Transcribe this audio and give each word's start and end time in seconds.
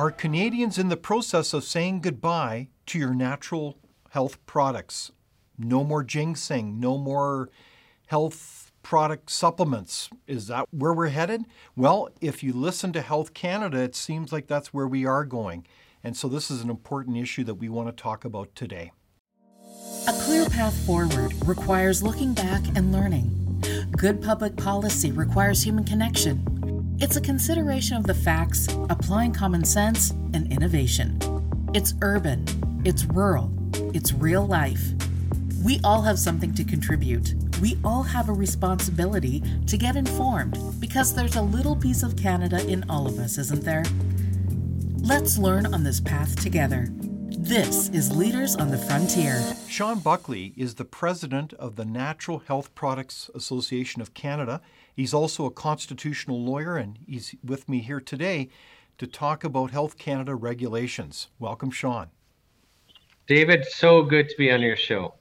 Are 0.00 0.10
Canadians 0.10 0.78
in 0.78 0.88
the 0.88 0.96
process 0.96 1.52
of 1.52 1.62
saying 1.62 2.00
goodbye 2.00 2.68
to 2.86 2.98
your 2.98 3.12
natural 3.12 3.76
health 4.08 4.38
products? 4.46 5.12
No 5.58 5.84
more 5.84 6.02
ginseng, 6.02 6.80
no 6.80 6.96
more 6.96 7.50
health 8.06 8.72
product 8.82 9.28
supplements. 9.28 10.08
Is 10.26 10.46
that 10.46 10.64
where 10.70 10.94
we're 10.94 11.08
headed? 11.08 11.44
Well, 11.76 12.08
if 12.22 12.42
you 12.42 12.54
listen 12.54 12.94
to 12.94 13.02
Health 13.02 13.34
Canada, 13.34 13.76
it 13.82 13.94
seems 13.94 14.32
like 14.32 14.46
that's 14.46 14.72
where 14.72 14.86
we 14.86 15.04
are 15.04 15.26
going. 15.26 15.66
And 16.02 16.16
so 16.16 16.28
this 16.28 16.50
is 16.50 16.62
an 16.62 16.70
important 16.70 17.18
issue 17.18 17.44
that 17.44 17.56
we 17.56 17.68
want 17.68 17.94
to 17.94 18.02
talk 18.02 18.24
about 18.24 18.54
today. 18.54 18.92
A 20.08 20.14
clear 20.22 20.48
path 20.48 20.74
forward 20.86 21.34
requires 21.46 22.02
looking 22.02 22.32
back 22.32 22.62
and 22.74 22.90
learning. 22.90 23.28
Good 23.98 24.22
public 24.22 24.56
policy 24.56 25.12
requires 25.12 25.62
human 25.62 25.84
connection. 25.84 26.49
It's 27.02 27.16
a 27.16 27.20
consideration 27.22 27.96
of 27.96 28.04
the 28.04 28.12
facts, 28.12 28.68
applying 28.90 29.32
common 29.32 29.64
sense, 29.64 30.10
and 30.34 30.52
innovation. 30.52 31.18
It's 31.72 31.94
urban, 32.02 32.44
it's 32.84 33.06
rural, 33.06 33.50
it's 33.94 34.12
real 34.12 34.46
life. 34.46 34.82
We 35.64 35.80
all 35.82 36.02
have 36.02 36.18
something 36.18 36.52
to 36.52 36.62
contribute. 36.62 37.32
We 37.62 37.78
all 37.84 38.02
have 38.02 38.28
a 38.28 38.34
responsibility 38.34 39.42
to 39.66 39.78
get 39.78 39.96
informed 39.96 40.58
because 40.78 41.14
there's 41.14 41.36
a 41.36 41.42
little 41.42 41.74
piece 41.74 42.02
of 42.02 42.16
Canada 42.16 42.62
in 42.68 42.84
all 42.90 43.06
of 43.06 43.18
us, 43.18 43.38
isn't 43.38 43.64
there? 43.64 43.84
Let's 44.98 45.38
learn 45.38 45.72
on 45.72 45.82
this 45.82 46.00
path 46.00 46.38
together. 46.42 46.88
This 47.30 47.88
is 47.88 48.14
Leaders 48.14 48.56
on 48.56 48.70
the 48.70 48.76
Frontier. 48.76 49.42
Shawn 49.66 50.00
Buckley 50.00 50.52
is 50.54 50.74
the 50.74 50.84
president 50.84 51.54
of 51.54 51.76
the 51.76 51.86
Natural 51.86 52.40
Health 52.40 52.74
Products 52.74 53.30
Association 53.34 54.02
of 54.02 54.12
Canada. 54.12 54.60
He's 55.00 55.14
also 55.14 55.46
a 55.46 55.50
constitutional 55.50 56.44
lawyer, 56.44 56.76
and 56.76 56.98
he's 57.06 57.34
with 57.42 57.70
me 57.70 57.78
here 57.78 58.02
today 58.02 58.50
to 58.98 59.06
talk 59.06 59.44
about 59.44 59.70
Health 59.70 59.96
Canada 59.96 60.34
regulations. 60.34 61.28
Welcome, 61.38 61.70
Shawn. 61.70 62.08
David, 63.26 63.64
so 63.64 64.02
good 64.02 64.28
to 64.28 64.34
be 64.36 64.52
on 64.52 64.60
your 64.60 64.76
show. 64.76 65.14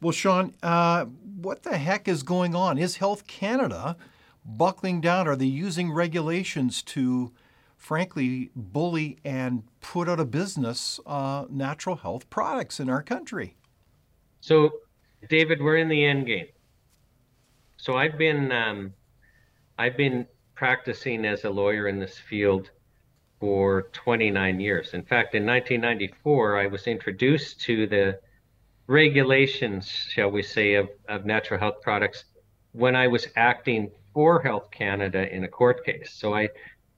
Well, 0.00 0.12
Shawn, 0.12 0.54
uh, 0.62 1.04
what 1.04 1.64
the 1.64 1.76
heck 1.76 2.08
is 2.08 2.22
going 2.22 2.54
on? 2.54 2.78
Is 2.78 2.96
Health 2.96 3.26
Canada 3.26 3.98
buckling 4.42 5.02
down? 5.02 5.28
Are 5.28 5.36
they 5.36 5.44
using 5.44 5.92
regulations 5.92 6.82
to 6.84 7.30
frankly, 7.76 8.50
bully 8.56 9.18
and 9.22 9.64
put 9.82 10.08
out 10.08 10.18
of 10.18 10.30
business 10.30 10.98
uh, 11.04 11.44
natural 11.50 11.96
health 11.96 12.30
products 12.30 12.80
in 12.80 12.88
our 12.88 13.02
country. 13.02 13.54
So, 14.40 14.70
David, 15.28 15.60
we're 15.60 15.76
in 15.76 15.90
the 15.90 16.02
end 16.02 16.24
game. 16.24 16.46
So 17.84 17.98
I've 17.98 18.16
been 18.16 18.50
um, 18.50 18.94
I've 19.76 19.98
been 19.98 20.26
practicing 20.54 21.26
as 21.26 21.44
a 21.44 21.50
lawyer 21.50 21.86
in 21.86 21.98
this 21.98 22.16
field 22.16 22.70
for 23.40 23.90
29 23.92 24.58
years. 24.58 24.94
In 24.94 25.02
fact, 25.02 25.34
in 25.34 25.44
1994, 25.44 26.60
I 26.60 26.66
was 26.66 26.86
introduced 26.86 27.60
to 27.62 27.86
the 27.86 28.20
regulations, 28.86 29.86
shall 29.86 30.30
we 30.30 30.42
say, 30.42 30.76
of, 30.76 30.88
of 31.10 31.26
natural 31.26 31.60
health 31.60 31.82
products 31.82 32.24
when 32.72 32.96
I 32.96 33.06
was 33.06 33.28
acting 33.36 33.90
for 34.14 34.40
Health 34.40 34.70
Canada 34.70 35.30
in 35.30 35.44
a 35.44 35.48
court 35.48 35.84
case. 35.84 36.10
So 36.10 36.32
I 36.32 36.48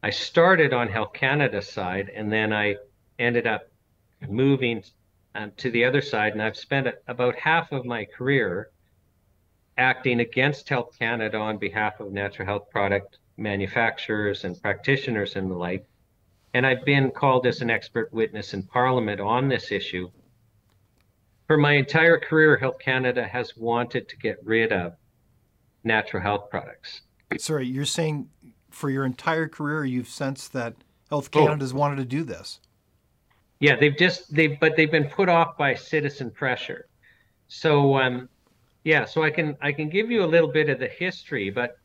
I 0.05 0.11
started 0.11 0.73
on 0.73 0.87
Health 0.87 1.15
Canada 1.15 1.63
side, 1.63 2.13
and 2.15 2.31
then 2.31 2.53
I 2.53 2.77
ended 3.19 3.49
up 3.49 3.63
moving 4.29 4.85
um, 5.35 5.51
to 5.57 5.69
the 5.73 5.85
other 5.85 6.01
side, 6.01 6.35
and 6.35 6.41
I've 6.41 6.57
spent 6.57 6.87
about 7.09 7.35
half 7.35 7.73
of 7.73 7.85
my 7.85 8.05
career 8.05 8.71
acting 9.79 10.21
against 10.21 10.69
Health 10.69 10.97
Canada 10.99 11.39
on 11.39 11.59
behalf 11.59 12.01
of 12.01 12.13
natural 12.13 12.47
health 12.47 12.71
product 12.71 13.19
manufacturers 13.37 14.45
and 14.45 14.61
practitioners 14.61 15.37
and 15.37 15.51
the 15.51 15.55
like. 15.55 15.87
And 16.55 16.67
I've 16.67 16.85
been 16.85 17.11
called 17.11 17.47
as 17.47 17.61
an 17.61 17.71
expert 17.71 18.13
witness 18.13 18.55
in 18.55 18.63
Parliament 18.63 19.21
on 19.21 19.49
this 19.49 19.71
issue. 19.71 20.11
For 21.47 21.57
my 21.57 21.75
entire 21.75 22.19
career, 22.19 22.57
Health 22.57 22.79
Canada 22.79 23.27
has 23.27 23.57
wanted 23.57 24.09
to 24.09 24.17
get 24.17 24.39
rid 24.43 24.73
of 24.73 24.95
natural 25.85 26.23
health 26.23 26.51
products. 26.51 27.03
Sorry, 27.39 27.67
you're 27.67 27.85
saying 27.85 28.29
for 28.71 28.91
your 28.91 29.05
entire 29.05 29.49
career 29.49 29.85
you've 29.85 30.09
sensed 30.09 30.53
that 30.53 30.75
Health. 31.09 31.31
Canada's 31.31 31.73
oh. 31.73 31.77
wanted 31.77 31.97
to 31.97 32.05
do 32.05 32.25
this. 32.25 32.61
Yeah, 33.61 33.77
they've 33.77 33.97
just 33.97 34.35
they've 34.35 34.59
but 34.61 34.77
they've 34.77 34.91
been 34.91 35.09
put 35.09 35.29
off 35.29 35.57
by 35.57 35.75
citizen 35.75 36.31
pressure. 36.31 36.89
So 37.49 37.97
um 37.97 38.29
yeah, 38.87 39.05
so 39.05 39.25
I 39.25 39.31
can 39.31 39.57
I 39.61 39.73
can 39.73 39.89
give 39.89 40.13
you 40.13 40.23
a 40.23 40.31
little 40.35 40.53
bit 40.53 40.69
of 40.69 40.79
the 40.79 40.87
history, 40.87 41.51
but 41.51 41.77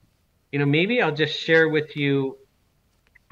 you 0.52 0.60
know, 0.60 0.68
maybe 0.68 1.02
I'll 1.02 1.16
just 1.16 1.36
share 1.36 1.68
with 1.68 1.98
you 1.98 2.38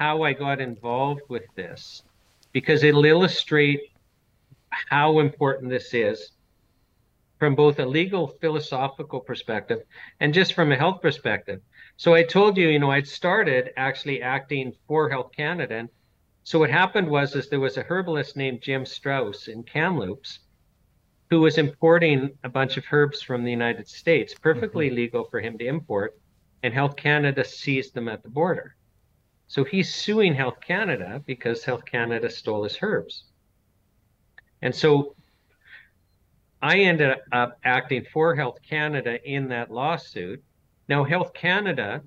how 0.00 0.24
I 0.24 0.32
got 0.32 0.60
involved 0.60 1.20
with 1.28 1.44
this 1.54 2.02
because 2.50 2.82
it'll 2.82 3.04
illustrate 3.04 3.80
how 4.70 5.20
important 5.20 5.70
this 5.70 5.94
is 5.94 6.32
from 7.38 7.54
both 7.54 7.78
a 7.78 7.86
legal 7.86 8.26
philosophical 8.40 9.20
perspective 9.20 9.82
and 10.18 10.34
just 10.34 10.54
from 10.54 10.72
a 10.72 10.76
health 10.76 11.00
perspective. 11.00 11.60
So 11.96 12.12
I 12.12 12.24
told 12.24 12.56
you, 12.56 12.70
you 12.70 12.80
know, 12.80 12.90
I'd 12.90 13.06
started 13.06 13.70
actually 13.76 14.20
acting 14.20 14.72
for 14.88 15.08
Health 15.08 15.30
Canada. 15.36 15.76
And 15.76 15.88
so 16.42 16.58
what 16.58 16.70
happened 16.70 17.08
was 17.08 17.36
is 17.36 17.48
there 17.48 17.60
was 17.60 17.76
a 17.76 17.84
herbalist 17.84 18.36
named 18.36 18.62
Jim 18.62 18.84
Strauss 18.84 19.46
in 19.46 19.62
Kamloops 19.62 20.40
who 21.30 21.40
was 21.40 21.58
importing 21.58 22.30
a 22.42 22.48
bunch 22.48 22.76
of 22.76 22.84
herbs 22.90 23.22
from 23.22 23.44
the 23.44 23.50
United 23.50 23.88
States, 23.88 24.34
perfectly 24.34 24.88
mm-hmm. 24.88 24.96
legal 24.96 25.24
for 25.24 25.40
him 25.40 25.56
to 25.58 25.66
import, 25.66 26.18
and 26.62 26.74
Health 26.74 26.96
Canada 26.96 27.44
seized 27.44 27.94
them 27.94 28.08
at 28.08 28.22
the 28.22 28.28
border. 28.28 28.74
So 29.46 29.64
he's 29.64 29.94
suing 29.94 30.34
Health 30.34 30.60
Canada 30.60 31.22
because 31.24 31.64
Health 31.64 31.84
Canada 31.84 32.28
stole 32.28 32.64
his 32.64 32.78
herbs. 32.82 33.24
And 34.62 34.74
so 34.74 35.14
I 36.60 36.80
ended 36.80 37.16
up 37.32 37.58
acting 37.64 38.04
for 38.12 38.34
Health 38.34 38.58
Canada 38.68 39.18
in 39.28 39.48
that 39.48 39.70
lawsuit. 39.70 40.42
Now, 40.88 41.04
Health 41.04 41.32
Canada 41.32 42.02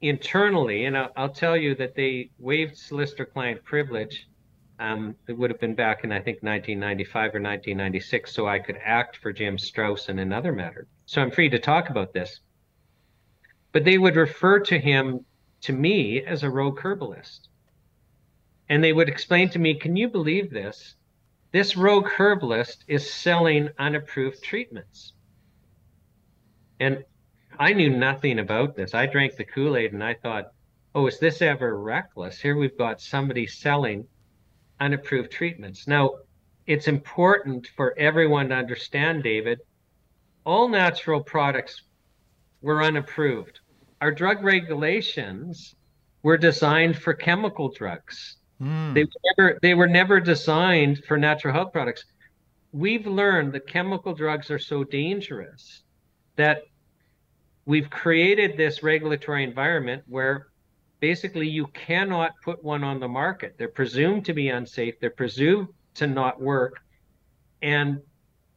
internally, 0.00 0.86
and 0.86 0.96
I'll, 0.98 1.12
I'll 1.16 1.28
tell 1.28 1.56
you 1.56 1.74
that 1.76 1.94
they 1.94 2.30
waived 2.38 2.76
solicitor 2.76 3.24
client 3.24 3.62
privilege. 3.62 4.26
Um, 4.82 5.14
it 5.28 5.38
would 5.38 5.50
have 5.50 5.60
been 5.60 5.76
back 5.76 6.02
in, 6.02 6.10
I 6.10 6.16
think, 6.16 6.42
1995 6.42 7.14
or 7.14 7.40
1996, 7.40 8.34
so 8.34 8.48
I 8.48 8.58
could 8.58 8.78
act 8.84 9.16
for 9.16 9.32
Jim 9.32 9.56
Strauss 9.56 10.08
in 10.08 10.18
another 10.18 10.50
matter. 10.50 10.88
So 11.06 11.22
I'm 11.22 11.30
free 11.30 11.48
to 11.50 11.60
talk 11.60 11.88
about 11.88 12.12
this. 12.12 12.40
But 13.70 13.84
they 13.84 13.96
would 13.96 14.16
refer 14.16 14.58
to 14.58 14.78
him, 14.80 15.24
to 15.60 15.72
me, 15.72 16.24
as 16.24 16.42
a 16.42 16.50
rogue 16.50 16.80
herbalist. 16.80 17.48
And 18.68 18.82
they 18.82 18.92
would 18.92 19.08
explain 19.08 19.50
to 19.50 19.60
me, 19.60 19.78
can 19.78 19.94
you 19.94 20.08
believe 20.08 20.50
this? 20.50 20.96
This 21.52 21.76
rogue 21.76 22.08
herbalist 22.08 22.84
is 22.88 23.08
selling 23.08 23.68
unapproved 23.78 24.42
treatments. 24.42 25.12
And 26.80 27.04
I 27.56 27.72
knew 27.72 27.90
nothing 27.90 28.40
about 28.40 28.74
this. 28.74 28.94
I 28.94 29.06
drank 29.06 29.36
the 29.36 29.44
Kool 29.44 29.76
Aid 29.76 29.92
and 29.92 30.02
I 30.02 30.14
thought, 30.14 30.46
oh, 30.92 31.06
is 31.06 31.20
this 31.20 31.40
ever 31.40 31.80
reckless? 31.80 32.40
Here 32.40 32.56
we've 32.56 32.76
got 32.76 33.00
somebody 33.00 33.46
selling 33.46 34.08
unapproved 34.82 35.30
treatments. 35.30 35.86
Now, 35.86 36.10
it's 36.66 36.88
important 36.88 37.68
for 37.76 37.96
everyone 37.98 38.48
to 38.48 38.56
understand, 38.56 39.22
David, 39.22 39.60
all 40.44 40.68
natural 40.68 41.22
products 41.22 41.82
were 42.60 42.82
unapproved. 42.82 43.60
Our 44.00 44.12
drug 44.12 44.42
regulations 44.42 45.74
were 46.22 46.36
designed 46.36 46.98
for 46.98 47.14
chemical 47.14 47.70
drugs. 47.70 48.36
Mm. 48.60 48.94
They 48.94 49.04
were 49.04 49.20
never 49.36 49.58
they 49.62 49.74
were 49.74 49.88
never 49.88 50.20
designed 50.20 51.04
for 51.06 51.16
natural 51.16 51.54
health 51.54 51.72
products. 51.72 52.04
We've 52.72 53.06
learned 53.06 53.52
that 53.52 53.66
chemical 53.66 54.14
drugs 54.14 54.50
are 54.50 54.58
so 54.58 54.82
dangerous 54.84 55.82
that 56.36 56.62
we've 57.66 57.90
created 57.90 58.56
this 58.56 58.82
regulatory 58.82 59.44
environment 59.44 60.02
where 60.08 60.48
basically 61.02 61.48
you 61.48 61.66
cannot 61.74 62.30
put 62.44 62.62
one 62.62 62.84
on 62.84 63.00
the 63.00 63.08
market. 63.08 63.56
They're 63.58 63.66
presumed 63.66 64.24
to 64.26 64.32
be 64.32 64.48
unsafe, 64.50 65.00
they're 65.00 65.10
presumed 65.10 65.68
to 65.94 66.06
not 66.06 66.40
work. 66.40 66.80
And 67.60 68.00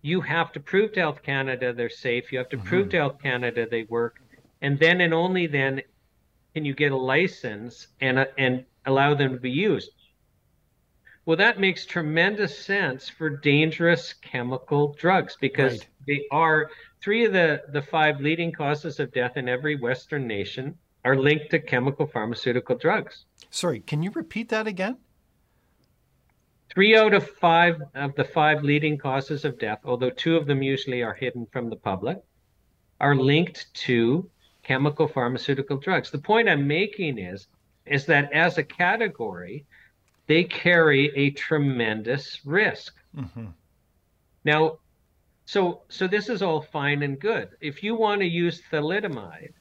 you 0.04 0.22
have 0.22 0.52
to 0.52 0.60
prove 0.60 0.94
to 0.94 1.00
Health 1.00 1.24
Canada 1.24 1.74
they're 1.74 1.90
safe. 1.90 2.32
You 2.32 2.38
have 2.38 2.50
to 2.50 2.58
mm-hmm. 2.58 2.68
prove 2.68 2.90
to 2.90 2.98
Health 2.98 3.18
Canada 3.22 3.68
they 3.70 3.84
work. 3.90 4.22
And 4.62 4.78
then 4.78 5.02
and 5.02 5.12
only 5.12 5.48
then 5.48 5.82
can 6.54 6.64
you 6.64 6.76
get 6.76 6.92
a 6.92 6.98
license 6.98 7.88
and, 8.00 8.28
and 8.38 8.64
allow 8.86 9.16
them 9.16 9.34
to 9.34 9.40
be 9.40 9.50
used. 9.50 9.90
Well, 11.26 11.38
that 11.38 11.60
makes 11.60 11.88
tremendous 11.88 12.56
sense 12.60 13.10
for 13.10 13.28
dangerous 13.28 14.14
chemical 14.14 14.94
drugs 15.00 15.36
because 15.42 15.80
right. 15.80 15.90
they 16.06 16.26
are 16.32 16.70
three 17.02 17.26
of 17.26 17.34
the, 17.34 17.64
the 17.70 17.82
five 17.82 18.22
leading 18.22 18.52
causes 18.52 19.00
of 19.00 19.12
death 19.12 19.36
in 19.36 19.50
every 19.50 19.76
Western 19.78 20.28
nation 20.28 20.78
are 21.06 21.16
linked 21.16 21.52
to 21.52 21.60
chemical 21.60 22.08
pharmaceutical 22.08 22.76
drugs. 22.76 23.26
Sorry, 23.52 23.80
can 23.80 24.02
you 24.04 24.12
repeat 24.12 24.50
that 24.50 24.68
again? 24.68 24.98
Three 26.74 26.98
out 26.98 27.14
of 27.14 27.30
five 27.30 27.82
of 27.94 28.16
the 28.16 28.24
five 28.26 28.64
leading 28.64 28.98
causes 28.98 29.46
of 29.46 29.60
death, 29.60 29.80
although 29.86 30.10
two 30.10 30.36
of 30.36 30.48
them 30.48 30.64
usually 30.64 31.04
are 31.04 31.14
hidden 31.14 31.48
from 31.52 31.70
the 31.70 31.76
public, 31.76 32.18
are 33.00 33.16
linked 33.16 33.74
to 33.86 34.30
chemical 34.64 35.08
pharmaceutical 35.08 35.78
drugs. 35.78 36.10
The 36.10 36.18
point 36.18 36.50
I'm 36.50 36.68
making 36.68 37.20
is, 37.20 37.48
is 37.86 38.08
that 38.08 38.34
as 38.34 38.58
a 38.58 38.64
category, 38.64 39.64
they 40.26 40.44
carry 40.44 41.16
a 41.16 41.30
tremendous 41.30 42.42
risk. 42.44 42.96
Mm-hmm. 43.16 43.46
Now, 44.44 44.80
so 45.46 45.84
so 45.88 46.08
this 46.08 46.30
is 46.30 46.42
all 46.42 46.62
fine 46.62 47.04
and 47.04 47.20
good. 47.20 47.50
If 47.62 47.84
you 47.84 47.96
want 47.96 48.22
to 48.22 48.28
use 48.28 48.64
thalidomide 48.72 49.54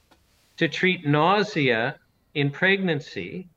to 0.57 0.67
treat 0.67 1.05
nausea 1.05 1.97
in 2.33 2.49
pregnancy, 2.49 3.49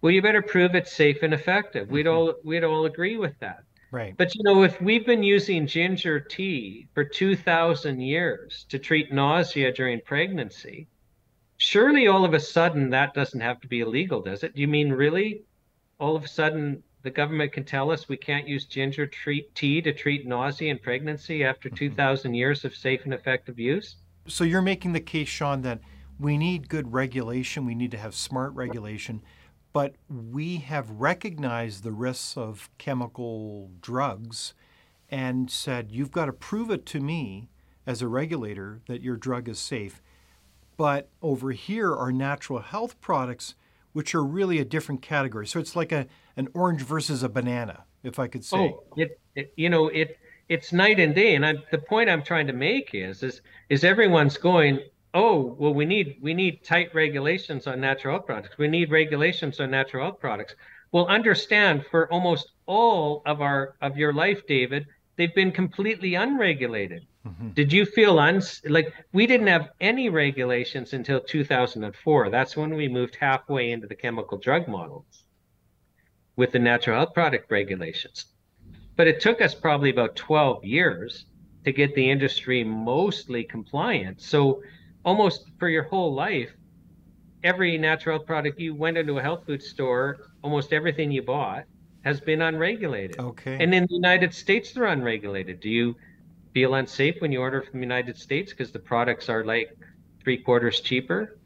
well, 0.00 0.12
you 0.12 0.22
better 0.22 0.42
prove 0.42 0.74
it's 0.74 0.92
safe 0.92 1.22
and 1.22 1.34
effective. 1.34 1.86
Mm-hmm. 1.86 1.94
We'd 1.94 2.06
all 2.06 2.34
we'd 2.44 2.64
all 2.64 2.86
agree 2.86 3.16
with 3.16 3.38
that. 3.40 3.64
Right. 3.90 4.14
But 4.16 4.34
you 4.34 4.42
know, 4.44 4.62
if 4.62 4.80
we've 4.80 5.06
been 5.06 5.22
using 5.22 5.66
ginger 5.66 6.20
tea 6.20 6.88
for 6.94 7.04
two 7.04 7.36
thousand 7.36 8.00
years 8.00 8.66
to 8.68 8.78
treat 8.78 9.12
nausea 9.12 9.72
during 9.72 10.00
pregnancy, 10.00 10.88
surely 11.56 12.06
all 12.06 12.24
of 12.24 12.34
a 12.34 12.40
sudden 12.40 12.90
that 12.90 13.14
doesn't 13.14 13.40
have 13.40 13.60
to 13.60 13.68
be 13.68 13.80
illegal, 13.80 14.20
does 14.20 14.44
it? 14.44 14.54
Do 14.54 14.60
you 14.60 14.68
mean 14.68 14.92
really? 14.92 15.42
All 15.98 16.14
of 16.14 16.24
a 16.24 16.28
sudden 16.28 16.82
the 17.02 17.10
government 17.10 17.52
can 17.52 17.64
tell 17.64 17.90
us 17.90 18.08
we 18.08 18.16
can't 18.16 18.46
use 18.46 18.66
ginger 18.66 19.06
treat, 19.06 19.54
tea 19.54 19.80
to 19.82 19.92
treat 19.92 20.26
nausea 20.26 20.70
in 20.70 20.78
pregnancy 20.78 21.44
after 21.44 21.68
mm-hmm. 21.68 21.76
2,000 21.76 22.34
years 22.34 22.64
of 22.64 22.76
safe 22.76 23.04
and 23.04 23.14
effective 23.14 23.58
use? 23.58 23.96
So 24.28 24.44
you're 24.44 24.62
making 24.62 24.92
the 24.92 25.00
case, 25.00 25.28
Shawn, 25.28 25.62
that 25.62 25.80
we 26.20 26.36
need 26.36 26.68
good 26.68 26.92
regulation, 26.92 27.64
we 27.64 27.74
need 27.74 27.90
to 27.92 27.98
have 27.98 28.14
smart 28.14 28.52
regulation, 28.54 29.22
but 29.72 29.94
we 30.08 30.56
have 30.56 30.90
recognized 30.90 31.82
the 31.82 31.92
risks 31.92 32.36
of 32.36 32.68
chemical 32.78 33.70
drugs 33.80 34.54
and 35.10 35.50
said, 35.50 35.90
you've 35.90 36.10
got 36.10 36.26
to 36.26 36.32
prove 36.32 36.70
it 36.70 36.84
to 36.86 37.00
me 37.00 37.48
as 37.86 38.02
a 38.02 38.08
regulator 38.08 38.80
that 38.88 39.00
your 39.00 39.16
drug 39.16 39.48
is 39.48 39.58
safe. 39.58 40.02
But 40.76 41.08
over 41.22 41.52
here 41.52 41.94
are 41.94 42.12
natural 42.12 42.60
health 42.60 43.00
products, 43.00 43.54
which 43.92 44.14
are 44.14 44.24
really 44.24 44.58
a 44.58 44.64
different 44.64 45.02
category. 45.02 45.46
So 45.46 45.58
it's 45.60 45.74
like 45.74 45.92
a, 45.92 46.06
an 46.36 46.48
orange 46.54 46.82
versus 46.82 47.22
a 47.22 47.28
banana, 47.28 47.84
if 48.02 48.18
I 48.18 48.26
could 48.28 48.44
say. 48.44 48.56
Oh, 48.58 48.84
it, 48.96 49.18
it 49.34 49.52
you 49.56 49.70
know, 49.70 49.88
it 49.88 50.18
it's 50.48 50.72
night 50.72 51.00
and 51.00 51.14
day. 51.14 51.34
And 51.34 51.44
I, 51.46 51.54
the 51.70 51.78
point 51.78 52.10
I'm 52.10 52.22
trying 52.22 52.46
to 52.46 52.52
make 52.52 52.90
is, 52.94 53.22
is, 53.22 53.40
is 53.68 53.84
everyone's 53.84 54.36
going, 54.36 54.80
oh, 55.14 55.56
well, 55.58 55.74
we 55.74 55.84
need 55.84 56.18
we 56.20 56.34
need 56.34 56.64
tight 56.64 56.94
regulations 56.94 57.66
on 57.66 57.80
natural 57.80 58.14
health 58.14 58.26
products. 58.26 58.58
We 58.58 58.68
need 58.68 58.90
regulations 58.90 59.60
on 59.60 59.70
natural 59.70 60.04
health 60.04 60.20
products. 60.20 60.54
Well, 60.92 61.06
understand 61.06 61.84
for 61.90 62.10
almost 62.12 62.52
all 62.66 63.22
of 63.26 63.40
our 63.40 63.76
of 63.80 63.96
your 63.96 64.12
life, 64.12 64.46
David, 64.46 64.86
they've 65.16 65.34
been 65.34 65.52
completely 65.52 66.14
unregulated. 66.14 67.06
Mm-hmm. 67.26 67.50
Did 67.50 67.72
you 67.72 67.84
feel 67.84 68.18
uns 68.18 68.62
like 68.66 68.92
we 69.12 69.26
didn't 69.26 69.48
have 69.48 69.70
any 69.80 70.08
regulations 70.08 70.94
until 70.94 71.20
2004? 71.20 72.30
That's 72.30 72.56
when 72.56 72.74
we 72.74 72.88
moved 72.88 73.16
halfway 73.16 73.72
into 73.72 73.86
the 73.86 73.94
chemical 73.94 74.38
drug 74.38 74.66
model 74.68 75.04
with 76.36 76.52
the 76.52 76.58
natural 76.58 76.96
health 76.96 77.14
product 77.14 77.50
regulations. 77.50 78.26
But 78.96 79.08
it 79.08 79.20
took 79.20 79.40
us 79.42 79.54
probably 79.54 79.90
about 79.90 80.16
12 80.16 80.64
years 80.64 81.26
to 81.64 81.72
get 81.72 81.94
the 81.94 82.10
industry 82.10 82.64
mostly 82.64 83.44
compliant. 83.44 84.20
So 84.20 84.62
almost 85.04 85.46
for 85.58 85.68
your 85.68 85.84
whole 85.84 86.14
life, 86.14 86.50
every 87.44 87.78
natural 87.78 88.18
health 88.18 88.26
product 88.26 88.58
you 88.58 88.74
went 88.74 88.96
into 88.96 89.18
a 89.18 89.22
health 89.22 89.44
food 89.46 89.62
store, 89.62 90.30
almost 90.42 90.72
everything 90.72 91.10
you 91.10 91.22
bought 91.22 91.64
has 92.02 92.20
been 92.20 92.42
unregulated. 92.42 93.18
Okay. 93.18 93.56
And 93.60 93.74
in 93.74 93.86
the 93.86 93.94
United 93.94 94.32
States, 94.32 94.72
they're 94.72 94.84
unregulated. 94.84 95.60
Do 95.60 95.68
you 95.68 95.96
feel 96.54 96.74
unsafe 96.74 97.20
when 97.20 97.32
you 97.32 97.40
order 97.40 97.62
from 97.62 97.80
the 97.80 97.86
United 97.86 98.16
States 98.16 98.52
because 98.52 98.72
the 98.72 98.78
products 98.78 99.28
are 99.28 99.44
like 99.44 99.76
three 100.22 100.38
quarters 100.38 100.80
cheaper? 100.80 101.38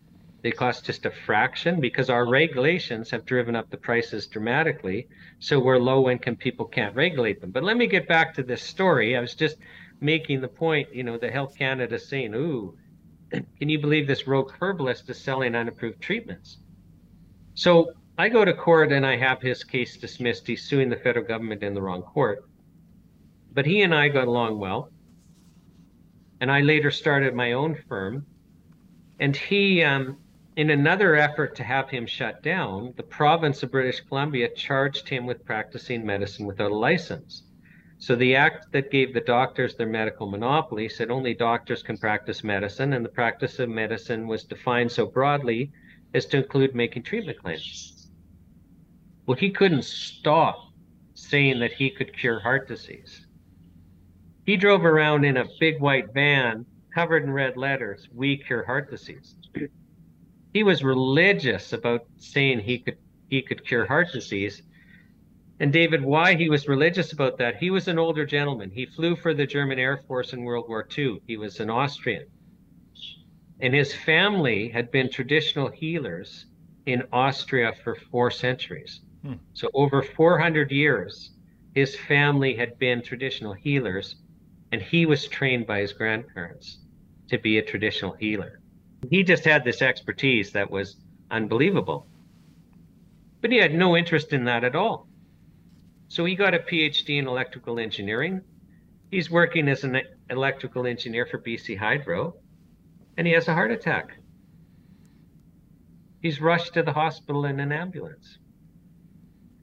They 0.43 0.51
cost 0.51 0.85
just 0.85 1.07
a 1.07 1.11
fraction 1.11 1.81
because 1.81 2.11
our 2.11 2.29
regulations 2.29 3.11
have 3.11 3.25
driven 3.25 3.55
up 3.55 3.71
the 3.71 3.77
prices 3.77 4.27
dramatically. 4.27 5.09
So 5.39 5.61
where 5.61 5.79
low 5.79 6.11
income 6.11 6.37
people 6.37 6.67
can't 6.67 6.95
regulate 6.97 7.41
them. 7.41 7.53
But 7.53 7.63
let 7.63 7.77
me 7.77 7.87
get 7.87 8.09
back 8.09 8.35
to 8.35 8.43
this 8.43 8.63
story. 8.63 9.17
I 9.17 9.21
was 9.21 9.35
just 9.35 9.57
making 10.03 10.41
the 10.41 10.49
point, 10.49 10.95
you 10.95 11.03
know, 11.03 11.17
the 11.17 11.31
Health 11.31 11.57
Canada 11.57 11.99
saying, 11.99 12.35
ooh, 12.35 12.77
can 13.31 13.69
you 13.69 13.79
believe 13.79 14.07
this 14.07 14.27
rogue 14.27 14.53
herbalist 14.61 15.09
is 15.09 15.21
selling 15.21 15.55
unapproved 15.55 16.01
treatments? 16.01 16.59
So 17.55 17.93
I 18.19 18.29
go 18.29 18.45
to 18.45 18.53
court 18.53 18.93
and 18.93 19.07
I 19.07 19.17
have 19.17 19.41
his 19.41 19.65
case 19.65 19.97
dismissed. 19.97 20.47
He's 20.47 20.65
suing 20.65 20.89
the 20.89 20.97
federal 20.97 21.25
government 21.25 21.63
in 21.63 21.75
the 21.75 21.83
wrong 21.83 22.03
court. 22.03 22.45
But 23.53 23.67
he 23.67 23.83
and 23.83 23.95
I 23.95 24.09
got 24.09 24.29
along 24.29 24.59
well. 24.59 24.91
And 26.41 26.51
I 26.51 26.61
later 26.61 26.91
started 26.91 27.35
my 27.35 27.53
own 27.53 27.77
firm. 27.89 28.27
And 29.21 29.37
he 29.37 29.83
um, 29.83 30.17
in 30.57 30.71
another 30.71 31.17
effort 31.17 31.57
to 31.57 31.65
have 31.65 31.89
him 31.89 32.07
shut 32.07 32.43
down, 32.43 32.93
the 32.97 33.03
province 33.03 33.63
of 33.63 33.71
British 33.71 34.01
Columbia 34.01 34.49
charged 34.55 35.09
him 35.09 35.25
with 35.25 35.45
practicing 35.45 36.05
medicine 36.05 36.47
without 36.47 36.71
a 36.71 36.77
license. 36.77 37.45
So 38.03 38.17
the 38.17 38.35
act 38.35 38.73
that 38.73 38.91
gave 38.91 39.15
the 39.15 39.21
doctors 39.21 39.77
their 39.77 39.87
medical 39.87 40.29
monopoly 40.29 40.89
said 40.89 41.09
only 41.09 41.35
doctors 41.35 41.85
can 41.85 41.97
practice 41.97 42.43
medicine, 42.43 42.95
and 42.95 43.05
the 43.05 43.09
practice 43.09 43.61
of 43.61 43.69
medicine 43.69 44.27
was 44.27 44.43
defined 44.43 44.91
so 44.91 45.07
broadly 45.07 45.71
as 46.13 46.27
to 46.27 46.39
include 46.39 46.75
making 46.75 47.05
treatment 47.05 47.39
claims. 47.39 48.11
Well, 49.25 49.37
he 49.37 49.51
couldn't 49.51 49.85
stop 49.85 50.73
saying 51.15 51.61
that 51.61 51.75
he 51.75 51.91
could 51.91 52.13
cure 52.13 52.41
heart 52.41 52.67
disease. 52.67 53.25
He 54.47 54.57
drove 54.57 54.85
around 54.85 55.25
in 55.25 55.37
a 55.37 55.47
big 55.61 55.81
white 55.81 56.13
van 56.13 56.67
covered 56.93 57.23
in 57.23 57.31
red 57.31 57.57
letters, 57.57 58.09
We 58.13 58.37
Cure 58.37 58.65
Heart 58.65 58.91
Disease 58.91 59.37
he 60.53 60.63
was 60.63 60.85
religious 60.85 61.73
about 61.73 62.07
saying 62.19 62.61
he 62.61 62.79
could 62.79 62.99
he 63.29 63.41
could 63.43 63.65
cure 63.65 63.87
heart 63.87 64.09
disease. 64.13 64.63
And 65.61 65.73
David, 65.73 66.03
why 66.03 66.35
he 66.35 66.49
was 66.49 66.67
religious 66.67 67.13
about 67.13 67.39
that? 67.39 67.57
He 67.57 67.71
was 67.71 67.89
an 67.89 67.99
older 67.99 68.27
gentleman. 68.27 68.71
He 68.71 68.87
flew 68.87 69.15
for 69.15 69.35
the 69.35 69.47
German 69.47 69.79
Air 69.79 69.99
Force 70.09 70.33
in 70.33 70.45
World 70.45 70.69
War 70.69 70.87
II. 70.97 71.21
He 71.27 71.37
was 71.37 71.61
an 71.61 71.71
Austrian. 71.71 72.27
And 73.61 73.75
his 73.75 73.95
family 73.95 74.69
had 74.69 74.91
been 74.91 75.09
traditional 75.09 75.69
healers 75.69 76.47
in 76.87 77.05
Austria 77.13 77.73
for 77.85 77.95
four 77.95 78.31
centuries. 78.31 79.01
Hmm. 79.25 79.35
So 79.53 79.71
over 79.73 80.03
400 80.03 80.73
years, 80.73 81.31
his 81.75 81.97
family 81.97 82.55
had 82.55 82.79
been 82.79 83.03
traditional 83.03 83.53
healers, 83.53 84.17
and 84.73 84.83
he 84.83 85.07
was 85.07 85.29
trained 85.29 85.67
by 85.67 85.81
his 85.81 85.93
grandparents 85.93 86.79
to 87.29 87.39
be 87.39 87.59
a 87.59 87.63
traditional 87.63 88.13
healer. 88.15 88.61
He 89.09 89.23
just 89.23 89.45
had 89.45 89.65
this 89.65 89.81
expertise 89.81 90.53
that 90.53 90.71
was 90.71 90.97
unbelievable. 91.31 92.07
But 93.41 93.53
he 93.53 93.59
had 93.59 93.75
no 93.75 93.97
interest 93.97 94.33
in 94.33 94.45
that 94.45 94.65
at 94.65 94.77
all. 94.77 95.09
So 96.13 96.27
he 96.27 96.35
got 96.35 96.53
a 96.53 96.59
PhD 96.59 97.19
in 97.19 97.27
electrical 97.27 97.79
engineering. 97.79 98.43
He's 99.11 99.31
working 99.31 99.67
as 99.67 99.83
an 99.83 99.99
electrical 100.29 100.87
engineer 100.87 101.25
for 101.25 101.39
BC 101.39 101.79
Hydro, 101.79 102.35
and 103.17 103.27
he 103.27 103.33
has 103.33 103.49
a 103.49 103.55
heart 103.55 103.71
attack. 103.71 104.19
He's 106.21 106.39
rushed 106.39 106.75
to 106.75 106.83
the 106.83 106.93
hospital 106.93 107.47
in 107.47 107.59
an 107.61 107.73
ambulance. 107.73 108.37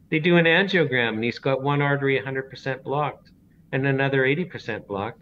They 0.09 0.17
do 0.17 0.37
an 0.37 0.45
angiogram, 0.45 1.09
and 1.09 1.23
he's 1.23 1.37
got 1.37 1.61
one 1.61 1.83
artery 1.83 2.19
100% 2.19 2.81
blocked 2.81 3.29
and 3.71 3.85
another 3.85 4.23
80% 4.23 4.87
blocked. 4.87 5.21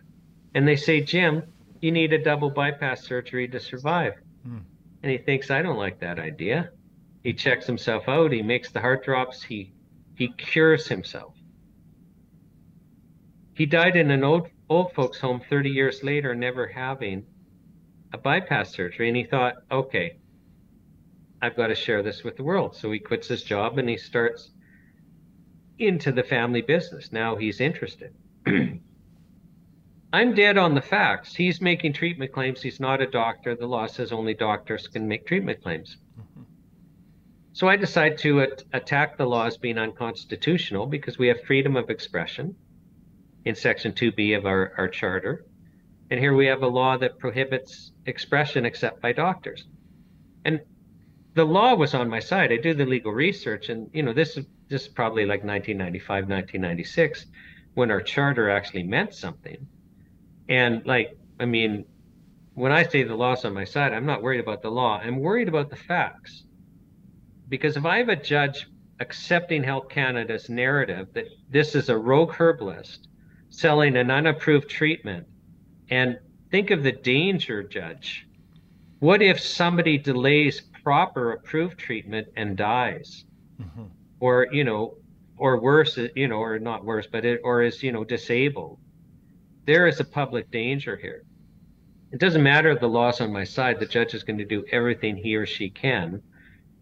And 0.55 0.65
they 0.65 0.77
say, 0.77 1.01
Jim, 1.01 1.43
you 1.81 1.91
need 1.91 2.13
a 2.13 2.23
double 2.23 2.51
bypass 2.51 3.03
surgery 3.03 3.49
to 3.49 3.59
survive. 3.59 4.13
Mm. 4.47 4.61
And 5.03 5.11
he 5.11 5.17
thinks, 5.17 5.51
I 5.51 5.61
don't 5.61 5.75
like 5.75 5.99
that 5.99 6.19
idea. 6.19 6.69
He 7.21 7.33
checks 7.33 7.67
himself 7.67 8.07
out. 8.07 8.31
He 8.31 8.41
makes 8.41 8.71
the 8.71 8.79
heart 8.79 9.03
drops. 9.03 9.43
He 9.43 9.73
he 10.17 10.29
cures 10.29 10.87
himself. 10.87 11.35
He 13.53 13.65
died 13.65 13.95
in 13.95 14.11
an 14.11 14.23
old 14.23 14.49
old 14.69 14.91
folks 14.93 15.19
home 15.19 15.41
30 15.49 15.69
years 15.69 16.03
later, 16.03 16.35
never 16.35 16.67
having 16.67 17.25
a 18.13 18.17
bypass 18.17 18.71
surgery. 18.71 19.07
And 19.07 19.15
he 19.15 19.23
thought, 19.23 19.55
okay, 19.71 20.17
I've 21.41 21.55
got 21.55 21.67
to 21.67 21.75
share 21.75 22.03
this 22.03 22.23
with 22.23 22.35
the 22.35 22.43
world. 22.43 22.75
So 22.75 22.91
he 22.91 22.99
quits 22.99 23.27
his 23.27 23.43
job 23.43 23.77
and 23.77 23.87
he 23.87 23.97
starts 23.97 24.51
into 25.77 26.11
the 26.11 26.23
family 26.23 26.61
business. 26.61 27.11
Now 27.11 27.35
he's 27.35 27.61
interested. 27.61 28.13
I'm 30.13 30.33
dead 30.33 30.57
on 30.57 30.73
the 30.73 30.81
facts. 30.81 31.35
He's 31.35 31.61
making 31.61 31.93
treatment 31.93 32.31
claims. 32.31 32.61
He's 32.61 32.79
not 32.79 33.01
a 33.01 33.07
doctor. 33.07 33.55
The 33.55 33.67
law 33.67 33.85
says 33.85 34.11
only 34.11 34.33
doctors 34.33 34.87
can 34.87 35.07
make 35.07 35.27
treatment 35.27 35.61
claims. 35.61 35.97
Mm-hmm. 36.19 36.41
So 37.57 37.67
I 37.67 37.75
decide 37.75 38.19
to 38.19 38.41
at- 38.41 38.61
attack 38.71 39.17
the 39.17 39.25
law 39.25 39.47
as 39.47 39.57
being 39.57 39.79
unconstitutional 39.79 40.85
because 40.85 41.17
we 41.17 41.27
have 41.29 41.41
freedom 41.41 41.75
of 41.75 41.89
expression 41.89 42.55
in 43.45 43.55
Section 43.55 43.93
2B 43.93 44.37
of 44.37 44.45
our, 44.45 44.73
our 44.77 44.87
charter. 44.87 45.43
And 46.11 46.19
here 46.19 46.35
we 46.35 46.45
have 46.45 46.61
a 46.61 46.67
law 46.67 46.99
that 46.99 47.17
prohibits 47.17 47.93
expression 48.05 48.63
except 48.63 49.01
by 49.01 49.11
doctors. 49.11 49.65
And 50.45 50.59
the 51.33 51.45
law 51.45 51.73
was 51.73 51.95
on 51.95 52.07
my 52.09 52.19
side. 52.19 52.51
I 52.51 52.57
do 52.57 52.75
the 52.75 52.85
legal 52.85 53.11
research, 53.11 53.69
and 53.69 53.89
you 53.91 54.03
know 54.03 54.13
this 54.13 54.37
is 54.37 54.45
this 54.67 54.83
is 54.83 54.87
probably 54.89 55.25
like 55.25 55.43
1995, 55.43 56.29
1996, 56.29 57.25
when 57.73 57.89
our 57.89 58.01
charter 58.01 58.51
actually 58.51 58.83
meant 58.83 59.15
something. 59.15 59.65
And 60.47 60.85
like, 60.85 61.17
I 61.39 61.45
mean, 61.45 61.85
when 62.53 62.71
I 62.71 62.83
say 62.83 63.01
the 63.01 63.15
law's 63.15 63.45
on 63.45 63.55
my 63.55 63.65
side, 63.65 63.93
I'm 63.93 64.05
not 64.05 64.21
worried 64.21 64.41
about 64.41 64.61
the 64.61 64.69
law. 64.69 64.99
I'm 64.99 65.17
worried 65.17 65.47
about 65.47 65.71
the 65.71 65.75
facts. 65.75 66.43
Because 67.49 67.77
if 67.77 67.85
I 67.85 67.97
have 67.97 68.09
a 68.09 68.15
judge 68.15 68.67
accepting 68.99 69.63
Health 69.63 69.89
Canada's 69.89 70.49
narrative 70.49 71.07
that 71.13 71.25
this 71.49 71.75
is 71.75 71.89
a 71.89 71.97
rogue 71.97 72.31
herbalist 72.31 73.07
selling 73.49 73.95
an 73.95 74.11
unapproved 74.11 74.69
treatment. 74.69 75.25
And 75.89 76.19
think 76.51 76.71
of 76.71 76.83
the 76.83 76.91
danger, 76.91 77.63
Judge. 77.63 78.27
What 78.99 79.21
if 79.21 79.39
somebody 79.39 79.97
delays 79.97 80.61
proper 80.83 81.33
approved 81.33 81.77
treatment 81.77 82.27
and 82.35 82.57
dies? 82.57 83.25
Mm-hmm. 83.61 83.85
Or, 84.19 84.47
you 84.51 84.63
know, 84.63 84.97
or 85.37 85.59
worse, 85.61 85.97
you 86.15 86.27
know, 86.27 86.37
or 86.37 86.57
not 86.57 86.83
worse, 86.83 87.07
but 87.09 87.23
it, 87.23 87.41
or 87.43 87.61
is, 87.61 87.83
you 87.83 87.91
know, 87.91 88.03
disabled. 88.03 88.79
There 89.65 89.87
is 89.87 89.99
a 89.99 90.05
public 90.05 90.49
danger 90.49 90.97
here. 90.97 91.23
It 92.11 92.19
doesn't 92.19 92.41
matter 92.41 92.71
if 92.71 92.79
the 92.79 92.89
law's 92.89 93.21
on 93.21 93.31
my 93.31 93.43
side, 93.43 93.79
the 93.79 93.85
judge 93.85 94.13
is 94.13 94.23
going 94.23 94.39
to 94.39 94.45
do 94.45 94.65
everything 94.71 95.15
he 95.15 95.35
or 95.35 95.45
she 95.45 95.69
can 95.69 96.23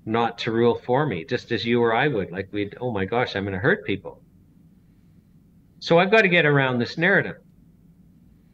not 0.06 0.38
to 0.40 0.52
rule 0.52 0.76
for 0.76 1.06
me, 1.06 1.26
just 1.26 1.52
as 1.52 1.66
you 1.66 1.82
or 1.82 1.94
I 1.94 2.08
would. 2.08 2.32
Like 2.32 2.50
we'd, 2.52 2.78
oh 2.80 2.92
my 2.92 3.06
gosh, 3.06 3.36
I'm 3.36 3.44
going 3.44 3.54
to 3.54 3.60
hurt 3.60 3.86
people. 3.86 4.22
So 5.80 6.00
I've 6.00 6.12
got 6.12 6.22
to 6.22 6.30
get 6.30 6.46
around 6.46 6.80
this 6.80 6.98
narrative. 6.98 7.38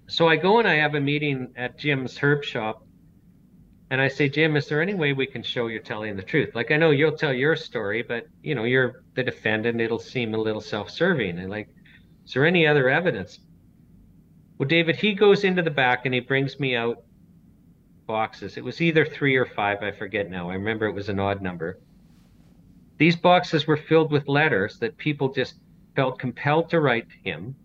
So 0.07 0.27
I 0.27 0.37
go 0.37 0.59
and 0.59 0.67
I 0.67 0.75
have 0.75 0.95
a 0.95 0.99
meeting 0.99 1.53
at 1.55 1.77
Jim's 1.77 2.17
herb 2.17 2.43
shop. 2.43 2.85
And 3.89 3.99
I 3.99 4.07
say, 4.07 4.29
Jim, 4.29 4.55
is 4.55 4.67
there 4.67 4.81
any 4.81 4.93
way 4.93 5.11
we 5.11 5.27
can 5.27 5.43
show 5.43 5.67
you're 5.67 5.81
telling 5.81 6.15
the 6.15 6.23
truth? 6.23 6.55
Like 6.55 6.71
I 6.71 6.77
know 6.77 6.91
you'll 6.91 7.17
tell 7.17 7.33
your 7.33 7.57
story, 7.57 8.01
but 8.01 8.25
you 8.41 8.55
know, 8.55 8.63
you're 8.63 9.03
the 9.15 9.23
defendant, 9.23 9.81
it'll 9.81 9.99
seem 9.99 10.33
a 10.33 10.37
little 10.37 10.61
self-serving. 10.61 11.37
And 11.37 11.49
like, 11.49 11.67
is 12.25 12.33
there 12.33 12.45
any 12.45 12.65
other 12.65 12.87
evidence? 12.87 13.39
Well, 14.57 14.69
David, 14.69 14.95
he 14.95 15.13
goes 15.13 15.43
into 15.43 15.61
the 15.61 15.71
back 15.71 16.05
and 16.05 16.13
he 16.13 16.21
brings 16.21 16.57
me 16.57 16.75
out 16.75 17.03
boxes. 18.11 18.57
It 18.57 18.63
was 18.63 18.81
either 18.81 19.05
three 19.05 19.37
or 19.37 19.45
five, 19.45 19.81
I 19.81 19.91
forget 19.91 20.29
now. 20.29 20.49
I 20.49 20.55
remember 20.55 20.85
it 20.85 20.93
was 20.93 21.07
an 21.07 21.17
odd 21.17 21.41
number. 21.41 21.79
These 22.97 23.15
boxes 23.15 23.65
were 23.65 23.77
filled 23.77 24.11
with 24.11 24.27
letters 24.27 24.77
that 24.79 24.97
people 24.97 25.31
just 25.31 25.55
felt 25.95 26.19
compelled 26.19 26.69
to 26.71 26.81
write 26.81 27.07
to 27.09 27.29
him, 27.29 27.55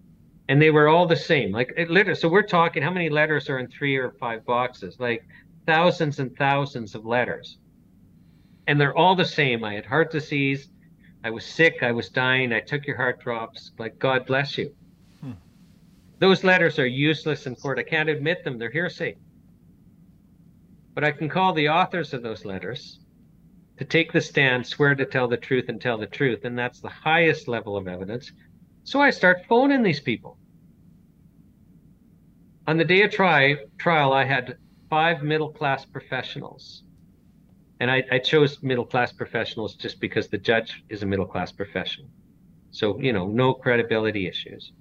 and 0.48 0.62
they 0.62 0.70
were 0.70 0.86
all 0.86 1.04
the 1.04 1.16
same. 1.16 1.50
Like 1.50 1.74
letters. 1.88 2.20
So 2.20 2.28
we're 2.28 2.46
talking 2.58 2.80
how 2.80 2.92
many 2.92 3.10
letters 3.10 3.50
are 3.50 3.58
in 3.58 3.66
three 3.66 3.96
or 3.96 4.12
five 4.20 4.46
boxes? 4.46 5.00
Like 5.00 5.26
thousands 5.66 6.20
and 6.20 6.30
thousands 6.36 6.94
of 6.94 7.04
letters, 7.04 7.58
and 8.68 8.80
they're 8.80 8.96
all 8.96 9.16
the 9.16 9.24
same. 9.40 9.64
I 9.64 9.74
had 9.74 9.84
heart 9.84 10.12
disease. 10.12 10.68
I 11.24 11.30
was 11.30 11.44
sick. 11.44 11.82
I 11.82 11.90
was 11.90 12.08
dying. 12.08 12.52
I 12.52 12.60
took 12.60 12.86
your 12.86 12.96
heart 12.96 13.18
drops. 13.18 13.72
Like 13.80 13.98
God 13.98 14.26
bless 14.26 14.56
you. 14.56 14.72
Hmm. 15.20 15.32
Those 16.20 16.44
letters 16.44 16.78
are 16.78 16.86
useless 16.86 17.48
in 17.48 17.56
court. 17.56 17.80
I 17.80 17.82
can't 17.82 18.08
admit 18.08 18.44
them. 18.44 18.58
They're 18.58 18.70
hearsay. 18.70 19.16
But 20.96 21.04
I 21.04 21.12
can 21.12 21.28
call 21.28 21.52
the 21.52 21.68
authors 21.68 22.14
of 22.14 22.22
those 22.22 22.46
letters 22.46 23.00
to 23.76 23.84
take 23.84 24.12
the 24.12 24.20
stand, 24.22 24.66
swear 24.66 24.94
to 24.94 25.04
tell 25.04 25.28
the 25.28 25.36
truth 25.36 25.66
and 25.68 25.78
tell 25.78 25.98
the 25.98 26.06
truth. 26.06 26.46
And 26.46 26.58
that's 26.58 26.80
the 26.80 26.88
highest 26.88 27.48
level 27.48 27.76
of 27.76 27.86
evidence. 27.86 28.32
So 28.84 29.02
I 29.02 29.10
start 29.10 29.44
phoning 29.46 29.82
these 29.82 30.00
people. 30.00 30.38
On 32.66 32.78
the 32.78 32.84
day 32.84 33.02
of 33.02 33.10
try, 33.10 33.56
trial, 33.76 34.14
I 34.14 34.24
had 34.24 34.56
five 34.88 35.22
middle 35.22 35.50
class 35.50 35.84
professionals. 35.84 36.82
And 37.78 37.90
I, 37.90 38.02
I 38.10 38.18
chose 38.18 38.62
middle 38.62 38.86
class 38.86 39.12
professionals 39.12 39.74
just 39.74 40.00
because 40.00 40.28
the 40.28 40.38
judge 40.38 40.82
is 40.88 41.02
a 41.02 41.06
middle 41.06 41.26
class 41.26 41.52
professional. 41.52 42.08
So, 42.70 42.98
you 42.98 43.12
know, 43.12 43.26
no 43.26 43.52
credibility 43.52 44.26
issues. 44.26 44.72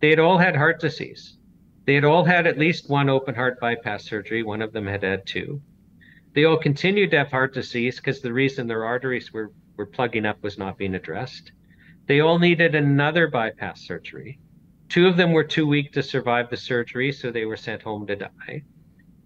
They 0.00 0.08
had 0.08 0.20
all 0.20 0.38
had 0.38 0.56
heart 0.56 0.80
disease. 0.80 1.36
They 1.84 1.94
had 1.94 2.04
all 2.04 2.24
had 2.24 2.46
at 2.46 2.58
least 2.58 2.88
one 2.88 3.10
open 3.10 3.34
heart 3.34 3.60
bypass 3.60 4.04
surgery. 4.04 4.42
One 4.42 4.62
of 4.62 4.72
them 4.72 4.86
had 4.86 5.02
had 5.02 5.26
two. 5.26 5.60
They 6.34 6.44
all 6.44 6.56
continued 6.56 7.10
to 7.10 7.18
have 7.18 7.30
heart 7.30 7.54
disease 7.54 7.96
because 7.96 8.20
the 8.20 8.32
reason 8.32 8.66
their 8.66 8.84
arteries 8.84 9.32
were, 9.32 9.52
were 9.76 9.86
plugging 9.86 10.26
up 10.26 10.42
was 10.42 10.58
not 10.58 10.78
being 10.78 10.94
addressed. 10.94 11.52
They 12.06 12.20
all 12.20 12.38
needed 12.38 12.74
another 12.74 13.28
bypass 13.28 13.82
surgery. 13.82 14.38
Two 14.88 15.06
of 15.06 15.16
them 15.16 15.32
were 15.32 15.44
too 15.44 15.66
weak 15.66 15.92
to 15.92 16.02
survive 16.02 16.50
the 16.50 16.56
surgery, 16.56 17.12
so 17.12 17.30
they 17.30 17.44
were 17.44 17.56
sent 17.56 17.82
home 17.82 18.06
to 18.06 18.16
die. 18.16 18.62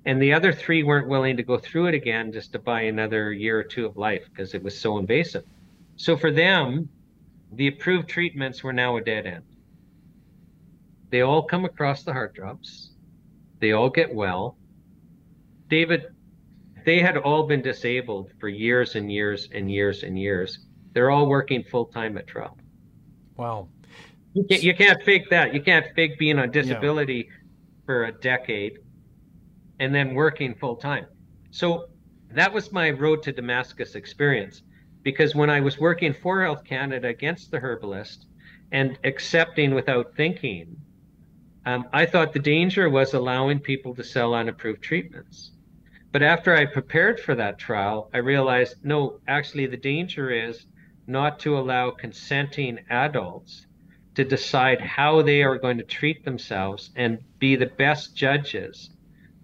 And 0.04 0.20
the 0.20 0.32
other 0.32 0.52
three 0.52 0.82
weren't 0.82 1.08
willing 1.08 1.36
to 1.36 1.42
go 1.42 1.58
through 1.58 1.86
it 1.86 1.94
again 1.94 2.32
just 2.32 2.52
to 2.52 2.58
buy 2.58 2.82
another 2.82 3.32
year 3.32 3.58
or 3.58 3.64
two 3.64 3.86
of 3.86 3.96
life 3.96 4.24
because 4.30 4.54
it 4.54 4.62
was 4.62 4.78
so 4.78 4.98
invasive. 4.98 5.44
So 5.96 6.16
for 6.16 6.30
them, 6.30 6.88
the 7.52 7.68
approved 7.68 8.08
treatments 8.08 8.62
were 8.62 8.72
now 8.72 8.96
a 8.96 9.00
dead 9.02 9.26
end. 9.26 9.44
They 11.10 11.22
all 11.22 11.42
come 11.42 11.64
across 11.64 12.02
the 12.02 12.12
heart 12.12 12.34
drops. 12.34 12.90
They 13.60 13.72
all 13.72 13.90
get 13.90 14.14
well. 14.14 14.56
David, 15.68 16.06
they 16.84 17.00
had 17.00 17.16
all 17.16 17.46
been 17.46 17.62
disabled 17.62 18.32
for 18.38 18.48
years 18.48 18.94
and 18.94 19.10
years 19.10 19.48
and 19.52 19.70
years 19.70 20.02
and 20.02 20.18
years. 20.18 20.60
They're 20.92 21.10
all 21.10 21.26
working 21.26 21.64
full 21.64 21.86
time 21.86 22.16
at 22.18 22.26
trial. 22.26 22.58
Wow. 23.36 23.68
You 24.34 24.44
can't, 24.44 24.62
you 24.62 24.74
can't 24.74 25.02
fake 25.02 25.30
that. 25.30 25.54
You 25.54 25.62
can't 25.62 25.86
fake 25.94 26.18
being 26.18 26.38
on 26.38 26.50
disability 26.50 27.28
yeah. 27.28 27.36
for 27.86 28.04
a 28.04 28.12
decade 28.12 28.78
and 29.80 29.94
then 29.94 30.14
working 30.14 30.54
full 30.54 30.76
time. 30.76 31.06
So 31.50 31.88
that 32.32 32.52
was 32.52 32.72
my 32.72 32.90
road 32.90 33.22
to 33.24 33.32
Damascus 33.32 33.94
experience 33.94 34.62
because 35.02 35.34
when 35.34 35.50
I 35.50 35.60
was 35.60 35.78
working 35.78 36.12
for 36.12 36.42
Health 36.42 36.64
Canada 36.64 37.08
against 37.08 37.50
the 37.50 37.58
herbalist 37.58 38.26
and 38.72 38.98
accepting 39.04 39.74
without 39.74 40.14
thinking 40.16 40.76
um, 41.68 41.86
I 41.92 42.06
thought 42.06 42.32
the 42.32 42.38
danger 42.38 42.88
was 42.88 43.12
allowing 43.12 43.60
people 43.60 43.94
to 43.94 44.02
sell 44.02 44.32
unapproved 44.32 44.80
treatments. 44.80 45.50
But 46.12 46.22
after 46.22 46.56
I 46.56 46.64
prepared 46.64 47.20
for 47.20 47.34
that 47.34 47.58
trial, 47.58 48.08
I 48.14 48.18
realized 48.18 48.82
no, 48.86 49.20
actually, 49.28 49.66
the 49.66 49.76
danger 49.76 50.30
is 50.30 50.64
not 51.06 51.38
to 51.40 51.58
allow 51.58 51.90
consenting 51.90 52.78
adults 52.88 53.66
to 54.14 54.24
decide 54.24 54.80
how 54.80 55.20
they 55.20 55.42
are 55.42 55.58
going 55.58 55.76
to 55.76 55.84
treat 55.84 56.24
themselves 56.24 56.90
and 56.96 57.18
be 57.38 57.54
the 57.54 57.66
best 57.66 58.16
judges 58.16 58.88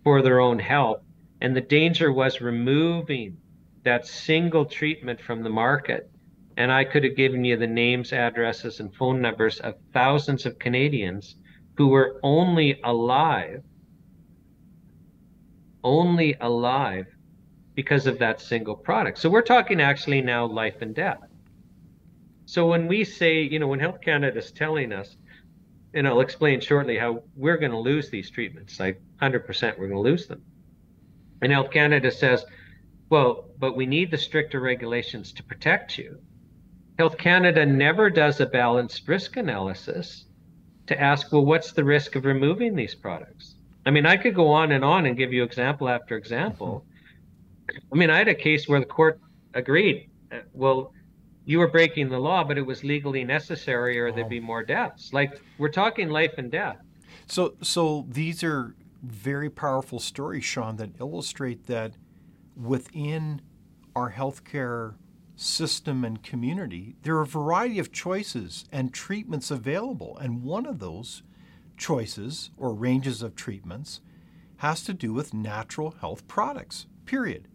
for 0.02 0.22
their 0.22 0.40
own 0.40 0.58
health. 0.58 1.02
And 1.42 1.54
the 1.54 1.60
danger 1.60 2.10
was 2.10 2.40
removing 2.40 3.36
that 3.82 4.06
single 4.06 4.64
treatment 4.64 5.20
from 5.20 5.42
the 5.42 5.50
market. 5.50 6.10
And 6.56 6.72
I 6.72 6.84
could 6.84 7.04
have 7.04 7.16
given 7.16 7.44
you 7.44 7.58
the 7.58 7.66
names, 7.66 8.14
addresses, 8.14 8.80
and 8.80 8.94
phone 8.94 9.20
numbers 9.20 9.60
of 9.60 9.74
thousands 9.92 10.46
of 10.46 10.58
Canadians 10.58 11.36
who 11.76 11.88
were 11.88 12.20
only 12.22 12.80
alive, 12.84 13.62
only 15.82 16.36
alive 16.40 17.06
because 17.74 18.06
of 18.06 18.18
that 18.20 18.40
single 18.40 18.76
product. 18.76 19.18
So 19.18 19.28
we're 19.28 19.42
talking 19.42 19.80
actually 19.80 20.22
now 20.22 20.46
life 20.46 20.76
and 20.80 20.94
death. 20.94 21.18
So 22.46 22.66
when 22.66 22.86
we 22.86 23.04
say, 23.04 23.42
you 23.42 23.58
know, 23.58 23.66
when 23.66 23.80
Health 23.80 24.00
Canada 24.00 24.38
is 24.38 24.52
telling 24.52 24.92
us, 24.92 25.16
and 25.94 26.06
I'll 26.06 26.20
explain 26.20 26.60
shortly 26.60 26.96
how 26.96 27.22
we're 27.36 27.56
going 27.56 27.72
to 27.72 27.78
lose 27.78 28.10
these 28.10 28.30
treatments, 28.30 28.78
like 28.78 29.00
100% 29.20 29.78
we're 29.78 29.88
going 29.88 29.90
to 29.90 30.10
lose 30.10 30.26
them. 30.26 30.42
And 31.42 31.52
Health 31.52 31.70
Canada 31.70 32.10
says, 32.10 32.44
well, 33.10 33.50
but 33.58 33.76
we 33.76 33.86
need 33.86 34.10
the 34.10 34.18
stricter 34.18 34.60
regulations 34.60 35.32
to 35.34 35.42
protect 35.42 35.98
you. 35.98 36.18
Health 36.98 37.18
Canada 37.18 37.66
never 37.66 38.10
does 38.10 38.40
a 38.40 38.46
balanced 38.46 39.06
risk 39.08 39.36
analysis 39.36 40.26
to 40.86 41.00
ask, 41.00 41.32
well, 41.32 41.44
what's 41.44 41.72
the 41.72 41.84
risk 41.84 42.16
of 42.16 42.24
removing 42.24 42.74
these 42.74 42.94
products? 42.94 43.54
I 43.86 43.90
mean, 43.90 44.06
I 44.06 44.16
could 44.16 44.34
go 44.34 44.48
on 44.48 44.72
and 44.72 44.84
on 44.84 45.06
and 45.06 45.16
give 45.16 45.32
you 45.32 45.42
example 45.42 45.88
after 45.88 46.16
example. 46.16 46.84
I 47.70 47.96
mean, 47.96 48.10
I 48.10 48.18
had 48.18 48.28
a 48.28 48.34
case 48.34 48.68
where 48.68 48.80
the 48.80 48.86
court 48.86 49.20
agreed, 49.54 50.08
uh, 50.32 50.38
well, 50.52 50.92
you 51.46 51.58
were 51.58 51.68
breaking 51.68 52.08
the 52.08 52.18
law, 52.18 52.44
but 52.44 52.56
it 52.56 52.62
was 52.62 52.84
legally 52.84 53.24
necessary, 53.24 53.98
or 53.98 54.10
there'd 54.12 54.28
be 54.28 54.40
more 54.40 54.62
deaths. 54.62 55.12
Like 55.12 55.40
we're 55.58 55.68
talking 55.68 56.08
life 56.08 56.34
and 56.38 56.50
death. 56.50 56.78
So, 57.26 57.54
so 57.60 58.06
these 58.08 58.42
are 58.42 58.74
very 59.02 59.50
powerful 59.50 59.98
stories, 59.98 60.44
Shawn, 60.44 60.76
that 60.76 60.90
illustrate 61.00 61.66
that 61.66 61.92
within 62.56 63.42
our 63.94 64.12
healthcare 64.12 64.94
system 65.36 66.04
and 66.04 66.22
community, 66.22 66.96
there 67.02 67.16
are 67.16 67.22
a 67.22 67.26
variety 67.26 67.78
of 67.78 67.92
choices 67.92 68.64
and 68.70 68.92
treatments 68.92 69.50
available. 69.50 70.16
And 70.18 70.42
one 70.42 70.66
of 70.66 70.78
those 70.78 71.22
choices 71.76 72.50
or 72.56 72.72
ranges 72.72 73.22
of 73.22 73.34
treatments 73.34 74.00
has 74.58 74.82
to 74.84 74.94
do 74.94 75.12
with 75.12 75.34
natural 75.34 75.92
health 76.00 76.26
products, 76.28 76.86
period. 77.06 77.48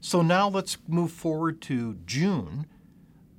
So 0.00 0.22
now 0.22 0.48
let's 0.48 0.78
move 0.88 1.12
forward 1.12 1.60
to 1.62 1.98
June. 2.06 2.66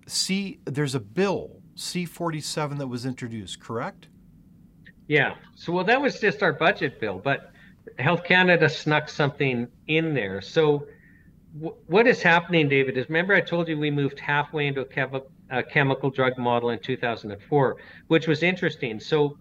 See, 0.08 0.60
there's 0.66 0.96
a 0.96 1.00
bill, 1.00 1.62
C47, 1.76 2.78
that 2.78 2.88
was 2.88 3.06
introduced, 3.06 3.60
correct? 3.60 4.08
Yeah. 5.08 5.36
So, 5.56 5.74
well, 5.74 5.84
that 5.86 6.02
was 6.02 6.20
just 6.20 6.42
our 6.44 6.54
budget 6.54 7.00
bill, 7.00 7.20
but 7.24 7.52
Health 7.98 8.24
Canada 8.24 8.70
snuck 8.70 9.10
something 9.10 9.68
in 9.88 10.14
there. 10.14 10.40
So, 10.42 10.88
what 11.54 12.08
is 12.08 12.22
happening, 12.22 12.70
David, 12.70 12.98
is 12.98 13.10
remember 13.10 13.34
I 13.34 13.42
told 13.42 13.68
you 13.68 13.78
we 13.78 13.92
moved 13.92 14.20
halfway 14.20 14.68
into 14.68 14.82
a, 14.82 15.22
a 15.50 15.64
chemical 15.64 16.10
drug 16.10 16.38
model 16.38 16.70
in 16.70 16.80
2004, 16.80 17.78
which 18.08 18.28
was 18.28 18.42
interesting. 18.42 19.00
So 19.00 19.38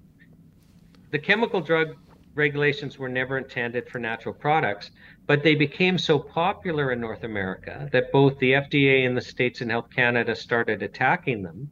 the 1.10 1.18
chemical 1.18 1.60
drug 1.60 1.96
regulations 2.34 2.98
were 2.98 3.08
never 3.08 3.38
intended 3.38 3.88
for 3.88 3.98
natural 3.98 4.34
products, 4.34 4.90
but 5.26 5.42
they 5.42 5.54
became 5.54 5.98
so 5.98 6.18
popular 6.18 6.92
in 6.92 7.00
North 7.00 7.22
America 7.22 7.88
that 7.92 8.10
both 8.12 8.38
the 8.38 8.52
FDA 8.52 9.04
in 9.04 9.14
the 9.14 9.20
States 9.20 9.60
and 9.60 9.70
Health 9.70 9.90
Canada 9.94 10.34
started 10.34 10.82
attacking 10.82 11.42
them, 11.42 11.70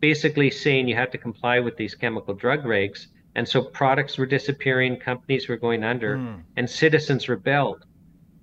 basically 0.00 0.50
saying 0.50 0.86
you 0.86 0.94
had 0.94 1.12
to 1.12 1.18
comply 1.18 1.58
with 1.58 1.76
these 1.76 1.94
chemical 1.94 2.34
drug 2.34 2.62
regs. 2.64 3.06
And 3.36 3.48
so 3.48 3.62
products 3.62 4.16
were 4.18 4.26
disappearing, 4.26 4.98
companies 4.98 5.48
were 5.48 5.56
going 5.56 5.82
under, 5.82 6.16
mm. 6.16 6.42
and 6.56 6.70
citizens 6.70 7.28
rebelled. 7.28 7.84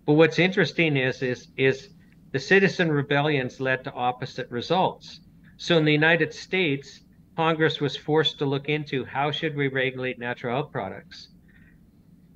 But 0.06 0.14
what's 0.14 0.40
interesting 0.40 0.98
is, 0.98 1.22
is, 1.22 1.48
is 1.58 1.90
the 2.32 2.40
citizen 2.40 2.92
rebellions 2.92 3.60
led 3.60 3.84
to 3.84 3.94
opposite 3.94 4.50
results. 4.50 5.20
So 5.58 5.78
in 5.78 5.86
the 5.86 5.92
United 5.92 6.34
States, 6.34 7.02
Congress 7.36 7.80
was 7.80 7.96
forced 7.96 8.40
to 8.40 8.46
look 8.46 8.68
into 8.68 9.06
how 9.06 9.32
should 9.32 9.56
we 9.56 9.68
regulate 9.68 10.20
natural 10.20 10.56
health 10.56 10.72
products 10.72 11.30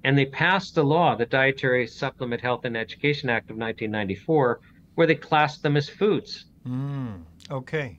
and 0.05 0.15
they 0.15 0.27
passed 0.27 0.77
a 0.77 0.84
law, 0.84 1.15
the 1.15 1.25
Dietary 1.25 1.88
Supplement 1.88 2.39
Health 2.39 2.63
and 2.65 2.77
Education 2.77 3.27
Act 3.27 3.50
of 3.50 3.57
1994, 3.57 4.60
where 4.93 5.07
they 5.07 5.15
classed 5.15 5.63
them 5.63 5.75
as 5.75 5.89
foods. 5.89 6.45
Mm, 6.67 7.24
okay. 7.50 7.98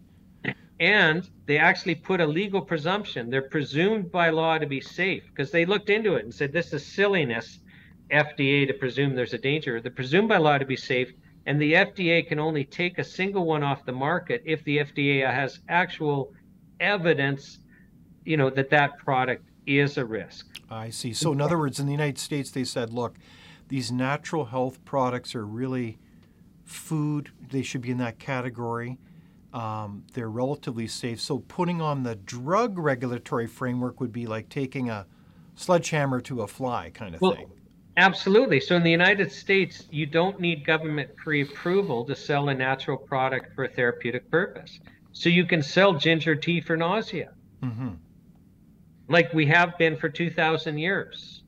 And 0.79 1.29
they 1.47 1.59
actually 1.59 1.97
put 1.97 2.21
a 2.21 2.27
legal 2.27 2.61
presumption. 2.61 3.29
They're 3.29 3.51
presumed 3.51 4.13
by 4.13 4.31
law 4.31 4.57
to 4.57 4.67
be 4.67 4.81
safe 4.81 5.25
because 5.31 5.51
they 5.51 5.67
looked 5.67 5.91
into 5.91 6.15
it 6.15 6.23
and 6.23 6.33
said 6.33 6.53
this 6.53 6.73
is 6.73 6.87
silliness, 6.87 7.59
FDA 8.11 8.67
to 8.67 8.75
presume 8.75 9.15
there's 9.15 9.35
a 9.35 9.39
danger. 9.39 9.81
They're 9.81 9.91
presumed 9.91 10.29
by 10.29 10.39
law 10.39 10.59
to 10.59 10.65
be 10.65 10.77
safe, 10.77 11.13
and 11.47 11.61
the 11.61 11.75
FDA 11.75 12.27
can 12.27 12.39
only 12.39 12.65
take 12.65 12.99
a 12.99 13.05
single 13.05 13.45
one 13.45 13.63
off 13.63 13.85
the 13.85 13.93
market 13.93 14.43
if 14.45 14.65
the 14.65 14.79
FDA 14.79 15.31
has 15.31 15.61
actual 15.69 16.33
evidence, 16.81 17.59
you 18.25 18.37
know, 18.37 18.51
that 18.51 18.71
that 18.71 18.99
product 18.99 19.45
is 19.67 19.99
a 19.99 20.05
risk. 20.05 20.47
I 20.71 20.91
see. 20.91 21.13
So, 21.13 21.33
in 21.33 21.41
other 21.41 21.59
words, 21.59 21.79
in 21.79 21.87
the 21.87 21.93
United 21.93 22.19
States, 22.19 22.51
they 22.51 22.65
said, 22.65 22.93
look, 22.93 23.17
these 23.69 23.91
natural 23.91 24.47
health 24.47 24.85
products 24.85 25.35
are 25.35 25.47
really 25.47 25.99
food. 26.65 27.31
They 27.51 27.63
should 27.63 27.83
be 27.83 27.91
in 27.91 27.99
that 27.99 28.19
category. 28.19 28.99
Um, 29.53 30.05
they're 30.13 30.31
relatively 30.31 30.87
safe. 30.87 31.21
So, 31.21 31.39
putting 31.39 31.81
on 31.81 32.03
the 32.03 32.17
drug 32.17 32.79
regulatory 32.79 33.47
framework 33.47 34.01
would 34.01 34.13
be 34.13 34.27
like 34.27 34.49
taking 34.49 34.91
a 34.91 35.07
sledgehammer 35.55 36.21
to 36.23 36.43
a 36.43 36.47
fly 36.47 36.91
kind 36.91 37.15
of 37.15 37.21
well, 37.21 37.33
thing. 37.33 37.51
Absolutely. 37.97 38.61
So, 38.61 38.77
in 38.77 38.83
the 38.83 38.91
United 38.91 39.33
States, 39.33 39.85
you 39.91 40.07
don't 40.07 40.39
need 40.39 40.67
government 40.67 41.17
pre 41.17 41.43
approval 41.43 42.05
to 42.05 42.15
sell 42.15 42.51
a 42.51 42.55
natural 42.55 42.97
product 42.97 43.55
for 43.55 43.65
a 43.65 43.69
therapeutic 43.69 44.31
purpose. 44.31 44.79
So, 45.13 45.29
you 45.29 45.47
can 45.47 45.63
sell 45.63 45.95
ginger 45.95 46.35
tea 46.35 46.61
for 46.61 46.77
nausea. 46.77 47.31
Mm-hmm 47.63 47.95
like 49.09 49.33
we 49.33 49.47
have 49.47 49.77
been 49.79 49.97
for 49.97 50.09
2,000 50.09 50.79
years. 50.79 51.43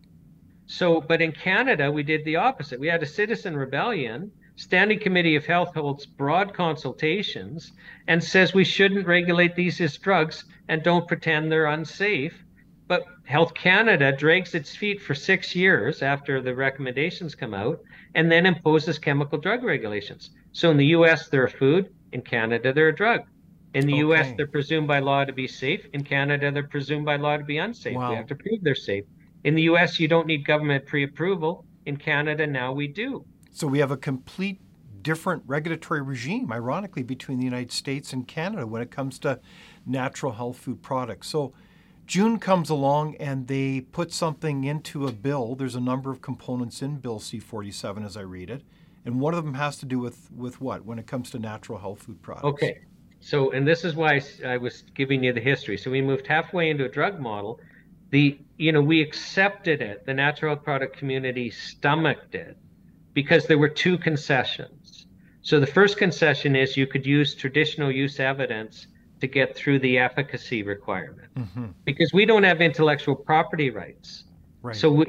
So, 0.67 1.01
but 1.01 1.23
in 1.23 1.33
Canada, 1.33 1.91
we 1.91 2.03
did 2.03 2.25
the 2.25 2.37
opposite. 2.37 2.79
We 2.79 2.89
had 2.89 3.03
a 3.03 3.07
citizen 3.07 3.57
rebellion. 3.57 4.31
Standing 4.57 4.99
Committee 4.99 5.37
of 5.37 5.47
Health 5.47 5.75
holds 5.75 6.05
broad 6.05 6.53
consultations 6.53 7.73
and 8.07 8.23
says 8.23 8.53
we 8.53 8.65
shouldn't 8.65 9.07
regulate 9.07 9.55
these 9.55 9.81
as 9.81 9.97
drugs 9.97 10.45
and 10.69 10.83
don't 10.83 11.09
pretend 11.09 11.51
they're 11.51 11.67
unsafe. 11.67 12.45
But 12.89 13.05
Health 13.25 13.53
Canada 13.53 14.13
drags 14.13 14.55
its 14.55 14.75
feet 14.75 15.01
for 15.03 15.15
six 15.15 15.55
years 15.55 16.03
after 16.03 16.41
the 16.41 16.55
recommendations 16.55 17.35
come 17.35 17.53
out 17.53 17.81
and 18.15 18.33
then 18.33 18.47
imposes 18.47 18.99
chemical 18.99 19.39
drug 19.39 19.63
regulations. 19.63 20.31
So 20.53 20.71
in 20.71 20.79
the 20.79 20.87
US, 20.87 21.29
they're 21.29 21.45
a 21.45 21.51
food. 21.51 21.95
In 22.13 22.23
Canada, 22.23 22.73
they're 22.73 22.89
a 22.89 22.97
drug. 22.97 23.21
In 23.75 23.87
the 23.87 24.03
okay. 24.03 24.21
US, 24.21 24.33
they're 24.39 24.47
presumed 24.47 24.89
by 24.89 25.01
law 25.01 25.27
to 25.27 25.33
be 25.33 25.47
safe. 25.47 25.87
In 25.93 26.03
Canada, 26.03 26.51
they're 26.51 26.63
presumed 26.63 27.05
by 27.05 27.17
law 27.17 27.37
to 27.37 27.45
be 27.45 27.59
unsafe. 27.59 27.95
Wow. 27.95 28.11
We 28.11 28.17
have 28.17 28.27
to 28.29 28.35
prove 28.35 28.61
they're 28.63 28.75
safe. 28.75 29.05
In 29.45 29.55
the 29.55 29.63
US, 29.63 30.01
you 30.01 30.09
don't 30.09 30.27
need 30.27 30.47
government 30.47 30.87
pre 30.87 31.05
approval. 31.05 31.67
In 31.85 31.99
Canada, 31.99 32.47
now 32.47 32.73
we 32.73 32.89
do. 32.89 33.25
So 33.53 33.67
we 33.67 33.81
have 33.81 33.91
a 33.91 33.97
complete 33.99 34.61
different 35.03 35.43
regulatory 35.47 36.01
regime, 36.01 36.51
ironically, 36.51 37.03
between 37.03 37.39
the 37.39 37.45
United 37.45 37.73
States 37.73 38.15
and 38.15 38.27
Canada 38.27 38.67
when 38.67 38.81
it 38.81 38.91
comes 38.91 39.19
to 39.21 39.41
natural 39.87 40.33
health 40.33 40.59
food 40.59 40.83
products. 40.83 41.29
So 41.29 41.53
June 42.09 42.39
comes 42.41 42.69
along 42.71 43.15
and 43.17 43.47
they 43.47 43.81
put 43.81 44.13
something 44.13 44.65
into 44.65 45.07
a 45.07 45.13
bill. 45.13 45.55
There's 45.55 45.77
a 45.77 45.81
number 45.81 46.11
of 46.11 46.21
components 46.21 46.83
in 46.83 46.97
Bill 46.97 47.21
C 47.21 47.39
47 47.39 48.05
as 48.05 48.17
I 48.17 48.23
read 48.23 48.51
it. 48.51 48.63
And 49.05 49.21
one 49.21 49.35
of 49.35 49.45
them 49.45 49.55
has 49.55 49.79
to 49.79 49.87
do 49.87 50.01
with, 50.01 50.29
with 50.33 50.61
what 50.61 50.85
when 50.85 50.99
it 50.99 51.07
comes 51.07 51.31
to 51.31 51.39
natural 51.39 51.79
health 51.79 52.03
food 52.03 52.21
products? 52.21 52.45
Okay 52.45 52.81
so 53.21 53.51
and 53.51 53.67
this 53.67 53.85
is 53.85 53.95
why 53.95 54.21
I 54.47 54.57
was 54.57 54.83
giving 54.95 55.25
you 55.25 55.33
the 55.33 55.41
history. 55.41 55.77
So 55.77 55.91
we 55.91 56.01
moved 56.01 56.27
halfway 56.27 56.71
into 56.71 56.85
a 56.85 56.89
drug 56.89 57.19
model. 57.19 57.61
The 58.11 58.39
you 58.57 58.73
know 58.73 58.81
we 58.81 59.01
accepted 59.03 59.83
it. 59.83 60.07
The 60.07 60.15
natural 60.15 60.57
product 60.57 60.97
community 60.97 61.51
stomached 61.51 62.35
it 62.35 62.57
because 63.15 63.47
there 63.47 63.59
were 63.59 63.69
two 63.69 63.99
concessions. 63.99 65.07
So 65.43 65.61
the 65.61 65.67
first 65.67 65.97
concession 65.97 66.55
is 66.55 66.77
you 66.77 66.87
could 66.87 67.07
use 67.07 67.35
traditional 67.35 67.91
use 67.91 68.21
evidence 68.21 68.87
to 69.21 69.27
get 69.27 69.57
through 69.57 69.79
the 69.81 69.99
efficacy 69.99 70.63
requirement 70.63 71.35
mm-hmm. 71.35 71.67
because 71.85 72.13
we 72.13 72.25
don't 72.25 72.45
have 72.45 72.61
intellectual 72.61 73.17
property 73.17 73.71
rights. 73.71 74.25
Right. 74.63 74.77
So 74.77 74.91
we, 74.91 75.07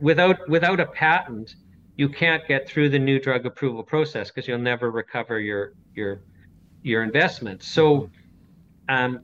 without 0.00 0.48
without 0.48 0.80
a 0.80 0.86
patent, 0.86 1.56
you 1.96 2.08
can't 2.08 2.46
get 2.46 2.68
through 2.68 2.88
the 2.90 2.98
new 2.98 3.20
drug 3.20 3.46
approval 3.46 3.82
process 3.82 4.30
because 4.30 4.48
you'll 4.48 4.58
never 4.58 4.90
recover 4.90 5.38
your 5.40 5.74
your 5.94 6.22
your 6.82 7.02
investment. 7.02 7.62
So, 7.62 8.10
um, 8.88 9.20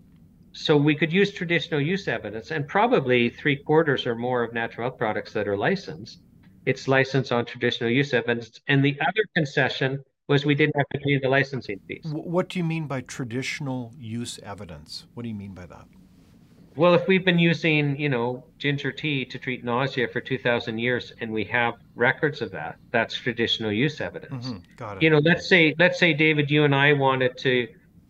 so 0.52 0.76
we 0.76 0.94
could 0.94 1.12
use 1.12 1.32
traditional 1.32 1.80
use 1.80 2.08
evidence, 2.08 2.50
and 2.50 2.66
probably 2.66 3.30
three 3.30 3.56
quarters 3.56 4.06
or 4.06 4.14
more 4.14 4.42
of 4.42 4.52
natural 4.52 4.88
health 4.88 4.98
products 4.98 5.32
that 5.34 5.46
are 5.46 5.56
licensed, 5.56 6.22
it's 6.66 6.88
licensed 6.88 7.30
on 7.32 7.44
traditional 7.44 7.90
use 7.90 8.12
evidence. 8.14 8.60
And 8.66 8.84
the 8.84 8.98
other 9.00 9.24
concession 9.36 10.02
was 10.30 10.46
we 10.46 10.54
didn't 10.54 10.76
have 10.76 10.88
to 10.90 10.98
pay 11.00 11.18
the 11.18 11.28
licensing 11.28 11.80
fees. 11.88 12.04
What 12.04 12.48
do 12.48 12.60
you 12.60 12.64
mean 12.64 12.86
by 12.86 13.00
traditional 13.00 13.92
use 13.98 14.38
evidence? 14.44 15.06
What 15.14 15.24
do 15.24 15.28
you 15.28 15.34
mean 15.34 15.54
by 15.54 15.66
that? 15.66 15.86
Well, 16.76 16.94
if 16.94 17.08
we've 17.08 17.24
been 17.24 17.40
using, 17.40 17.98
you 17.98 18.08
know, 18.08 18.44
ginger 18.56 18.92
tea 18.92 19.24
to 19.24 19.38
treat 19.40 19.64
nausea 19.64 20.06
for 20.06 20.20
2,000 20.20 20.78
years 20.78 21.12
and 21.20 21.32
we 21.32 21.42
have 21.46 21.74
records 21.96 22.42
of 22.42 22.52
that, 22.52 22.76
that's 22.92 23.12
traditional 23.16 23.72
use 23.72 24.00
evidence. 24.00 24.46
Mm-hmm. 24.46 24.58
Got 24.76 24.98
it. 24.98 25.02
You 25.02 25.10
know, 25.10 25.18
let's 25.18 25.48
say, 25.48 25.74
let's 25.80 25.98
say, 25.98 26.14
David, 26.14 26.48
you 26.48 26.62
and 26.62 26.76
I 26.76 26.92
wanted 26.92 27.36
to, 27.38 27.66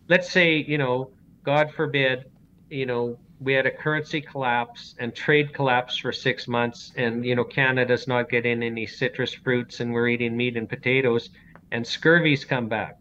let's 0.07 0.29
say, 0.29 0.57
you 0.57 0.77
know, 0.77 1.09
God 1.43 1.71
forbid, 1.71 2.25
you 2.69 2.85
know, 2.85 3.17
we 3.39 3.53
had 3.53 3.65
a 3.65 3.71
currency 3.71 4.21
collapse 4.21 4.93
and 4.99 5.15
trade 5.15 5.55
collapse 5.55 5.97
for 5.97 6.11
six 6.11 6.47
months, 6.47 6.93
and 6.95 7.25
you 7.25 7.35
know, 7.35 7.43
Canada's 7.43 8.07
not 8.07 8.29
getting 8.29 8.61
any 8.61 8.85
citrus 8.85 9.33
fruits, 9.33 9.79
and 9.79 9.91
we're 9.91 10.09
eating 10.09 10.37
meat 10.37 10.55
and 10.55 10.69
potatoes, 10.69 11.31
and 11.71 11.85
scurvy's 11.85 12.45
come 12.45 12.67
back, 12.67 12.97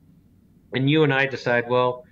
and 0.75 0.89
you 0.89 1.05
and 1.05 1.13
I 1.13 1.27
decide, 1.27 1.69
well, 1.69 2.05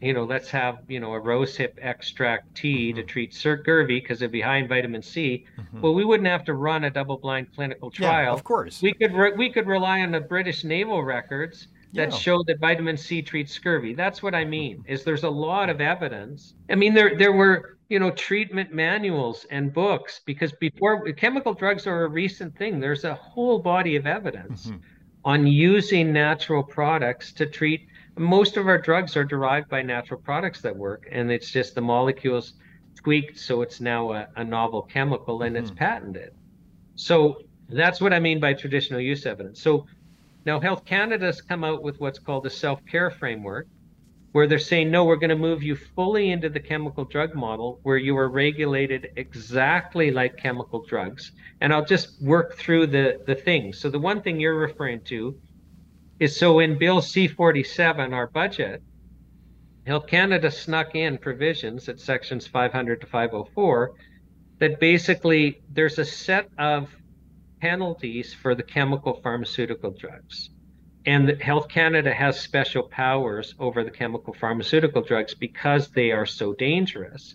you 0.00 0.14
know, 0.14 0.24
let's 0.24 0.48
have, 0.50 0.78
you 0.88 0.98
know, 0.98 1.12
a 1.14 1.20
rosehip 1.20 1.72
extract 1.80 2.54
tea 2.54 2.88
mm-hmm. 2.88 2.96
to 2.96 3.02
treat 3.02 3.34
scurvy 3.34 4.00
because 4.00 4.22
it'd 4.22 4.32
be 4.32 4.40
high 4.40 4.56
in 4.56 4.68
vitamin 4.68 5.02
C. 5.02 5.46
Mm-hmm. 5.58 5.80
Well, 5.82 5.94
we 5.94 6.04
wouldn't 6.04 6.28
have 6.28 6.44
to 6.44 6.54
run 6.54 6.84
a 6.84 6.90
double-blind 6.90 7.54
clinical 7.54 7.90
trial. 7.90 8.24
Yeah, 8.24 8.32
of 8.32 8.42
course. 8.42 8.80
We 8.80 8.94
could 8.94 9.12
re- 9.12 9.34
we 9.36 9.50
could 9.50 9.66
rely 9.66 10.00
on 10.00 10.10
the 10.10 10.20
British 10.20 10.64
naval 10.64 11.02
records 11.02 11.68
that 11.92 12.12
yeah. 12.12 12.16
show 12.16 12.42
that 12.44 12.60
vitamin 12.60 12.96
C 12.96 13.20
treats 13.20 13.52
scurvy. 13.52 13.94
That's 13.94 14.22
what 14.22 14.34
I 14.34 14.44
mean. 14.44 14.78
Mm-hmm. 14.78 14.92
Is 14.92 15.04
there's 15.04 15.24
a 15.24 15.30
lot 15.30 15.68
of 15.68 15.82
evidence. 15.82 16.54
I 16.70 16.76
mean, 16.76 16.94
there 16.94 17.16
there 17.18 17.32
were 17.32 17.76
you 17.90 17.98
know 17.98 18.10
treatment 18.12 18.72
manuals 18.72 19.44
and 19.50 19.70
books 19.70 20.22
because 20.24 20.52
before 20.52 21.12
chemical 21.12 21.52
drugs 21.52 21.86
are 21.86 22.04
a 22.04 22.08
recent 22.08 22.56
thing. 22.56 22.80
There's 22.80 23.04
a 23.04 23.14
whole 23.14 23.58
body 23.58 23.96
of 23.96 24.06
evidence 24.06 24.68
mm-hmm. 24.68 24.78
On 25.24 25.46
using 25.46 26.12
natural 26.12 26.62
products 26.62 27.32
to 27.32 27.46
treat 27.46 27.86
most 28.18 28.56
of 28.56 28.68
our 28.68 28.78
drugs 28.78 29.16
are 29.16 29.24
derived 29.24 29.68
by 29.68 29.82
natural 29.82 30.20
products 30.20 30.60
that 30.60 30.76
work, 30.76 31.08
and 31.10 31.30
it's 31.30 31.50
just 31.50 31.74
the 31.74 31.80
molecules 31.80 32.54
tweaked 32.94 33.38
so 33.38 33.62
it's 33.62 33.80
now 33.80 34.12
a, 34.12 34.28
a 34.36 34.44
novel 34.44 34.82
chemical 34.82 35.42
and 35.42 35.56
mm-hmm. 35.56 35.64
it's 35.64 35.74
patented. 35.74 36.32
So 36.96 37.42
that's 37.68 38.00
what 38.00 38.12
I 38.12 38.20
mean 38.20 38.40
by 38.40 38.52
traditional 38.52 39.00
use 39.00 39.24
evidence. 39.26 39.60
So 39.62 39.86
now 40.44 40.60
Health 40.60 40.84
Canada's 40.84 41.40
come 41.40 41.64
out 41.64 41.82
with 41.82 41.98
what's 42.00 42.18
called 42.18 42.44
a 42.46 42.50
self-care 42.50 43.10
framework, 43.10 43.68
where 44.32 44.46
they're 44.46 44.58
saying, 44.58 44.90
no, 44.90 45.04
we're 45.04 45.16
going 45.16 45.30
to 45.30 45.36
move 45.36 45.62
you 45.62 45.74
fully 45.74 46.30
into 46.30 46.48
the 46.48 46.60
chemical 46.60 47.04
drug 47.04 47.34
model 47.34 47.80
where 47.82 47.96
you 47.96 48.16
are 48.16 48.28
regulated 48.28 49.10
exactly 49.16 50.10
like 50.10 50.36
chemical 50.36 50.84
drugs. 50.84 51.32
And 51.60 51.72
I'll 51.72 51.84
just 51.84 52.22
work 52.22 52.56
through 52.56 52.88
the, 52.88 53.20
the 53.26 53.34
things. 53.34 53.78
So 53.80 53.90
the 53.90 53.98
one 53.98 54.22
thing 54.22 54.38
you're 54.38 54.58
referring 54.58 55.00
to 55.06 55.36
is 56.20 56.36
so 56.36 56.60
in 56.60 56.78
Bill 56.78 57.00
C47, 57.00 58.12
our 58.12 58.28
budget, 58.28 58.82
Health 59.86 60.06
Canada 60.06 60.50
snuck 60.50 60.94
in 60.94 61.18
provisions 61.18 61.88
at 61.88 61.98
sections 61.98 62.46
500 62.46 63.00
to 63.00 63.06
504 63.06 63.94
that 64.58 64.78
basically 64.78 65.62
there's 65.72 65.98
a 65.98 66.04
set 66.04 66.48
of 66.58 66.94
penalties 67.60 68.32
for 68.34 68.54
the 68.54 68.62
chemical 68.62 69.20
pharmaceutical 69.22 69.90
drugs. 69.90 70.50
And 71.10 71.42
Health 71.42 71.66
Canada 71.68 72.14
has 72.14 72.38
special 72.38 72.84
powers 72.84 73.56
over 73.58 73.82
the 73.82 73.90
chemical 73.90 74.32
pharmaceutical 74.32 75.02
drugs 75.02 75.34
because 75.34 75.88
they 75.88 76.12
are 76.12 76.24
so 76.24 76.52
dangerous. 76.52 77.34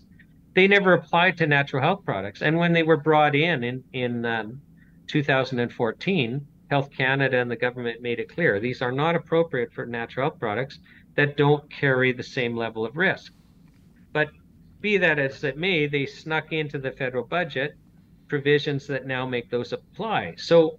They 0.54 0.66
never 0.66 0.94
applied 0.94 1.36
to 1.36 1.46
natural 1.46 1.82
health 1.82 2.02
products. 2.02 2.40
And 2.40 2.56
when 2.56 2.72
they 2.72 2.82
were 2.82 2.96
brought 2.96 3.36
in 3.36 3.62
in, 3.64 3.84
in 3.92 4.24
um, 4.24 4.62
2014, 5.08 6.46
Health 6.70 6.90
Canada 6.90 7.36
and 7.36 7.50
the 7.50 7.56
government 7.56 8.00
made 8.00 8.18
it 8.18 8.30
clear 8.30 8.58
these 8.58 8.80
are 8.80 8.92
not 8.92 9.14
appropriate 9.14 9.70
for 9.74 9.84
natural 9.84 10.30
health 10.30 10.40
products 10.40 10.78
that 11.14 11.36
don't 11.36 11.70
carry 11.70 12.12
the 12.12 12.22
same 12.22 12.56
level 12.56 12.86
of 12.86 12.96
risk. 12.96 13.34
But 14.10 14.30
be 14.80 14.96
that 14.96 15.18
as 15.18 15.44
it 15.44 15.58
may, 15.58 15.86
they 15.86 16.06
snuck 16.06 16.50
into 16.50 16.78
the 16.78 16.92
federal 16.92 17.24
budget 17.24 17.76
provisions 18.26 18.86
that 18.86 19.06
now 19.06 19.26
make 19.26 19.50
those 19.50 19.74
apply. 19.74 20.36
So 20.38 20.78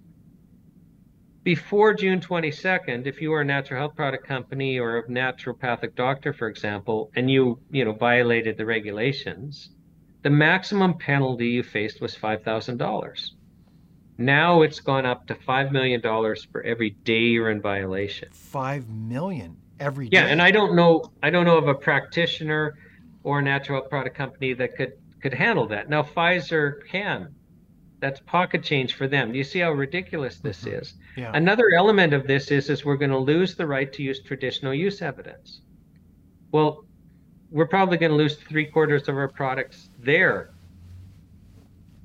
before 1.48 1.94
June 1.94 2.20
22nd, 2.20 3.06
if 3.06 3.22
you 3.22 3.30
were 3.30 3.40
a 3.40 3.44
natural 3.44 3.80
health 3.80 3.96
product 3.96 4.26
company 4.26 4.78
or 4.78 4.98
a 4.98 5.04
naturopathic 5.04 5.94
doctor, 5.94 6.34
for 6.34 6.46
example, 6.46 7.10
and 7.16 7.30
you, 7.30 7.58
you 7.70 7.86
know, 7.86 7.92
violated 7.92 8.58
the 8.58 8.66
regulations, 8.66 9.70
the 10.20 10.28
maximum 10.28 10.92
penalty 10.98 11.46
you 11.46 11.62
faced 11.62 12.02
was 12.02 12.14
$5,000. 12.14 13.30
Now 14.18 14.60
it's 14.60 14.80
gone 14.80 15.06
up 15.06 15.26
to 15.28 15.34
$5 15.34 15.72
million 15.72 16.02
for 16.52 16.60
every 16.64 16.90
day 16.90 17.20
you're 17.20 17.48
in 17.48 17.62
violation. 17.62 18.28
5 18.30 18.90
million 18.90 19.56
every 19.80 20.10
day. 20.10 20.18
Yeah, 20.18 20.26
and 20.26 20.42
I 20.42 20.50
don't 20.50 20.76
know 20.76 21.10
I 21.22 21.30
don't 21.30 21.46
know 21.46 21.56
of 21.56 21.66
a 21.66 21.74
practitioner 21.74 22.74
or 23.22 23.38
a 23.38 23.42
natural 23.42 23.80
health 23.80 23.88
product 23.88 24.18
company 24.18 24.52
that 24.52 24.76
could 24.76 24.92
could 25.22 25.32
handle 25.32 25.66
that. 25.68 25.88
Now 25.88 26.02
Pfizer 26.02 26.86
can. 26.86 27.34
That's 28.00 28.20
pocket 28.20 28.62
change 28.62 28.94
for 28.94 29.08
them. 29.08 29.32
Do 29.32 29.38
you 29.38 29.44
see 29.44 29.58
how 29.58 29.72
ridiculous 29.72 30.38
this 30.38 30.64
mm-hmm. 30.64 30.78
is? 30.78 30.94
Yeah. 31.16 31.32
Another 31.34 31.70
element 31.76 32.12
of 32.12 32.26
this 32.26 32.50
is 32.50 32.70
is 32.70 32.84
we're 32.84 32.96
going 32.96 33.10
to 33.10 33.18
lose 33.18 33.56
the 33.56 33.66
right 33.66 33.92
to 33.92 34.02
use 34.02 34.20
traditional 34.22 34.72
use 34.72 35.02
evidence. 35.02 35.60
Well, 36.52 36.84
we're 37.50 37.66
probably 37.66 37.98
going 37.98 38.10
to 38.10 38.16
lose 38.16 38.36
three 38.36 38.66
quarters 38.66 39.08
of 39.08 39.16
our 39.16 39.28
products 39.28 39.88
there. 39.98 40.50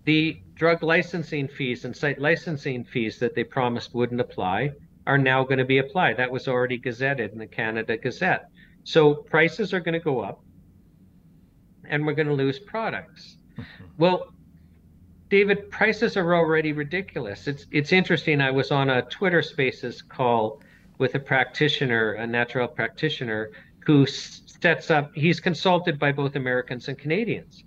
The 0.05 0.39
drug 0.55 0.83
licensing 0.83 1.47
fees 1.47 1.85
and 1.85 1.95
site 1.95 2.19
licensing 2.19 2.83
fees 2.83 3.19
that 3.19 3.35
they 3.35 3.43
promised 3.43 3.93
wouldn't 3.93 4.21
apply 4.21 4.71
are 5.05 5.17
now 5.17 5.43
going 5.43 5.57
to 5.57 5.65
be 5.65 5.79
applied. 5.79 6.17
That 6.17 6.31
was 6.31 6.47
already 6.47 6.79
gazetted 6.79 7.33
in 7.33 7.37
the 7.37 7.47
Canada 7.47 7.97
Gazette. 7.97 8.49
So 8.83 9.15
prices 9.15 9.73
are 9.73 9.79
going 9.79 9.93
to 9.93 9.99
go 9.99 10.21
up 10.21 10.41
and 11.85 12.05
we're 12.05 12.13
going 12.13 12.27
to 12.27 12.33
lose 12.33 12.59
products. 12.59 13.37
Mm-hmm. 13.57 13.83
Well, 13.97 14.32
David, 15.33 15.71
prices 15.71 16.15
are 16.15 16.35
already 16.35 16.73
ridiculous. 16.73 17.47
It's 17.47 17.65
it's 17.71 17.91
interesting. 17.91 18.39
I 18.39 18.51
was 18.51 18.69
on 18.69 18.91
a 18.91 19.01
Twitter 19.01 19.41
Spaces 19.41 19.99
call 19.99 20.61
with 20.99 21.15
a 21.15 21.19
practitioner, 21.19 22.11
a 22.11 22.27
natural 22.27 22.67
practitioner, 22.67 23.49
who 23.83 24.05
sets 24.05 24.91
up. 24.91 25.11
He's 25.15 25.39
consulted 25.39 25.97
by 25.97 26.11
both 26.11 26.35
Americans 26.35 26.87
and 26.87 26.99
Canadians, 26.99 27.63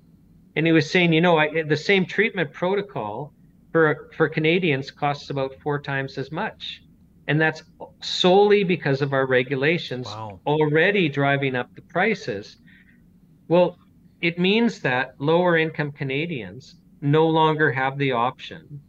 and 0.55 0.65
he 0.65 0.71
was 0.71 0.89
saying, 0.89 1.13
you 1.13 1.21
know, 1.21 1.39
I, 1.39 1.65
the 1.65 1.77
same 1.77 2.07
treatment 2.07 2.53
protocol 2.53 3.33
for 3.73 4.11
for 4.17 4.29
Canadians 4.29 4.93
costs 4.93 5.31
about 5.31 5.57
four 5.61 5.81
times 5.81 6.19
as 6.19 6.31
much, 6.31 6.85
and 7.27 7.41
that's 7.41 7.65
solely 8.01 8.63
because 8.63 9.03
of 9.03 9.13
our 9.13 9.27
regulations 9.27 10.07
wow. 10.07 10.39
already 10.47 11.09
driving 11.09 11.57
up 11.57 11.75
the 11.75 11.83
prices. 11.83 12.59
Well, 13.49 13.77
it 14.21 14.39
means 14.39 14.79
that 14.83 15.17
lower 15.19 15.59
income 15.59 15.91
Canadians 15.91 16.77
no 17.01 17.27
longer 17.27 17.71
have 17.73 17.99
the 17.99 18.13
option 18.13 18.81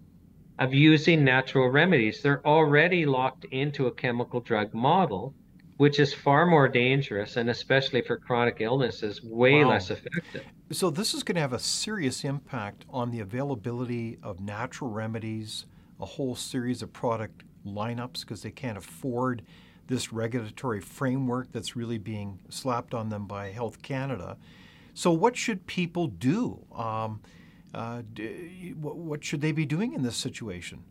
of 0.60 0.74
using 0.74 1.24
natural 1.24 1.70
remedies. 1.70 2.22
They're 2.22 2.46
already 2.46 3.06
locked 3.06 3.46
into 3.46 3.88
a 3.88 3.92
chemical 3.92 4.40
drug 4.40 4.74
model, 4.74 5.34
which 5.78 6.00
is 6.00 6.14
far 6.14 6.46
more 6.46 6.68
dangerous 6.68 7.38
and, 7.38 7.50
especially 7.50 8.02
for 8.02 8.18
chronic 8.18 8.58
illnesses, 8.60 9.22
way 9.24 9.64
wow. 9.64 9.72
less 9.72 9.92
effective. 9.92 10.44
So, 10.72 10.90
this 10.90 11.14
is 11.14 11.24
going 11.24 11.36
to 11.36 11.42
have 11.42 11.54
a 11.54 11.60
serious 11.60 12.24
impact 12.24 12.86
on 12.90 13.12
the 13.12 13.20
availability 13.20 14.18
of 14.24 14.40
natural 14.40 14.90
remedies, 14.90 15.66
a 16.00 16.06
whole 16.06 16.36
series 16.36 16.82
of 16.82 16.92
product 16.92 17.44
lineups, 17.66 18.22
because 18.22 18.42
they 18.42 18.52
can't 18.52 18.78
afford 18.78 19.44
this 19.88 20.12
regulatory 20.12 20.82
framework 20.82 21.52
that's 21.52 21.76
really 21.76 21.98
being 21.98 22.40
slapped 22.50 22.94
on 22.94 23.10
them 23.10 23.26
by 23.26 23.52
Health 23.52 23.82
Canada. 23.82 24.38
So, 24.94 25.12
what 25.12 25.38
should 25.38 25.68
people 25.68 26.08
do? 26.08 26.66
Um, 26.76 27.22
uh, 27.74 28.02
what 28.80 29.24
should 29.24 29.42
they 29.42 29.52
be 29.52 29.66
doing 29.66 29.94
in 29.94 30.04
this 30.04 30.18
situation? 30.18 30.84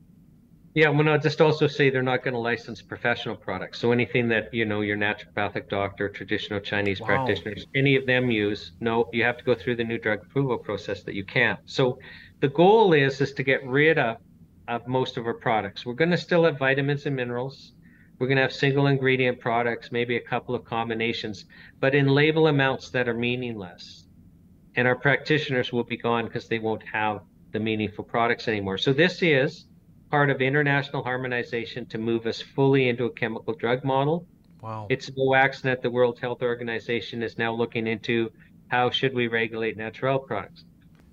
Yeah, 0.74 0.90
well, 0.90 1.08
I'll 1.08 1.18
just 1.18 1.40
also 1.40 1.66
say 1.66 1.88
they're 1.88 2.02
not 2.02 2.22
going 2.22 2.34
to 2.34 2.38
license 2.38 2.82
professional 2.82 3.34
products. 3.34 3.78
So 3.78 3.92
anything 3.92 4.28
that 4.28 4.52
you 4.52 4.66
know 4.66 4.82
your 4.82 4.98
naturopathic 4.98 5.70
doctor, 5.70 6.10
traditional 6.10 6.60
Chinese 6.60 7.00
wow. 7.00 7.06
practitioners, 7.06 7.66
any 7.74 7.96
of 7.96 8.04
them 8.04 8.30
use, 8.30 8.72
no, 8.80 9.08
you 9.10 9.24
have 9.24 9.38
to 9.38 9.44
go 9.44 9.54
through 9.54 9.76
the 9.76 9.84
new 9.84 9.96
drug 9.96 10.20
approval 10.22 10.58
process 10.58 11.02
that 11.04 11.14
you 11.14 11.24
can't. 11.24 11.58
So 11.64 11.98
the 12.40 12.48
goal 12.48 12.92
is 12.92 13.22
is 13.22 13.32
to 13.32 13.42
get 13.42 13.66
rid 13.66 13.98
of 13.98 14.18
of 14.68 14.86
most 14.86 15.16
of 15.16 15.26
our 15.26 15.34
products. 15.34 15.86
We're 15.86 15.94
going 15.94 16.10
to 16.10 16.18
still 16.18 16.44
have 16.44 16.58
vitamins 16.58 17.06
and 17.06 17.16
minerals. 17.16 17.72
We're 18.18 18.26
going 18.26 18.36
to 18.36 18.42
have 18.42 18.52
single 18.52 18.86
ingredient 18.86 19.40
products, 19.40 19.90
maybe 19.92 20.16
a 20.16 20.20
couple 20.20 20.54
of 20.54 20.64
combinations, 20.64 21.46
but 21.80 21.94
in 21.94 22.06
label 22.06 22.48
amounts 22.48 22.90
that 22.90 23.08
are 23.08 23.14
meaningless 23.14 24.05
and 24.76 24.86
our 24.86 24.94
practitioners 24.94 25.72
will 25.72 25.84
be 25.84 25.96
gone 25.96 26.26
because 26.26 26.48
they 26.48 26.58
won't 26.58 26.82
have 26.84 27.22
the 27.52 27.58
meaningful 27.58 28.04
products 28.04 28.46
anymore. 28.46 28.78
So 28.78 28.92
this 28.92 29.22
is 29.22 29.66
part 30.10 30.30
of 30.30 30.40
international 30.40 31.02
harmonization 31.02 31.86
to 31.86 31.98
move 31.98 32.26
us 32.26 32.40
fully 32.40 32.88
into 32.88 33.06
a 33.06 33.10
chemical 33.10 33.54
drug 33.54 33.84
model. 33.84 34.26
Wow. 34.62 34.86
It's 34.90 35.10
no 35.16 35.34
accident 35.34 35.82
the 35.82 35.90
World 35.90 36.18
Health 36.18 36.42
Organization 36.42 37.22
is 37.22 37.38
now 37.38 37.52
looking 37.52 37.86
into 37.86 38.30
how 38.68 38.90
should 38.90 39.14
we 39.14 39.28
regulate 39.28 39.76
natural 39.76 40.18
products. 40.18 40.64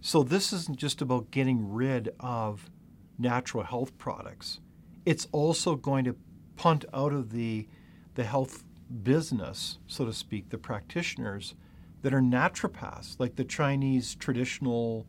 So 0.01 0.23
this 0.23 0.51
isn't 0.51 0.77
just 0.77 1.01
about 1.01 1.31
getting 1.31 1.71
rid 1.71 2.13
of 2.19 2.69
natural 3.17 3.63
health 3.63 3.97
products. 3.97 4.59
It's 5.05 5.27
also 5.31 5.75
going 5.75 6.05
to 6.05 6.15
punt 6.55 6.85
out 6.93 7.13
of 7.13 7.31
the 7.31 7.67
the 8.15 8.23
health 8.23 8.63
business, 9.01 9.79
so 9.87 10.05
to 10.05 10.13
speak, 10.13 10.49
the 10.49 10.57
practitioners 10.57 11.55
that 12.03 12.13
are 12.13 12.21
naturopaths, 12.21 13.15
like 13.19 13.35
the 13.35 13.43
Chinese 13.43 14.15
traditional 14.15 15.07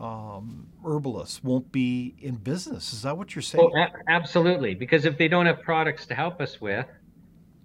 um, 0.00 0.66
herbalists, 0.84 1.44
won't 1.44 1.70
be 1.70 2.14
in 2.18 2.34
business. 2.34 2.92
Is 2.92 3.02
that 3.02 3.16
what 3.16 3.34
you're 3.34 3.42
saying? 3.42 3.70
Oh, 3.72 3.78
a- 3.78 4.10
absolutely. 4.10 4.74
Because 4.74 5.04
if 5.04 5.16
they 5.16 5.28
don't 5.28 5.46
have 5.46 5.62
products 5.62 6.06
to 6.06 6.14
help 6.14 6.40
us 6.40 6.60
with, 6.60 6.86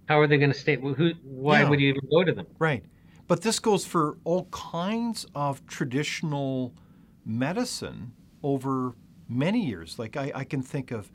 how 0.07 0.19
are 0.19 0.27
they 0.27 0.37
going 0.37 0.51
to 0.51 0.57
stay? 0.57 0.75
Who? 0.75 1.13
Why 1.23 1.61
yeah. 1.61 1.69
would 1.69 1.79
you 1.79 1.89
even 1.89 2.07
go 2.11 2.23
to 2.23 2.33
them? 2.33 2.45
Right. 2.59 2.83
But 3.27 3.41
this 3.41 3.59
goes 3.59 3.85
for 3.85 4.17
all 4.25 4.45
kinds 4.51 5.25
of 5.33 5.65
traditional 5.65 6.73
medicine 7.25 8.11
over 8.43 8.95
many 9.29 9.65
years. 9.65 9.97
Like 9.97 10.17
I, 10.17 10.31
I 10.35 10.43
can 10.43 10.61
think 10.61 10.91
of 10.91 11.09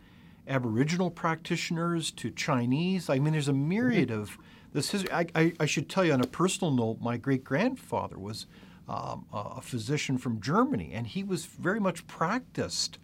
Aboriginal 0.49 1.11
practitioners 1.11 2.11
to 2.13 2.31
Chinese. 2.31 3.11
I 3.11 3.19
mean, 3.19 3.33
there's 3.35 3.49
a 3.49 3.53
myriad 3.53 4.09
mm-hmm. 4.09 4.23
of 4.23 4.39
this 4.77 4.91
history. 4.91 5.11
I, 5.11 5.27
I, 5.35 5.53
I, 5.59 5.67
should 5.67 5.89
tell 5.89 6.05
you 6.05 6.13
on 6.13 6.21
a 6.21 6.27
personal 6.27 6.71
note, 6.71 7.01
my 7.01 7.17
great 7.17 7.43
grandfather 7.43 8.19
was 8.19 8.47
um, 8.89 9.27
a 9.33 9.61
physician 9.61 10.19
from 10.19 10.41
Germany, 10.41 10.93
and 10.93 11.07
he 11.07 11.25
was 11.25 11.47
very 11.47 11.81
much 11.81 12.07
practiced 12.07 12.99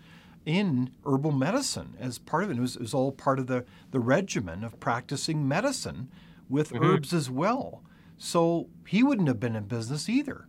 in 0.45 0.91
herbal 1.05 1.33
medicine 1.33 1.95
as 1.99 2.19
part 2.19 2.45
of 2.45 2.51
it. 2.51 2.59
It 2.59 2.61
was, 2.61 2.77
it 2.77 2.83
was 2.83 2.95
all 2.95 3.11
part 3.11 3.39
of 3.39 3.47
the, 3.47 3.65
the 3.91 4.01
regimen 4.01 4.63
of 4.63 4.79
practicing 4.81 5.49
medicine 5.49 6.09
with 6.49 6.73
mm-hmm. 6.73 6.85
herbs 6.85 7.13
as 7.13 7.31
well. 7.31 7.83
So 8.19 8.69
he 8.87 9.03
wouldn't 9.03 9.29
have 9.29 9.41
been 9.41 9.57
in 9.57 9.65
business 9.65 10.09
either. 10.09 10.47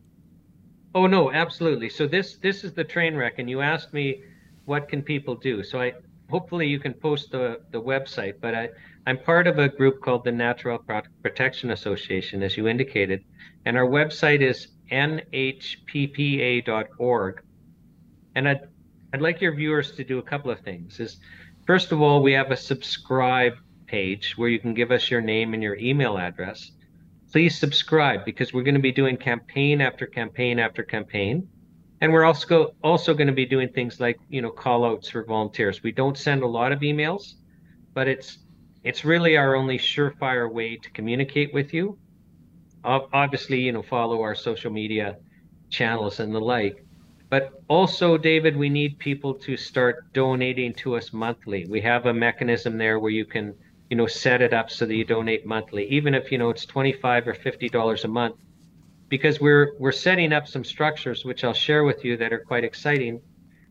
Oh 0.93 1.07
no, 1.07 1.31
absolutely. 1.31 1.89
So 1.89 2.05
this 2.05 2.35
this 2.35 2.63
is 2.63 2.73
the 2.73 2.83
train 2.83 3.15
wreck, 3.15 3.39
and 3.39 3.49
you 3.49 3.61
asked 3.61 3.93
me 3.93 4.21
what 4.65 4.87
can 4.87 5.01
people 5.01 5.33
do. 5.33 5.63
So 5.63 5.81
I 5.81 5.93
hopefully 6.29 6.67
you 6.67 6.79
can 6.79 6.93
post 6.93 7.31
the 7.31 7.61
the 7.71 7.81
website, 7.81 8.35
but 8.41 8.55
I 8.55 8.69
I'm 9.05 9.17
part 9.17 9.47
of 9.47 9.59
a 9.59 9.67
group 9.67 10.01
called 10.01 10.23
the 10.23 10.31
Natural 10.31 10.77
Product 10.77 11.21
Protection 11.21 11.71
Association, 11.71 12.41
as 12.41 12.55
you 12.55 12.69
indicated, 12.69 13.25
and 13.65 13.75
our 13.75 13.85
website 13.85 14.39
is 14.41 14.69
nhppa.org. 14.91 15.81
And 18.35 18.47
I'd, 18.47 18.61
I'd 19.13 19.21
like 19.21 19.41
your 19.41 19.53
viewers 19.53 19.91
to 19.93 20.03
do 20.05 20.19
a 20.19 20.23
couple 20.23 20.51
of 20.51 20.61
things. 20.61 21.01
Is 21.01 21.17
first 21.67 21.91
of 21.91 22.01
all, 22.01 22.23
we 22.23 22.31
have 22.33 22.51
a 22.51 22.57
subscribe 22.57 23.53
page 23.85 24.37
where 24.37 24.47
you 24.49 24.59
can 24.59 24.73
give 24.73 24.91
us 24.91 25.11
your 25.11 25.21
name 25.21 25.53
and 25.53 25.61
your 25.61 25.75
email 25.75 26.17
address. 26.17 26.71
Please 27.31 27.57
subscribe 27.57 28.23
because 28.25 28.53
we're 28.53 28.63
going 28.63 28.75
to 28.75 28.81
be 28.81 28.91
doing 28.91 29.17
campaign 29.17 29.81
after 29.81 30.05
campaign 30.05 30.59
after 30.59 30.83
campaign. 30.83 31.49
And 32.03 32.11
we're 32.11 32.25
also 32.25 32.75
also 32.83 33.13
going 33.13 33.27
to 33.27 33.33
be 33.33 33.45
doing 33.45 33.69
things 33.69 34.01
like, 34.01 34.19
you 34.27 34.41
know, 34.41 34.51
call 34.51 34.83
outs 34.83 35.09
for 35.09 35.23
volunteers. 35.23 35.83
We 35.83 35.93
don't 35.93 36.17
send 36.17 36.43
a 36.43 36.47
lot 36.47 36.73
of 36.73 36.81
emails, 36.81 37.35
but 37.93 38.09
it's 38.09 38.39
it's 38.83 39.05
really 39.05 39.37
our 39.37 39.55
only 39.55 39.77
surefire 39.77 40.51
way 40.51 40.75
to 40.75 40.91
communicate 40.91 41.53
with 41.53 41.73
you. 41.73 41.97
Obviously, 42.83 43.61
you 43.61 43.71
know, 43.71 43.81
follow 43.81 44.21
our 44.21 44.35
social 44.35 44.69
media 44.69 45.15
channels 45.69 46.19
and 46.19 46.35
the 46.35 46.41
like. 46.41 46.85
But 47.29 47.53
also, 47.69 48.17
David, 48.17 48.57
we 48.57 48.67
need 48.67 48.99
people 48.99 49.33
to 49.35 49.55
start 49.55 50.11
donating 50.11 50.73
to 50.81 50.97
us 50.97 51.13
monthly. 51.13 51.65
We 51.67 51.79
have 51.81 52.05
a 52.05 52.13
mechanism 52.13 52.77
there 52.77 52.99
where 52.99 53.11
you 53.11 53.23
can, 53.23 53.53
you 53.89 53.95
know, 53.95 54.07
set 54.07 54.41
it 54.41 54.53
up 54.53 54.69
so 54.69 54.85
that 54.85 54.93
you 54.93 55.05
donate 55.05 55.45
monthly, 55.45 55.85
even 55.85 56.13
if 56.15 56.33
you 56.33 56.37
know 56.37 56.49
it's 56.49 56.65
twenty-five 56.65 57.29
or 57.29 57.33
fifty 57.33 57.69
dollars 57.69 58.03
a 58.03 58.09
month, 58.09 58.35
because 59.13 59.39
we're 59.39 59.75
we're 59.77 59.91
setting 59.91 60.33
up 60.33 60.47
some 60.47 60.63
structures 60.63 61.23
which 61.23 61.43
I'll 61.43 61.53
share 61.53 61.83
with 61.83 62.03
you 62.03 62.17
that 62.17 62.33
are 62.33 62.39
quite 62.39 62.63
exciting, 62.63 63.21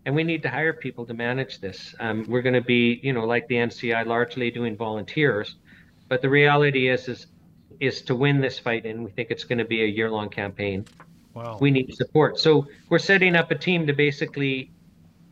and 0.07 0.15
we 0.15 0.23
need 0.23 0.41
to 0.45 0.49
hire 0.49 0.73
people 0.73 1.05
to 1.05 1.15
manage 1.15 1.59
this. 1.59 1.97
Um, 1.99 2.25
we're 2.29 2.43
going 2.43 2.55
to 2.55 2.61
be, 2.77 3.01
you 3.03 3.13
know, 3.13 3.25
like 3.25 3.49
the 3.49 3.57
NCI, 3.57 4.07
largely 4.07 4.53
doing 4.53 4.77
volunteers, 4.77 5.57
but 6.07 6.23
the 6.23 6.31
reality 6.31 6.89
is, 6.89 7.09
is, 7.09 7.27
is 7.81 8.03
to 8.03 8.15
win 8.15 8.41
this 8.41 8.61
fight, 8.61 8.87
and 8.87 9.03
we 9.05 9.11
think 9.11 9.33
it's 9.33 9.43
going 9.43 9.59
to 9.59 9.65
be 9.65 9.83
a 9.83 9.87
year-long 9.87 10.29
campaign. 10.29 10.85
Wow. 11.35 11.59
We 11.61 11.73
need 11.73 11.93
support. 11.93 12.39
So 12.39 12.69
we're 12.89 13.01
setting 13.01 13.35
up 13.35 13.51
a 13.51 13.57
team 13.57 13.85
to 13.89 13.93
basically 13.93 14.71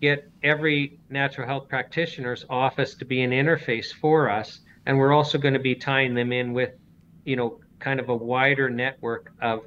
get 0.00 0.28
every 0.42 0.98
natural 1.08 1.46
health 1.46 1.68
practitioner's 1.68 2.44
office 2.50 2.96
to 2.96 3.04
be 3.04 3.22
an 3.22 3.30
interface 3.30 3.92
for 3.94 4.28
us, 4.28 4.58
and 4.86 4.98
we're 4.98 5.12
also 5.12 5.38
going 5.38 5.54
to 5.54 5.60
be 5.60 5.76
tying 5.76 6.14
them 6.14 6.32
in 6.32 6.52
with, 6.52 6.72
you 7.24 7.36
know, 7.36 7.60
kind 7.78 8.00
of 8.00 8.08
a 8.08 8.16
wider 8.16 8.68
network 8.68 9.32
of 9.40 9.60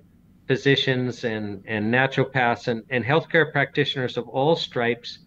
physicians 0.47 1.23
and, 1.23 1.63
and 1.67 1.93
naturopaths 1.93 2.67
and, 2.67 2.83
and 2.89 3.03
healthcare 3.03 3.51
practitioners 3.51 4.17
of 4.17 4.27
all 4.27 4.55
stripes. 4.55 5.19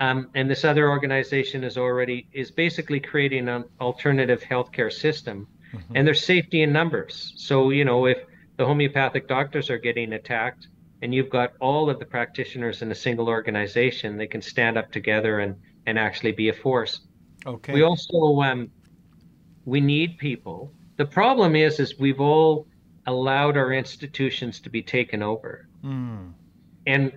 Um, 0.00 0.30
and 0.34 0.50
this 0.50 0.64
other 0.64 0.88
organization 0.88 1.64
is 1.64 1.78
already 1.78 2.26
is 2.32 2.50
basically 2.50 3.00
creating 3.00 3.48
an 3.48 3.64
alternative 3.80 4.42
healthcare 4.42 4.92
system. 4.92 5.46
Mm-hmm. 5.72 5.96
And 5.96 6.06
there's 6.06 6.24
safety 6.24 6.62
in 6.62 6.72
numbers. 6.72 7.32
So, 7.36 7.70
you 7.70 7.84
know, 7.84 8.06
if 8.06 8.18
the 8.56 8.66
homeopathic 8.66 9.28
doctors 9.28 9.70
are 9.70 9.78
getting 9.78 10.12
attacked 10.12 10.68
and 11.00 11.14
you've 11.14 11.30
got 11.30 11.52
all 11.60 11.88
of 11.88 11.98
the 11.98 12.04
practitioners 12.04 12.82
in 12.82 12.90
a 12.90 12.94
single 12.94 13.28
organization, 13.28 14.16
they 14.16 14.26
can 14.26 14.42
stand 14.42 14.76
up 14.76 14.92
together 14.92 15.40
and, 15.40 15.56
and 15.86 15.98
actually 15.98 16.32
be 16.32 16.48
a 16.48 16.52
force. 16.52 17.00
Okay. 17.46 17.72
We 17.72 17.82
also 17.82 18.40
um, 18.42 18.70
we 19.64 19.80
need 19.80 20.18
people. 20.18 20.72
The 20.96 21.06
problem 21.06 21.56
is 21.56 21.80
is 21.80 21.98
we've 21.98 22.20
all 22.20 22.66
allowed 23.06 23.56
our 23.56 23.72
institutions 23.72 24.60
to 24.60 24.70
be 24.70 24.82
taken 24.82 25.22
over. 25.22 25.66
Mm. 25.84 26.32
And 26.86 27.12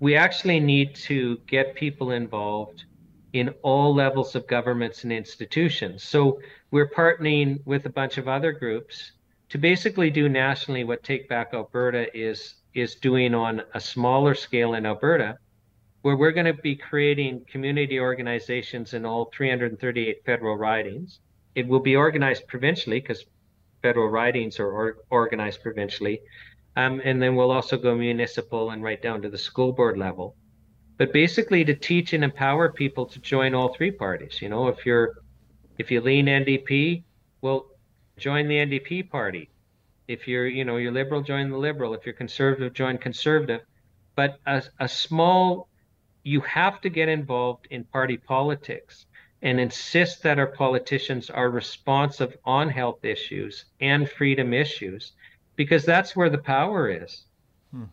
we 0.00 0.16
actually 0.16 0.60
need 0.60 0.94
to 0.94 1.38
get 1.46 1.74
people 1.74 2.10
involved 2.10 2.84
in 3.32 3.50
all 3.62 3.94
levels 3.94 4.34
of 4.34 4.46
governments 4.46 5.04
and 5.04 5.12
institutions. 5.12 6.02
So 6.02 6.40
we're 6.70 6.88
partnering 6.88 7.60
with 7.64 7.86
a 7.86 7.90
bunch 7.90 8.18
of 8.18 8.28
other 8.28 8.52
groups 8.52 9.12
to 9.50 9.58
basically 9.58 10.10
do 10.10 10.28
nationally 10.28 10.84
what 10.84 11.02
Take 11.02 11.28
Back 11.28 11.50
Alberta 11.52 12.06
is 12.16 12.54
is 12.72 12.94
doing 12.94 13.34
on 13.34 13.62
a 13.74 13.80
smaller 13.80 14.32
scale 14.32 14.74
in 14.74 14.86
Alberta, 14.86 15.36
where 16.02 16.16
we're 16.16 16.30
going 16.30 16.46
to 16.46 16.62
be 16.62 16.76
creating 16.76 17.44
community 17.50 17.98
organizations 17.98 18.94
in 18.94 19.04
all 19.04 19.28
338 19.34 20.24
federal 20.24 20.56
ridings. 20.56 21.18
It 21.56 21.66
will 21.66 21.80
be 21.80 21.96
organized 21.96 22.46
provincially 22.46 23.00
because 23.00 23.24
federal 23.82 24.08
ridings 24.08 24.58
are 24.60 24.70
or, 24.70 24.96
organized 25.10 25.62
provincially. 25.62 26.20
Um, 26.76 27.00
and 27.04 27.20
then 27.20 27.34
we'll 27.34 27.50
also 27.50 27.76
go 27.76 27.94
municipal 27.94 28.70
and 28.70 28.82
right 28.82 29.00
down 29.00 29.22
to 29.22 29.28
the 29.28 29.38
school 29.38 29.72
board 29.72 29.98
level. 29.98 30.36
But 30.98 31.12
basically 31.12 31.64
to 31.64 31.74
teach 31.74 32.12
and 32.12 32.22
empower 32.22 32.72
people 32.72 33.06
to 33.06 33.18
join 33.20 33.54
all 33.54 33.74
three 33.74 33.90
parties. 33.90 34.40
You 34.40 34.50
know, 34.50 34.68
if 34.68 34.84
you're 34.84 35.14
if 35.78 35.90
you 35.90 36.02
lean 36.02 36.26
NDP, 36.26 37.04
well, 37.40 37.70
join 38.18 38.48
the 38.48 38.56
NDP 38.56 39.10
party. 39.10 39.48
If 40.08 40.28
you're, 40.28 40.46
you 40.46 40.64
know, 40.64 40.76
you're 40.76 40.92
liberal, 40.92 41.22
join 41.22 41.50
the 41.50 41.56
liberal. 41.56 41.94
If 41.94 42.04
you're 42.04 42.14
conservative, 42.14 42.74
join 42.74 42.98
conservative. 42.98 43.62
But 44.14 44.38
a, 44.46 44.62
a 44.78 44.88
small, 44.88 45.68
you 46.22 46.42
have 46.42 46.82
to 46.82 46.90
get 46.90 47.08
involved 47.08 47.66
in 47.70 47.84
party 47.84 48.18
politics 48.18 49.06
and 49.42 49.58
insist 49.58 50.22
that 50.22 50.38
our 50.38 50.46
politicians 50.46 51.30
are 51.30 51.50
responsive 51.50 52.36
on 52.44 52.68
health 52.68 53.04
issues 53.04 53.64
and 53.80 54.10
freedom 54.10 54.52
issues 54.52 55.12
because 55.56 55.84
that's 55.84 56.14
where 56.14 56.30
the 56.30 56.38
power 56.38 56.90
is. 56.90 57.24
Hmm. 57.70 57.84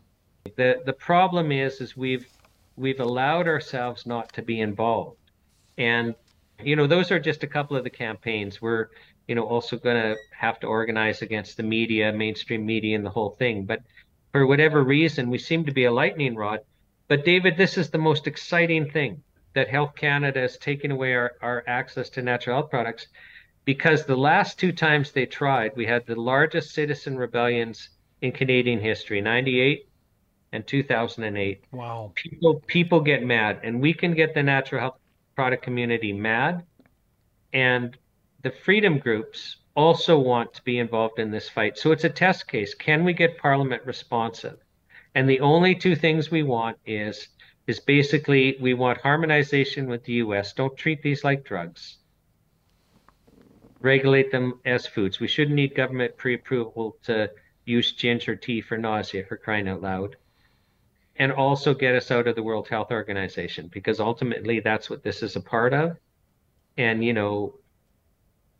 the 0.56 0.80
the 0.84 0.92
problem 0.92 1.52
is 1.52 1.80
is 1.80 1.96
we've 1.96 2.26
we've 2.76 3.00
allowed 3.00 3.46
ourselves 3.46 4.06
not 4.06 4.32
to 4.34 4.42
be 4.42 4.60
involved. 4.60 5.18
And 5.78 6.14
you 6.62 6.76
know 6.76 6.86
those 6.86 7.10
are 7.10 7.20
just 7.20 7.44
a 7.44 7.46
couple 7.46 7.76
of 7.76 7.84
the 7.84 7.90
campaigns. 7.90 8.60
We're 8.60 8.88
you 9.26 9.34
know 9.34 9.44
also 9.44 9.76
going 9.78 10.02
to 10.02 10.16
have 10.32 10.60
to 10.60 10.66
organize 10.66 11.22
against 11.22 11.56
the 11.56 11.62
media 11.62 12.12
mainstream 12.12 12.66
media 12.66 12.96
and 12.96 13.06
the 13.06 13.10
whole 13.10 13.36
thing. 13.38 13.64
But 13.64 13.80
for 14.32 14.46
whatever 14.46 14.82
reason 14.82 15.30
we 15.30 15.38
seem 15.38 15.64
to 15.64 15.72
be 15.72 15.84
a 15.84 15.92
lightning 15.92 16.34
rod. 16.34 16.60
But 17.06 17.24
david 17.24 17.56
this 17.56 17.78
is 17.78 17.88
the 17.88 17.98
most 17.98 18.26
exciting 18.26 18.90
thing 18.90 19.22
that 19.58 19.68
Health 19.68 19.96
Canada 19.96 20.44
is 20.44 20.56
taking 20.56 20.92
away 20.92 21.14
our, 21.14 21.32
our 21.42 21.64
access 21.66 22.08
to 22.10 22.22
natural 22.22 22.60
health 22.60 22.70
products 22.70 23.08
because 23.64 24.04
the 24.04 24.16
last 24.16 24.56
two 24.56 24.70
times 24.70 25.10
they 25.10 25.26
tried, 25.26 25.72
we 25.74 25.84
had 25.84 26.06
the 26.06 26.14
largest 26.14 26.72
citizen 26.72 27.18
rebellions 27.18 27.88
in 28.22 28.30
Canadian 28.30 28.78
history, 28.78 29.20
98 29.20 29.88
and 30.52 30.64
2008. 30.64 31.64
Wow. 31.72 32.12
People 32.14 32.62
people 32.68 33.00
get 33.00 33.24
mad 33.24 33.58
and 33.64 33.80
we 33.80 33.92
can 33.92 34.14
get 34.14 34.32
the 34.32 34.44
natural 34.44 34.80
health 34.80 35.00
product 35.34 35.64
community 35.64 36.12
mad 36.12 36.62
and 37.52 37.98
the 38.44 38.52
freedom 38.64 39.00
groups 39.00 39.56
also 39.74 40.16
want 40.20 40.54
to 40.54 40.62
be 40.62 40.78
involved 40.78 41.18
in 41.18 41.32
this 41.32 41.48
fight. 41.48 41.76
So 41.76 41.90
it's 41.90 42.04
a 42.04 42.10
test 42.10 42.46
case. 42.46 42.74
Can 42.74 43.02
we 43.02 43.12
get 43.12 43.38
parliament 43.38 43.82
responsive? 43.84 44.58
And 45.16 45.28
the 45.28 45.40
only 45.40 45.74
two 45.74 45.96
things 45.96 46.30
we 46.30 46.44
want 46.44 46.76
is 46.86 47.26
is 47.68 47.78
basically 47.78 48.56
we 48.60 48.72
want 48.72 48.98
harmonization 48.98 49.86
with 49.88 50.02
the 50.04 50.14
US. 50.14 50.54
Don't 50.54 50.76
treat 50.76 51.02
these 51.02 51.22
like 51.22 51.44
drugs. 51.44 51.98
Regulate 53.80 54.32
them 54.32 54.58
as 54.64 54.86
foods. 54.86 55.20
We 55.20 55.28
shouldn't 55.28 55.54
need 55.54 55.74
government 55.74 56.16
pre 56.16 56.34
approval 56.34 56.96
to 57.04 57.30
use 57.66 57.92
ginger 57.92 58.34
tea 58.34 58.62
for 58.62 58.78
nausea, 58.78 59.24
for 59.26 59.36
crying 59.36 59.68
out 59.68 59.82
loud. 59.82 60.16
And 61.16 61.30
also 61.30 61.74
get 61.74 61.94
us 61.94 62.10
out 62.10 62.26
of 62.26 62.36
the 62.36 62.42
World 62.42 62.68
Health 62.68 62.90
Organization 62.90 63.68
because 63.70 64.00
ultimately 64.00 64.60
that's 64.60 64.88
what 64.88 65.02
this 65.02 65.22
is 65.22 65.36
a 65.36 65.40
part 65.40 65.74
of. 65.74 65.98
And, 66.78 67.04
you 67.04 67.12
know, 67.12 67.56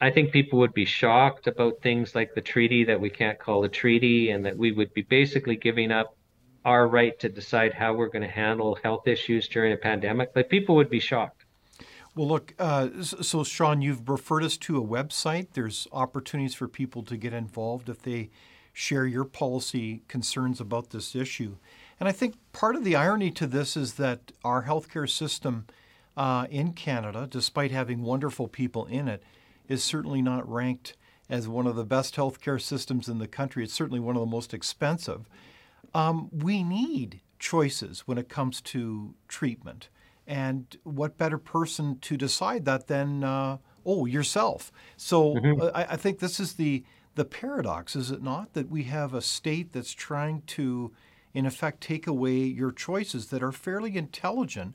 I 0.01 0.11
think 0.11 0.33
people 0.33 0.59
would 0.59 0.75
be 0.75 0.85
shocked 0.85 1.47
about 1.47 1.81
things 1.81 2.14
like 2.14 2.35
the 2.35 2.42
treaty 2.42 2.85
that 2.85 3.01
we 3.01 3.09
can't 3.09 3.38
call 3.38 3.64
a 3.64 3.68
treaty 3.71 4.31
and 4.31 4.44
that 4.44 4.59
we 4.59 4.71
would 4.73 4.92
be 4.92 5.03
basically 5.03 5.57
giving 5.57 5.92
up 5.92 6.18
our 6.69 6.87
right 6.87 7.19
to 7.19 7.31
decide 7.31 7.73
how 7.73 7.95
we're 7.95 8.11
going 8.11 8.23
to 8.23 8.29
handle 8.29 8.79
health 8.85 9.09
issues 9.09 9.49
during 9.49 9.73
a 9.73 9.77
pandemic. 9.77 10.33
Like 10.37 10.51
people 10.51 10.75
would 10.77 10.91
be 10.91 11.01
shocked. 11.01 11.47
Well, 12.15 12.29
look, 12.29 12.53
uh, 12.59 13.03
so 13.03 13.43
Shawn, 13.43 13.81
you've 13.81 14.07
referred 14.07 14.45
us 14.45 14.59
to 14.59 14.77
a 14.77 14.87
website. 14.87 15.49
There's 15.55 15.89
opportunities 15.93 16.55
for 16.55 16.69
people 16.69 17.03
to 17.05 17.17
get 17.17 17.33
involved 17.33 17.89
if 17.89 18.03
they 18.03 18.29
share 18.75 19.07
your 19.07 19.25
policy 19.25 20.03
concerns 20.09 20.61
about 20.61 20.91
this 20.91 21.17
issue. 21.17 21.57
And 21.99 22.07
I 22.07 22.13
think 22.13 22.37
part 22.53 22.77
of 22.77 22.85
the 22.85 22.97
irony 22.97 23.31
to 23.31 23.47
this 23.47 23.75
is 23.75 23.95
that 23.95 24.33
our 24.45 24.65
healthcare 24.65 25.09
system 25.09 25.67
uh, 26.19 26.47
in 26.51 26.75
Canada, 26.75 27.27
despite 27.31 27.71
having 27.71 28.03
wonderful 28.03 28.47
people 28.47 28.85
in 28.87 29.09
it, 29.09 29.23
is 29.69 29.83
certainly 29.83 30.21
not 30.21 30.47
ranked 30.47 30.97
as 31.31 31.49
one 31.49 31.67
of 31.67 31.77
the 31.77 31.85
best 31.85 32.17
healthcare 32.17 32.61
systems 32.61 33.09
in 33.09 33.19
the 33.19 33.27
country. 33.27 33.65
It's 33.65 33.73
certainly 33.73 34.01
one 34.01 34.17
of 34.17 34.21
the 34.21 34.27
most 34.27 34.53
expensive. 34.53 35.27
Um, 35.94 36.29
we 36.33 36.62
need 36.62 37.20
choices 37.38 38.01
when 38.01 38.18
it 38.18 38.29
comes 38.29 38.61
to 38.61 39.14
treatment. 39.29 39.88
And 40.27 40.77
what 40.85 41.16
better 41.16 41.38
person 41.38 41.98
to 42.01 42.16
decide 42.16 42.64
that 42.66 42.87
than, 42.87 43.24
uh, 43.24 43.59
oh, 43.87 44.05
yourself? 44.07 44.70
So 44.96 45.35
mm-hmm. 45.35 45.62
Uh, 45.62 45.70
I, 45.74 45.92
I, 45.92 45.96
think 45.96 46.18
this 46.18 46.38
is 46.38 46.55
the, 46.55 46.85
the 47.14 47.24
paradox, 47.24 47.96
is 47.96 48.11
it 48.11 48.22
not? 48.22 48.53
That 48.53 48.68
we 48.68 48.85
have 48.85 49.14
a 49.14 49.22
state 49.22 49.72
that's 49.72 49.92
trying 49.92 50.42
to, 50.48 50.92
in 51.33 51.46
effect, 51.46 51.81
take 51.81 52.07
away 52.07 52.37
your 52.37 52.72
choices 52.72 53.29
that 53.29 53.42
are 53.42 53.53
fairly 53.53 53.96
intelligent 53.96 54.74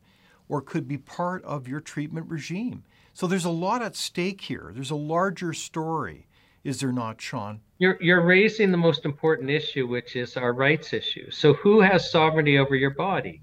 or 0.49 0.61
could 0.61 0.87
be 0.87 0.97
part 0.97 1.43
of 1.43 1.67
your 1.67 1.79
treatment 1.79 2.29
regime. 2.29 2.83
So 3.13 3.27
there's 3.27 3.45
a 3.45 3.51
lot 3.51 3.83
at 3.83 3.95
stake 3.95 4.41
here. 4.41 4.71
There's 4.73 4.91
a 4.91 4.95
larger 4.95 5.53
story 5.53 6.27
is 6.63 6.79
there 6.79 6.93
not, 6.93 7.21
Shawn? 7.21 7.59
You're 7.77 7.97
you're 8.01 8.25
raising 8.25 8.71
the 8.71 8.77
most 8.77 9.03
important 9.03 9.49
issue, 9.49 9.85
which 9.85 10.15
is 10.15 10.37
our 10.37 10.53
rights 10.53 10.93
issue. 10.93 11.29
So 11.29 11.53
who 11.53 11.81
has 11.81 12.09
sovereignty 12.09 12.57
over 12.57 12.75
your 12.75 12.93
body? 12.93 13.41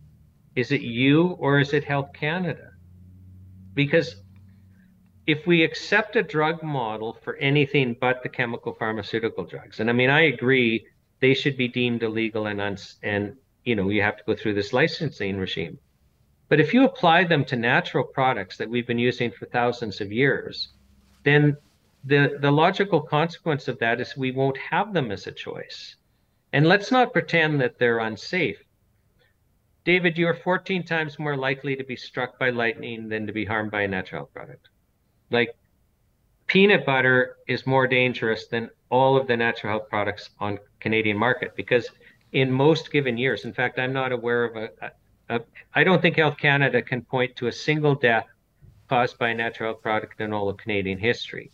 Is 0.56 0.72
it 0.72 0.80
you 0.80 1.36
or 1.38 1.60
is 1.60 1.72
it 1.74 1.84
Health 1.84 2.12
Canada? 2.14 2.70
Because 3.74 4.16
if 5.26 5.46
we 5.46 5.62
accept 5.62 6.16
a 6.16 6.22
drug 6.22 6.62
model 6.62 7.18
for 7.22 7.36
anything 7.36 7.94
but 8.00 8.22
the 8.22 8.28
chemical 8.28 8.74
pharmaceutical 8.74 9.44
drugs, 9.44 9.80
and 9.80 9.90
I 9.90 9.92
mean 9.92 10.10
I 10.10 10.22
agree 10.22 10.86
they 11.20 11.34
should 11.34 11.56
be 11.58 11.68
deemed 11.68 12.02
illegal 12.02 12.46
and 12.46 12.60
uns- 12.60 12.96
and 13.02 13.36
you 13.64 13.76
know 13.76 13.90
you 13.90 14.00
have 14.00 14.16
to 14.16 14.24
go 14.26 14.34
through 14.34 14.54
this 14.54 14.72
licensing 14.72 15.36
regime. 15.36 15.78
But 16.48 16.58
if 16.58 16.72
you 16.72 16.84
apply 16.84 17.24
them 17.24 17.44
to 17.44 17.56
natural 17.56 18.02
products 18.02 18.56
that 18.56 18.68
we've 18.68 18.86
been 18.86 18.98
using 18.98 19.30
for 19.30 19.44
thousands 19.46 20.00
of 20.00 20.10
years, 20.10 20.70
then 21.22 21.56
the 22.04 22.38
the 22.40 22.50
logical 22.50 23.00
consequence 23.00 23.68
of 23.68 23.78
that 23.78 24.00
is 24.00 24.16
we 24.16 24.30
won't 24.30 24.56
have 24.56 24.92
them 24.92 25.10
as 25.10 25.26
a 25.26 25.32
choice. 25.32 25.96
And 26.52 26.66
let's 26.66 26.90
not 26.90 27.12
pretend 27.12 27.60
that 27.60 27.78
they're 27.78 27.98
unsafe. 27.98 28.62
David, 29.84 30.18
you 30.18 30.26
are 30.26 30.34
14 30.34 30.84
times 30.84 31.18
more 31.18 31.36
likely 31.36 31.76
to 31.76 31.84
be 31.84 31.96
struck 31.96 32.38
by 32.38 32.50
lightning 32.50 33.08
than 33.08 33.26
to 33.26 33.32
be 33.32 33.44
harmed 33.44 33.70
by 33.70 33.82
a 33.82 33.88
natural 33.88 34.26
product. 34.26 34.68
Like 35.30 35.56
peanut 36.46 36.84
butter 36.84 37.36
is 37.46 37.66
more 37.66 37.86
dangerous 37.86 38.46
than 38.48 38.70
all 38.90 39.16
of 39.16 39.26
the 39.26 39.36
natural 39.36 39.72
health 39.72 39.88
products 39.88 40.30
on 40.40 40.58
Canadian 40.80 41.16
market 41.16 41.54
because 41.56 41.88
in 42.32 42.50
most 42.50 42.90
given 42.90 43.16
years, 43.16 43.44
in 43.44 43.52
fact, 43.52 43.78
I'm 43.78 43.92
not 43.92 44.12
aware 44.12 44.44
of 44.44 44.56
a, 44.56 44.92
Uh, 45.30 45.38
don't 45.84 46.02
think 46.02 46.16
Health 46.16 46.38
Canada 46.38 46.82
can 46.82 47.02
point 47.02 47.36
to 47.36 47.46
a 47.46 47.52
single 47.52 47.94
death 47.94 48.26
caused 48.88 49.16
by 49.18 49.28
a 49.28 49.34
natural 49.34 49.72
health 49.72 49.82
product 49.82 50.20
in 50.20 50.32
all 50.32 50.48
of 50.48 50.56
Canadian 50.56 50.98
history, 50.98 51.52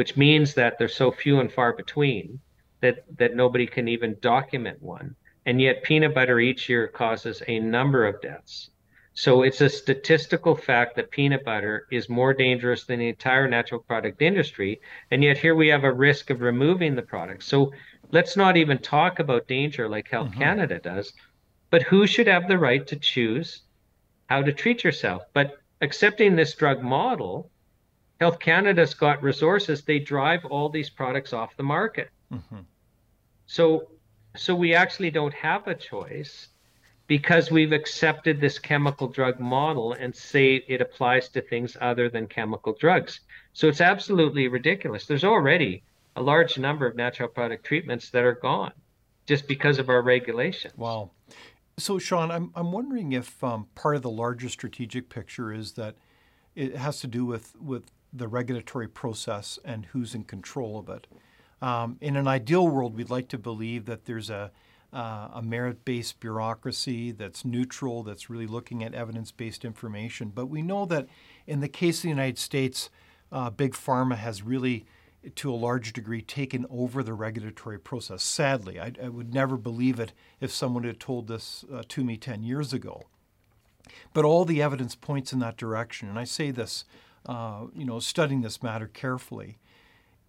which 0.00 0.16
means 0.16 0.54
that 0.54 0.78
they're 0.78 0.88
so 0.88 1.10
few 1.10 1.40
and 1.40 1.52
far 1.52 1.74
between 1.74 2.40
that, 2.80 3.04
that 3.18 3.36
nobody 3.36 3.66
can 3.66 3.86
even 3.86 4.16
document 4.22 4.80
one. 4.80 5.14
And 5.44 5.60
yet, 5.60 5.82
peanut 5.82 6.14
butter 6.14 6.40
each 6.40 6.70
year 6.70 6.88
causes 6.88 7.42
a 7.46 7.60
number 7.60 8.06
of 8.06 8.22
deaths. 8.22 8.70
So 9.12 9.42
it's 9.42 9.60
a 9.60 9.68
statistical 9.68 10.56
fact 10.56 10.96
that 10.96 11.10
peanut 11.10 11.44
butter 11.44 11.86
is 11.92 12.08
more 12.08 12.32
dangerous 12.32 12.84
than 12.84 13.00
the 13.00 13.10
entire 13.10 13.46
natural 13.46 13.82
product 13.82 14.22
industry. 14.22 14.80
And 15.10 15.22
yet 15.22 15.36
here 15.36 15.54
we 15.54 15.68
have 15.68 15.84
a 15.84 15.92
risk 15.92 16.30
of 16.30 16.40
removing 16.40 16.94
the 16.94 17.02
product. 17.02 17.42
So 17.42 17.70
let's 18.10 18.38
not 18.38 18.56
even 18.56 18.78
talk 18.78 19.18
about 19.18 19.48
danger 19.48 19.86
like 19.86 20.08
Health 20.08 20.30
mm-hmm. 20.30 20.40
Canada 20.40 20.78
does, 20.78 21.12
but 21.68 21.82
who 21.82 22.06
should 22.06 22.26
have 22.26 22.48
the 22.48 22.56
right 22.56 22.86
to 22.86 22.96
choose 22.96 23.64
how 24.30 24.40
to 24.40 24.52
treat 24.54 24.82
yourself? 24.82 25.24
But 25.34 25.58
accepting 25.82 26.36
this 26.36 26.54
drug 26.54 26.80
model, 26.80 27.50
Health 28.20 28.38
Canada's 28.38 28.92
got 28.92 29.22
resources. 29.22 29.82
They 29.82 29.98
drive 29.98 30.44
all 30.44 30.68
these 30.68 30.90
products 30.90 31.32
off 31.32 31.56
the 31.56 31.62
market. 31.62 32.10
Mm-hmm. 32.32 32.60
So, 33.46 33.88
so 34.36 34.54
we 34.54 34.74
actually 34.74 35.10
don't 35.10 35.32
have 35.34 35.66
a 35.66 35.74
choice 35.74 36.48
because 37.06 37.50
we've 37.50 37.72
accepted 37.72 38.40
this 38.40 38.58
chemical 38.58 39.08
drug 39.08 39.40
model 39.40 39.94
and 39.94 40.14
say 40.14 40.62
it 40.68 40.80
applies 40.80 41.28
to 41.30 41.40
things 41.40 41.76
other 41.80 42.08
than 42.08 42.26
chemical 42.26 42.76
drugs. 42.78 43.20
So 43.52 43.66
it's 43.68 43.80
absolutely 43.80 44.48
ridiculous. 44.48 45.06
There's 45.06 45.24
already 45.24 45.82
a 46.14 46.22
large 46.22 46.58
number 46.58 46.86
of 46.86 46.94
natural 46.94 47.28
product 47.28 47.64
treatments 47.64 48.10
that 48.10 48.22
are 48.22 48.34
gone 48.34 48.72
just 49.26 49.48
because 49.48 49.78
of 49.78 49.88
our 49.88 50.02
regulations. 50.02 50.74
Wow. 50.76 51.10
So, 51.78 51.98
Shawn, 51.98 52.30
I'm, 52.30 52.52
I'm 52.54 52.70
wondering 52.70 53.12
if 53.12 53.42
um, 53.42 53.66
part 53.74 53.96
of 53.96 54.02
the 54.02 54.10
larger 54.10 54.50
strategic 54.50 55.08
picture 55.08 55.52
is 55.52 55.72
that 55.72 55.96
it 56.54 56.76
has 56.76 57.00
to 57.00 57.06
do 57.06 57.24
with, 57.24 57.54
with 57.60 57.84
the 58.12 58.28
regulatory 58.28 58.88
process 58.88 59.58
and 59.64 59.86
who's 59.86 60.14
in 60.14 60.24
control 60.24 60.78
of 60.78 60.88
it. 60.88 61.06
Um, 61.62 61.98
in 62.00 62.16
an 62.16 62.26
ideal 62.26 62.66
world, 62.66 62.96
we'd 62.96 63.10
like 63.10 63.28
to 63.28 63.38
believe 63.38 63.84
that 63.86 64.06
there's 64.06 64.30
a 64.30 64.50
uh, 64.92 65.28
a 65.34 65.42
merit 65.42 65.84
based 65.84 66.20
bureaucracy 66.20 67.12
that's 67.12 67.44
neutral, 67.44 68.02
that's 68.02 68.28
really 68.28 68.46
looking 68.46 68.82
at 68.82 68.94
evidence 68.94 69.30
based 69.30 69.64
information. 69.64 70.32
But 70.34 70.46
we 70.46 70.62
know 70.62 70.84
that 70.86 71.06
in 71.46 71.60
the 71.60 71.68
case 71.68 71.98
of 71.98 72.02
the 72.02 72.08
United 72.08 72.38
States, 72.38 72.90
uh, 73.30 73.50
Big 73.50 73.74
Pharma 73.74 74.16
has 74.16 74.42
really, 74.42 74.86
to 75.36 75.52
a 75.52 75.54
large 75.54 75.92
degree, 75.92 76.22
taken 76.22 76.66
over 76.68 77.02
the 77.02 77.14
regulatory 77.14 77.78
process. 77.78 78.22
Sadly, 78.22 78.80
I, 78.80 78.92
I 79.02 79.08
would 79.08 79.32
never 79.32 79.56
believe 79.56 80.00
it 80.00 80.12
if 80.40 80.50
someone 80.50 80.84
had 80.84 80.98
told 80.98 81.28
this 81.28 81.64
uh, 81.72 81.82
to 81.88 82.02
me 82.02 82.16
10 82.16 82.42
years 82.42 82.72
ago. 82.72 83.02
But 84.12 84.24
all 84.24 84.44
the 84.44 84.62
evidence 84.62 84.96
points 84.96 85.32
in 85.32 85.38
that 85.40 85.56
direction. 85.56 86.08
And 86.08 86.18
I 86.18 86.24
say 86.24 86.50
this, 86.50 86.84
uh, 87.26 87.66
you 87.74 87.84
know, 87.84 88.00
studying 88.00 88.42
this 88.42 88.62
matter 88.62 88.86
carefully. 88.86 89.58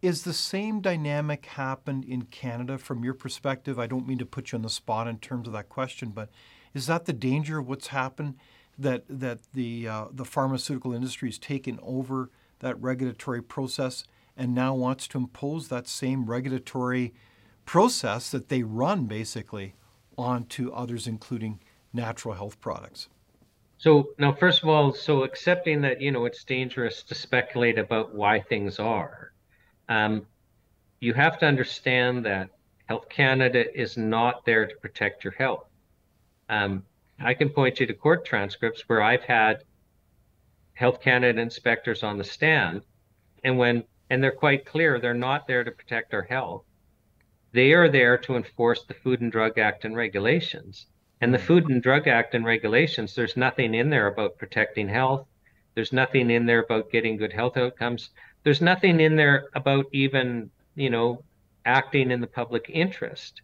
Is 0.01 0.23
the 0.23 0.33
same 0.33 0.81
dynamic 0.81 1.45
happened 1.45 2.05
in 2.05 2.23
Canada 2.23 2.77
from 2.77 3.03
your 3.03 3.13
perspective? 3.13 3.77
I 3.77 3.87
don't 3.87 4.07
mean 4.07 4.17
to 4.17 4.25
put 4.25 4.51
you 4.51 4.57
on 4.57 4.63
the 4.63 4.69
spot 4.69 5.07
in 5.07 5.19
terms 5.19 5.47
of 5.47 5.53
that 5.53 5.69
question, 5.69 6.09
but 6.09 6.29
is 6.73 6.87
that 6.87 7.05
the 7.05 7.13
danger 7.13 7.59
of 7.59 7.67
what's 7.67 7.87
happened 7.87 8.35
that 8.77 9.03
that 9.07 9.39
the 9.53 9.87
uh, 9.87 10.05
the 10.11 10.25
pharmaceutical 10.25 10.93
industry 10.93 11.29
has 11.29 11.37
taken 11.37 11.79
over 11.83 12.29
that 12.59 12.81
regulatory 12.81 13.41
process 13.41 14.03
and 14.35 14.55
now 14.55 14.73
wants 14.73 15.07
to 15.09 15.17
impose 15.17 15.67
that 15.67 15.87
same 15.87 16.25
regulatory 16.25 17.13
process 17.65 18.31
that 18.31 18.49
they 18.49 18.63
run 18.63 19.05
basically 19.05 19.75
onto 20.17 20.71
others, 20.71 21.07
including 21.07 21.59
natural 21.93 22.33
health 22.33 22.59
products? 22.59 23.07
So 23.81 24.09
now, 24.19 24.31
first 24.31 24.61
of 24.61 24.69
all, 24.69 24.93
so 24.93 25.23
accepting 25.23 25.81
that 25.81 26.01
you 26.01 26.11
know 26.11 26.25
it's 26.25 26.43
dangerous 26.43 27.01
to 27.01 27.15
speculate 27.15 27.79
about 27.79 28.13
why 28.13 28.39
things 28.39 28.77
are 28.77 29.33
um, 29.89 30.27
you 30.99 31.15
have 31.15 31.39
to 31.39 31.47
understand 31.47 32.23
that 32.25 32.51
Health 32.85 33.09
Canada 33.09 33.65
is 33.73 33.97
not 33.97 34.45
there 34.45 34.67
to 34.67 34.75
protect 34.75 35.23
your 35.23 35.33
health. 35.33 35.65
Um, 36.47 36.83
I 37.19 37.33
can 37.33 37.49
point 37.49 37.79
you 37.79 37.87
to 37.87 37.93
court 37.95 38.23
transcripts 38.23 38.87
where 38.87 39.01
I've 39.01 39.23
had 39.23 39.63
Health 40.75 41.01
Canada 41.01 41.41
inspectors 41.41 42.03
on 42.03 42.19
the 42.19 42.23
stand, 42.23 42.83
and 43.43 43.57
when 43.57 43.83
and 44.11 44.23
they're 44.23 44.31
quite 44.31 44.63
clear 44.63 44.99
they're 44.99 45.15
not 45.15 45.47
there 45.47 45.63
to 45.63 45.71
protect 45.71 46.13
our 46.13 46.21
health. 46.21 46.65
They 47.51 47.73
are 47.73 47.89
there 47.89 48.19
to 48.19 48.35
enforce 48.35 48.85
the 48.85 48.93
Food 48.93 49.21
and 49.21 49.31
Drug 49.31 49.57
Act 49.57 49.85
and 49.85 49.95
regulations. 49.95 50.85
And 51.21 51.33
the 51.33 51.39
Food 51.39 51.69
and 51.69 51.81
Drug 51.83 52.07
Act 52.07 52.33
and 52.33 52.43
regulations, 52.43 53.13
there's 53.15 53.37
nothing 53.37 53.75
in 53.75 53.89
there 53.89 54.07
about 54.07 54.37
protecting 54.37 54.89
health. 54.89 55.27
There's 55.75 55.93
nothing 55.93 56.31
in 56.31 56.47
there 56.47 56.63
about 56.63 56.91
getting 56.91 57.15
good 57.15 57.31
health 57.31 57.57
outcomes. 57.57 58.09
There's 58.43 58.61
nothing 58.61 58.99
in 58.99 59.15
there 59.15 59.47
about 59.53 59.85
even 59.91 60.49
you 60.75 60.89
know 60.89 61.23
acting 61.65 62.11
in 62.11 62.21
the 62.21 62.27
public 62.27 62.65
interest. 62.69 63.41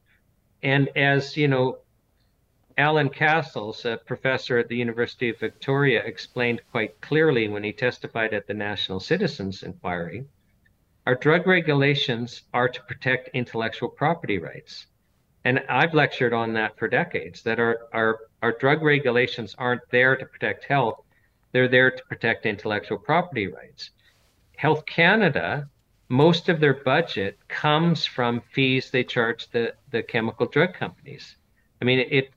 And 0.63 0.90
as 0.96 1.38
you 1.38 1.48
know 1.48 1.80
Alan 2.80 3.10
Cassels 3.10 3.86
a 3.86 3.98
professor 3.98 4.58
at 4.60 4.68
the 4.68 4.78
university 4.78 5.30
of 5.30 5.40
victoria 5.40 6.04
explained 6.04 6.62
quite 6.72 7.00
clearly 7.02 7.48
when 7.48 7.63
he 7.63 7.74
testified 7.74 8.34
at 8.34 8.46
the 8.46 8.54
national 8.54 9.00
citizens 9.00 9.63
inquiry 9.63 10.26
our 11.08 11.16
drug 11.16 11.48
regulations 11.48 12.44
are 12.54 12.70
to 12.70 12.84
protect 12.84 13.30
intellectual 13.34 13.90
property 13.90 14.38
rights 14.38 14.86
and 15.48 15.56
i've 15.70 15.94
lectured 15.94 16.34
on 16.34 16.54
that 16.54 16.78
for 16.78 16.88
decades 16.88 17.42
that 17.42 17.60
our, 17.60 17.76
our, 17.94 18.20
our 18.44 18.54
drug 18.64 18.82
regulations 18.82 19.56
aren't 19.58 19.88
there 19.92 20.16
to 20.16 20.26
protect 20.26 20.66
health 20.66 21.00
they're 21.52 21.68
there 21.78 21.92
to 21.92 22.04
protect 22.10 22.46
intellectual 22.46 22.98
property 22.98 23.48
rights 23.48 23.92
Health 24.58 24.88
Canada, 24.88 25.70
most 26.10 26.50
of 26.50 26.60
their 26.60 26.74
budget 26.74 27.38
comes 27.48 28.06
from 28.06 28.42
fees 28.54 28.90
they 28.90 29.04
charge 29.04 29.50
the, 29.52 29.74
the 29.92 30.02
chemical 30.02 30.48
drug 30.48 30.74
companies. 30.74 31.36
I 31.82 31.86
mean, 31.86 32.00
it 32.00 32.32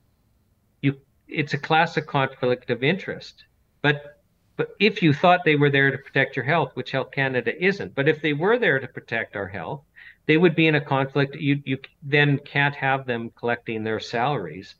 you 0.81 1.01
it's 1.27 1.53
a 1.53 1.57
classic 1.57 2.05
conflict 2.05 2.69
of 2.69 2.83
interest. 2.83 3.43
But 3.81 4.21
but 4.55 4.75
if 4.79 5.01
you 5.01 5.13
thought 5.13 5.43
they 5.43 5.55
were 5.55 5.71
there 5.71 5.89
to 5.89 5.97
protect 5.97 6.35
your 6.35 6.45
health, 6.45 6.71
which 6.75 6.91
Health 6.91 7.11
Canada 7.11 7.51
isn't, 7.59 7.95
but 7.95 8.07
if 8.07 8.21
they 8.21 8.33
were 8.33 8.59
there 8.59 8.79
to 8.79 8.87
protect 8.87 9.35
our 9.35 9.47
health, 9.47 9.83
they 10.27 10.37
would 10.37 10.55
be 10.55 10.67
in 10.67 10.75
a 10.75 10.81
conflict. 10.81 11.35
You 11.35 11.61
you 11.65 11.79
then 12.03 12.39
can't 12.39 12.75
have 12.75 13.05
them 13.05 13.31
collecting 13.31 13.83
their 13.83 13.99
salaries 13.99 14.75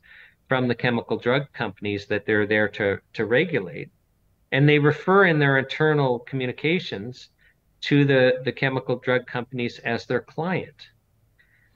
from 0.48 0.68
the 0.68 0.74
chemical 0.74 1.16
drug 1.18 1.52
companies 1.52 2.06
that 2.06 2.26
they're 2.26 2.46
there 2.46 2.68
to 2.68 2.98
to 3.14 3.26
regulate 3.26 3.90
and 4.52 4.68
they 4.68 4.78
refer 4.78 5.24
in 5.24 5.38
their 5.38 5.58
internal 5.58 6.20
communications 6.20 7.30
to 7.80 8.04
the, 8.04 8.42
the 8.44 8.52
chemical 8.52 8.96
drug 8.96 9.26
companies 9.26 9.78
as 9.80 10.06
their 10.06 10.20
client. 10.20 10.88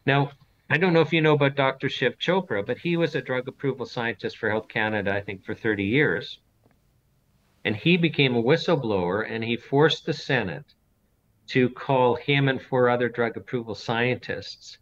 Now, 0.05 0.31
I 0.68 0.76
don't 0.76 0.92
know 0.92 1.00
if 1.00 1.12
you 1.12 1.22
know 1.22 1.35
about 1.35 1.57
Dr. 1.57 1.88
Shiv 1.88 2.18
Chopra, 2.18 2.64
but 2.64 2.79
he 2.79 2.96
was 2.96 3.14
a 3.14 3.22
drug 3.22 3.48
approval 3.48 3.87
scientist 3.87 4.37
for 4.37 4.50
Health 4.50 4.68
Canada, 4.68 5.12
I 5.12 5.22
think, 5.22 5.44
for 5.44 5.55
30 5.55 5.85
years. 5.85 6.38
And 7.64 7.74
he 7.74 7.96
became 7.96 8.37
a 8.37 8.42
whistleblower 8.42 9.29
and 9.29 9.42
he 9.42 9.57
forced 9.57 10.05
the 10.07 10.12
Senate 10.12 10.66
to 11.48 11.70
call 11.70 12.16
him 12.16 12.48
and 12.48 12.61
four 12.61 12.88
other 12.88 13.09
drug 13.09 13.37
approval 13.37 13.74
scientists 13.74 14.78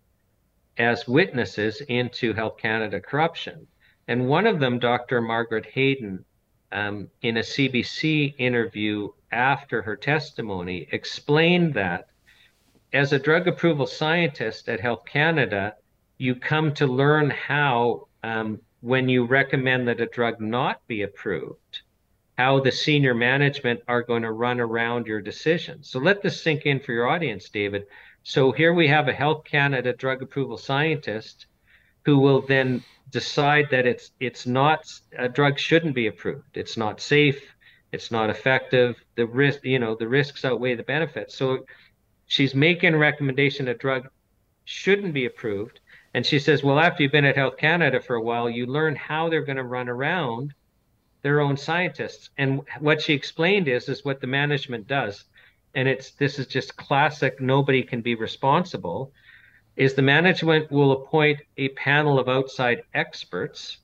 as 0.78 1.06
witnesses 1.06 1.80
into 1.82 2.32
Health 2.32 2.56
Canada 2.56 3.00
corruption. 3.00 3.66
And 4.08 4.28
one 4.28 4.46
of 4.46 4.60
them, 4.60 4.78
Dr. 4.78 5.20
Margaret 5.20 5.66
Haydon, 5.66 6.24
um, 6.72 7.08
in 7.22 7.36
a 7.36 7.40
CBC 7.40 8.34
interview 8.38 9.08
after 9.30 9.82
her 9.82 9.96
testimony, 9.96 10.88
explained 10.92 11.74
that 11.74 12.08
as 12.92 13.12
a 13.12 13.18
drug 13.18 13.48
approval 13.48 13.86
scientist 13.86 14.68
at 14.68 14.80
Health 14.80 15.04
Canada, 15.04 15.74
you 16.18 16.34
come 16.34 16.72
to 16.74 16.86
learn 16.86 17.30
how, 17.30 18.08
um, 18.22 18.60
when 18.80 19.08
you 19.08 19.24
recommend 19.24 19.88
that 19.88 20.00
a 20.00 20.06
drug 20.06 20.40
not 20.40 20.86
be 20.86 21.02
approved, 21.02 21.82
how 22.36 22.60
the 22.60 22.72
senior 22.72 23.14
management 23.14 23.80
are 23.86 24.02
going 24.02 24.22
to 24.22 24.32
run 24.32 24.60
around 24.60 25.06
your 25.06 25.20
decision. 25.20 25.82
So 25.82 25.98
let 25.98 26.22
this 26.22 26.42
sink 26.42 26.66
in 26.66 26.80
for 26.80 26.92
your 26.92 27.08
audience, 27.08 27.48
David. 27.48 27.84
So 28.22 28.52
here 28.52 28.72
we 28.72 28.88
have 28.88 29.08
a 29.08 29.12
Health 29.12 29.44
Canada 29.44 29.92
drug 29.92 30.22
approval 30.22 30.56
scientist 30.56 31.46
who 32.04 32.18
will 32.18 32.42
then 32.42 32.82
decide 33.10 33.68
that 33.70 33.86
it's 33.86 34.10
it's 34.18 34.46
not 34.46 34.80
a 35.16 35.28
drug 35.28 35.58
shouldn't 35.58 35.94
be 35.94 36.06
approved. 36.06 36.56
It's 36.56 36.76
not 36.76 37.00
safe. 37.00 37.40
It's 37.92 38.10
not 38.10 38.30
effective. 38.30 38.96
The 39.14 39.26
risk, 39.26 39.64
you 39.64 39.78
know, 39.78 39.94
the 39.94 40.08
risks 40.08 40.44
outweigh 40.44 40.74
the 40.74 40.82
benefits. 40.82 41.36
So 41.36 41.64
she's 42.26 42.54
making 42.54 42.94
a 42.94 42.98
recommendation 42.98 43.68
a 43.68 43.74
drug 43.74 44.08
shouldn't 44.64 45.14
be 45.14 45.26
approved. 45.26 45.80
And 46.14 46.24
she 46.24 46.38
says, 46.38 46.62
well, 46.62 46.80
after 46.80 47.02
you've 47.02 47.12
been 47.12 47.24
at 47.24 47.36
Health 47.36 47.56
Canada 47.56 48.00
for 48.00 48.16
a 48.16 48.22
while, 48.22 48.48
you 48.48 48.66
learn 48.66 48.96
how 48.96 49.28
they're 49.28 49.44
going 49.44 49.56
to 49.56 49.64
run 49.64 49.88
around 49.88 50.54
their 51.24 51.40
own 51.40 51.56
scientists. 51.56 52.30
And 52.38 52.62
what 52.80 53.02
she 53.02 53.14
explained 53.14 53.66
is 53.66 53.88
is 53.88 54.04
what 54.04 54.20
the 54.20 54.28
management 54.28 54.86
does. 54.86 55.24
And 55.74 55.88
it's 55.88 56.12
this 56.12 56.38
is 56.38 56.46
just 56.46 56.76
classic 56.76 57.40
nobody 57.40 57.82
can 57.82 58.02
be 58.02 58.14
responsible 58.14 59.12
is 59.76 59.94
the 59.94 60.02
management 60.02 60.70
will 60.70 60.92
appoint 60.92 61.40
a 61.56 61.70
panel 61.70 62.20
of 62.20 62.28
outside 62.28 62.84
experts 62.94 63.78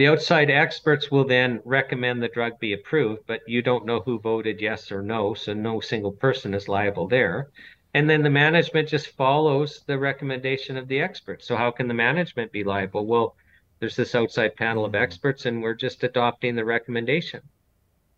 The 0.00 0.08
outside 0.08 0.50
experts 0.50 1.10
will 1.10 1.26
then 1.26 1.60
recommend 1.64 2.22
the 2.22 2.28
drug 2.28 2.58
be 2.58 2.72
approved, 2.72 3.26
but 3.26 3.42
you 3.46 3.60
don't 3.60 3.84
know 3.84 4.00
who 4.00 4.18
voted 4.18 4.58
yes 4.58 4.90
or 4.90 5.02
no, 5.02 5.34
so 5.34 5.52
no 5.52 5.80
single 5.80 6.12
person 6.12 6.54
is 6.54 6.68
liable 6.68 7.06
there. 7.06 7.50
And 7.92 8.08
then 8.08 8.22
the 8.22 8.30
management 8.30 8.88
just 8.88 9.08
follows 9.08 9.84
the 9.86 9.98
recommendation 9.98 10.78
of 10.78 10.88
the 10.88 11.00
experts. 11.00 11.46
So 11.46 11.54
how 11.54 11.70
can 11.70 11.86
the 11.86 11.92
management 11.92 12.50
be 12.50 12.64
liable? 12.64 13.04
Well, 13.06 13.36
there's 13.80 13.96
this 13.96 14.14
outside 14.14 14.54
panel 14.56 14.84
of 14.84 14.94
experts, 14.94 15.46
and 15.46 15.62
we're 15.62 15.74
just 15.74 16.04
adopting 16.04 16.54
the 16.54 16.64
recommendation. 16.64 17.40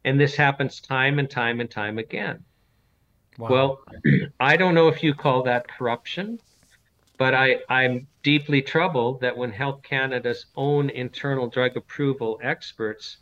And 0.05 0.21
this 0.21 0.35
happens 0.35 0.81
time 0.81 1.19
and 1.21 1.31
time 1.31 1.61
and 1.61 1.71
time 1.71 1.99
again. 1.99 2.45
Wow. 3.39 3.49
Well, 3.49 3.81
I 4.41 4.57
don't 4.57 4.75
know 4.75 4.89
if 4.89 5.03
you 5.03 5.15
call 5.15 5.45
that 5.45 5.69
corruption, 5.69 6.41
but 7.17 7.35
I, 7.35 7.61
I'm 7.69 8.09
deeply 8.25 8.61
troubled 8.61 9.21
that 9.21 9.37
when 9.37 9.53
Health 9.53 9.83
Canada's 9.83 10.47
own 10.57 10.91
internal 10.91 11.47
drug 11.49 11.77
approval 11.77 12.41
experts 12.43 13.19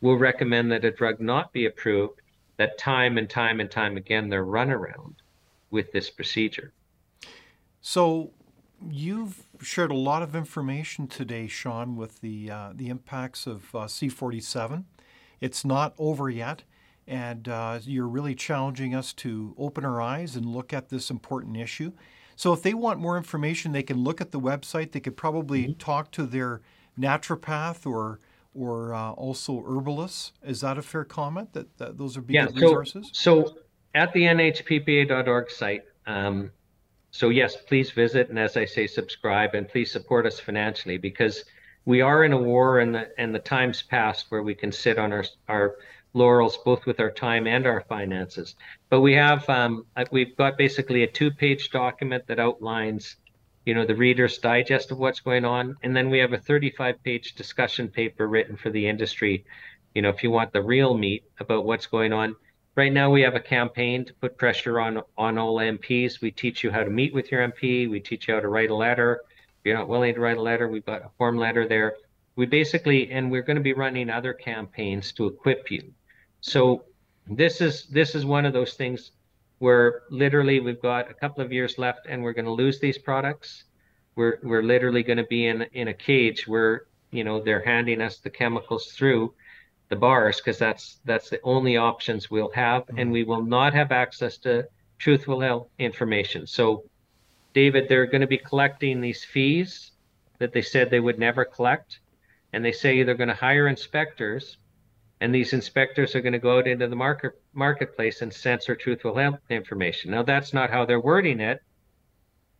will 0.00 0.18
recommend 0.18 0.72
that 0.72 0.84
a 0.84 0.90
drug 0.90 1.20
not 1.20 1.52
be 1.52 1.66
approved, 1.66 2.20
that 2.56 2.76
time 2.76 3.18
and 3.18 3.30
time 3.30 3.60
and 3.60 3.70
time 3.70 3.96
again 3.96 4.28
they're 4.28 4.44
run 4.44 4.70
around 4.70 5.14
with 5.70 5.90
this 5.92 6.10
procedure. 6.10 6.72
So 7.80 8.32
you've 8.90 9.44
shared 9.60 9.90
a 9.90 9.96
lot 9.96 10.22
of 10.22 10.34
information 10.34 11.06
today, 11.06 11.46
Shawn, 11.46 11.96
with 11.96 12.20
the 12.20 12.50
uh, 12.50 12.72
the 12.74 12.88
impacts 12.88 13.46
of 13.46 13.74
uh, 13.74 13.78
C47. 13.80 14.84
It's 15.40 15.64
not 15.64 15.94
over 15.98 16.30
yet, 16.30 16.62
and 17.06 17.48
uh, 17.48 17.80
you're 17.82 18.08
really 18.08 18.34
challenging 18.34 18.94
us 18.94 19.12
to 19.14 19.54
open 19.58 19.84
our 19.84 20.00
eyes 20.00 20.36
and 20.36 20.46
look 20.46 20.72
at 20.72 20.88
this 20.88 21.10
important 21.10 21.56
issue. 21.56 21.92
So, 22.36 22.52
if 22.52 22.62
they 22.62 22.74
want 22.74 23.00
more 23.00 23.16
information, 23.16 23.72
they 23.72 23.82
can 23.82 24.02
look 24.02 24.20
at 24.20 24.32
the 24.32 24.40
website. 24.40 24.92
They 24.92 25.00
could 25.00 25.16
probably 25.16 25.64
mm-hmm. 25.64 25.78
talk 25.78 26.10
to 26.12 26.24
their 26.26 26.60
naturopath 26.98 27.86
or 27.86 28.20
or 28.54 28.94
uh, 28.94 29.12
also 29.12 29.64
herbalists. 29.66 30.32
Is 30.42 30.60
that 30.60 30.78
a 30.78 30.82
fair 30.82 31.04
comment? 31.04 31.52
That, 31.52 31.76
that 31.78 31.98
those 31.98 32.16
are 32.16 32.24
yeah, 32.28 32.46
good 32.46 32.58
so, 32.58 32.66
resources. 32.66 33.10
So, 33.12 33.56
at 33.94 34.12
the 34.12 34.22
nhppa.org 34.22 35.50
site. 35.50 35.84
Um, 36.06 36.50
so 37.14 37.28
yes, 37.28 37.54
please 37.54 37.92
visit 37.92 38.28
and 38.28 38.40
as 38.40 38.56
I 38.56 38.64
say, 38.64 38.88
subscribe 38.88 39.54
and 39.54 39.68
please 39.68 39.92
support 39.92 40.26
us 40.26 40.40
financially 40.40 40.98
because 40.98 41.44
we 41.84 42.00
are 42.00 42.24
in 42.24 42.32
a 42.32 42.36
war 42.36 42.80
and 42.80 42.92
the 42.92 43.08
and 43.16 43.32
the 43.32 43.38
times 43.38 43.82
past 43.82 44.26
where 44.30 44.42
we 44.42 44.56
can 44.56 44.72
sit 44.72 44.98
on 44.98 45.12
our 45.12 45.24
our 45.48 45.76
laurels 46.12 46.58
both 46.64 46.86
with 46.86 46.98
our 46.98 47.12
time 47.12 47.46
and 47.46 47.68
our 47.68 47.82
finances. 47.82 48.56
But 48.90 49.00
we 49.00 49.12
have 49.12 49.48
um, 49.48 49.86
we've 50.10 50.36
got 50.36 50.58
basically 50.58 51.04
a 51.04 51.06
two-page 51.06 51.70
document 51.70 52.26
that 52.26 52.40
outlines, 52.40 53.14
you 53.64 53.74
know, 53.74 53.86
the 53.86 53.94
Reader's 53.94 54.38
Digest 54.38 54.90
of 54.90 54.98
what's 54.98 55.20
going 55.20 55.44
on, 55.44 55.76
and 55.84 55.94
then 55.94 56.10
we 56.10 56.18
have 56.18 56.32
a 56.32 56.38
35-page 56.38 57.36
discussion 57.36 57.86
paper 57.86 58.26
written 58.26 58.56
for 58.56 58.70
the 58.70 58.88
industry. 58.88 59.44
You 59.94 60.02
know, 60.02 60.08
if 60.08 60.24
you 60.24 60.32
want 60.32 60.52
the 60.52 60.62
real 60.62 60.98
meat 60.98 61.22
about 61.38 61.64
what's 61.64 61.86
going 61.86 62.12
on, 62.12 62.34
Right 62.76 62.92
now, 62.92 63.08
we 63.08 63.22
have 63.22 63.36
a 63.36 63.40
campaign 63.40 64.04
to 64.04 64.14
put 64.14 64.36
pressure 64.36 64.80
on 64.80 65.00
on 65.16 65.38
all 65.38 65.56
MPs. 65.58 66.20
We 66.20 66.32
teach 66.32 66.64
you 66.64 66.72
how 66.72 66.82
to 66.82 66.90
meet 66.90 67.14
with 67.14 67.30
your 67.30 67.48
MP. 67.48 67.88
We 67.88 68.00
teach 68.00 68.26
you 68.26 68.34
how 68.34 68.40
to 68.40 68.48
write 68.48 68.70
a 68.70 68.74
letter. 68.74 69.20
If 69.28 69.64
you're 69.64 69.78
not 69.78 69.88
willing 69.88 70.14
to 70.14 70.20
write 70.20 70.38
a 70.38 70.42
letter, 70.42 70.66
we've 70.66 70.84
got 70.84 71.02
a 71.02 71.10
form 71.16 71.38
letter 71.38 71.68
there. 71.68 71.94
We 72.34 72.46
basically, 72.46 73.12
and 73.12 73.30
we're 73.30 73.42
going 73.42 73.58
to 73.58 73.62
be 73.62 73.74
running 73.74 74.10
other 74.10 74.32
campaigns 74.32 75.12
to 75.12 75.26
equip 75.26 75.70
you. 75.70 75.92
So 76.40 76.84
this 77.28 77.60
is 77.60 77.86
this 77.86 78.16
is 78.16 78.24
one 78.24 78.44
of 78.44 78.52
those 78.52 78.74
things 78.74 79.12
where 79.60 80.02
literally 80.10 80.58
we've 80.58 80.82
got 80.82 81.08
a 81.08 81.14
couple 81.14 81.44
of 81.44 81.52
years 81.52 81.78
left, 81.78 82.06
and 82.08 82.24
we're 82.24 82.32
going 82.32 82.44
to 82.44 82.50
lose 82.50 82.80
these 82.80 82.98
products. 82.98 83.64
We're 84.16 84.40
we're 84.42 84.64
literally 84.64 85.04
going 85.04 85.18
to 85.18 85.30
be 85.30 85.46
in 85.46 85.62
in 85.74 85.88
a 85.88 85.94
cage 85.94 86.48
where 86.48 86.86
you 87.12 87.22
know 87.22 87.40
they're 87.40 87.64
handing 87.64 88.00
us 88.00 88.18
the 88.18 88.30
chemicals 88.30 88.86
through 88.86 89.32
the 89.88 89.96
bars 89.96 90.38
because 90.38 90.58
that's 90.58 91.00
that's 91.04 91.30
the 91.30 91.40
only 91.42 91.76
options 91.76 92.30
we'll 92.30 92.50
have 92.50 92.82
mm-hmm. 92.82 92.98
and 92.98 93.12
we 93.12 93.24
will 93.24 93.42
not 93.42 93.74
have 93.74 93.92
access 93.92 94.38
to 94.38 94.66
truthful 94.98 95.70
information. 95.78 96.46
So 96.46 96.84
david 97.52 97.88
they're 97.88 98.06
going 98.06 98.20
to 98.20 98.26
be 98.26 98.38
collecting 98.38 99.00
these 99.00 99.24
fees 99.24 99.92
that 100.38 100.52
they 100.52 100.62
said 100.62 100.90
they 100.90 101.00
would 101.00 101.18
never 101.18 101.44
collect 101.44 102.00
and 102.52 102.64
they 102.64 102.72
say 102.72 103.02
they're 103.02 103.14
going 103.14 103.28
to 103.28 103.34
hire 103.34 103.68
inspectors 103.68 104.58
and 105.20 105.34
these 105.34 105.52
inspectors 105.52 106.14
are 106.14 106.20
going 106.20 106.32
to 106.32 106.38
go 106.38 106.58
out 106.58 106.66
into 106.66 106.88
the 106.88 106.96
market 106.96 107.32
marketplace 107.52 108.22
and 108.22 108.32
censor 108.32 108.74
truthful 108.74 109.18
information. 109.50 110.10
Now 110.10 110.22
that's 110.22 110.52
not 110.52 110.70
how 110.70 110.84
they're 110.84 111.00
wording 111.00 111.40
it. 111.40 111.60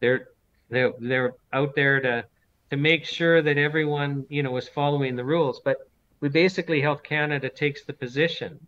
They're 0.00 0.28
they're, 0.70 0.92
they're 0.98 1.34
out 1.52 1.74
there 1.74 2.00
to 2.00 2.24
to 2.70 2.76
make 2.76 3.04
sure 3.04 3.42
that 3.42 3.58
everyone 3.58 4.26
you 4.28 4.42
know 4.42 4.56
is 4.56 4.68
following 4.68 5.14
the 5.16 5.24
rules 5.24 5.60
but 5.64 5.76
we 6.24 6.30
basically 6.30 6.80
Health 6.80 7.02
Canada 7.02 7.50
takes 7.50 7.84
the 7.84 7.92
position 7.92 8.66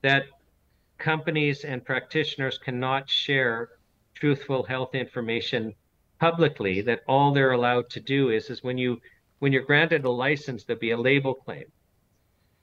that 0.00 0.22
companies 0.96 1.62
and 1.62 1.84
practitioners 1.84 2.56
cannot 2.56 3.06
share 3.06 3.68
truthful 4.14 4.62
health 4.62 4.94
information 4.94 5.74
publicly 6.18 6.80
that 6.80 7.02
all 7.06 7.34
they're 7.34 7.52
allowed 7.52 7.90
to 7.90 8.00
do 8.00 8.30
is 8.30 8.48
is 8.48 8.62
when 8.62 8.78
you 8.78 8.98
when 9.40 9.52
you're 9.52 9.70
granted 9.70 10.06
a 10.06 10.10
license 10.10 10.64
there'll 10.64 10.80
be 10.80 10.92
a 10.92 10.96
label 10.96 11.34
claim. 11.34 11.66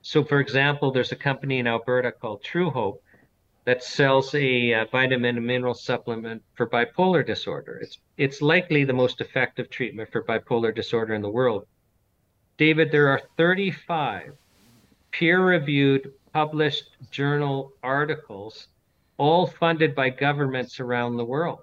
So 0.02 0.24
for 0.24 0.39
example 0.39 0.91
there's 0.91 1.12
a 1.12 1.28
company 1.30 1.60
in 1.60 1.68
alberta 1.68 2.12
called 2.12 2.43
Truehope 2.43 3.04
that 3.66 3.84
sells 3.84 4.34
a, 4.34 4.72
a 4.72 4.86
vitamin 4.91 5.38
and 5.38 5.45
mineral 5.45 5.76
supplement 5.76 6.41
for 6.56 6.68
bipolar 6.68 7.24
disorder. 7.24 7.78
It's 7.78 7.99
it's 8.18 8.41
likely 8.41 8.84
the 8.84 8.93
most 9.04 9.22
effective 9.22 9.70
treatment 9.70 10.12
for 10.12 10.24
bipolar 10.24 10.74
disorder 10.74 11.14
in 11.14 11.22
the 11.22 11.30
world 11.30 11.68
David, 12.58 12.91
there 12.91 13.08
are 13.10 13.22
35 13.38 14.34
peer 15.12 15.43
reviewed 15.43 16.14
published 16.34 16.97
journal 17.12 17.74
articles, 17.84 18.68
all 19.18 19.45
funded 19.45 19.93
by 19.93 20.10
governments 20.10 20.80
around 20.80 21.18
the 21.18 21.26
world. 21.26 21.60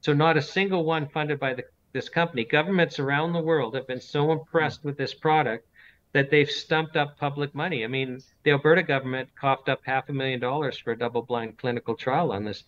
So, 0.00 0.12
not 0.12 0.36
a 0.36 0.42
single 0.42 0.84
one 0.84 1.08
funded 1.08 1.40
by 1.40 1.54
the, 1.54 1.64
this 1.92 2.08
company. 2.08 2.44
Governments 2.44 2.98
around 2.98 3.32
the 3.32 3.40
world 3.40 3.74
have 3.74 3.86
been 3.86 4.00
so 4.00 4.32
impressed 4.32 4.84
with 4.84 4.96
this 4.96 5.14
product 5.14 5.66
that 6.12 6.30
they've 6.30 6.50
stumped 6.50 6.96
up 6.96 7.18
public 7.18 7.54
money. 7.54 7.84
I 7.84 7.88
mean, 7.88 8.20
the 8.44 8.52
Alberta 8.52 8.82
government 8.82 9.28
coughed 9.34 9.68
up 9.68 9.80
half 9.84 10.08
a 10.08 10.12
million 10.12 10.40
dollars 10.40 10.78
for 10.78 10.92
a 10.92 10.98
double 10.98 11.22
blind 11.22 11.58
clinical 11.58 11.94
trial 11.94 12.32
on 12.32 12.44
this 12.44 12.64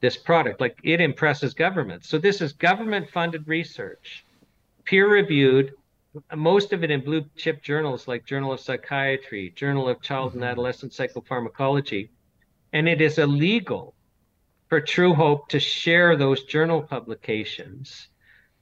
this 0.00 0.16
product. 0.16 0.60
Like 0.60 0.78
it 0.82 1.00
impresses 1.00 1.52
governments. 1.54 2.08
So 2.08 2.18
this 2.18 2.40
is 2.40 2.52
government 2.52 3.10
funded 3.10 3.46
research, 3.46 4.24
peer 4.84 5.10
reviewed, 5.10 5.74
most 6.34 6.72
of 6.72 6.82
it 6.82 6.90
in 6.90 7.04
blue 7.04 7.24
chip 7.36 7.62
journals 7.62 8.08
like 8.08 8.26
Journal 8.26 8.52
of 8.52 8.60
Psychiatry, 8.60 9.52
Journal 9.54 9.88
of 9.88 10.00
Child 10.02 10.32
and 10.32 10.42
mm-hmm. 10.42 10.50
Adolescent 10.50 10.92
Psychopharmacology. 10.92 12.08
And 12.72 12.88
it 12.88 13.00
is 13.00 13.18
illegal 13.18 13.94
for 14.68 14.80
Truehope 14.80 15.48
to 15.48 15.60
share 15.60 16.16
those 16.16 16.44
journal 16.44 16.82
publications 16.82 18.08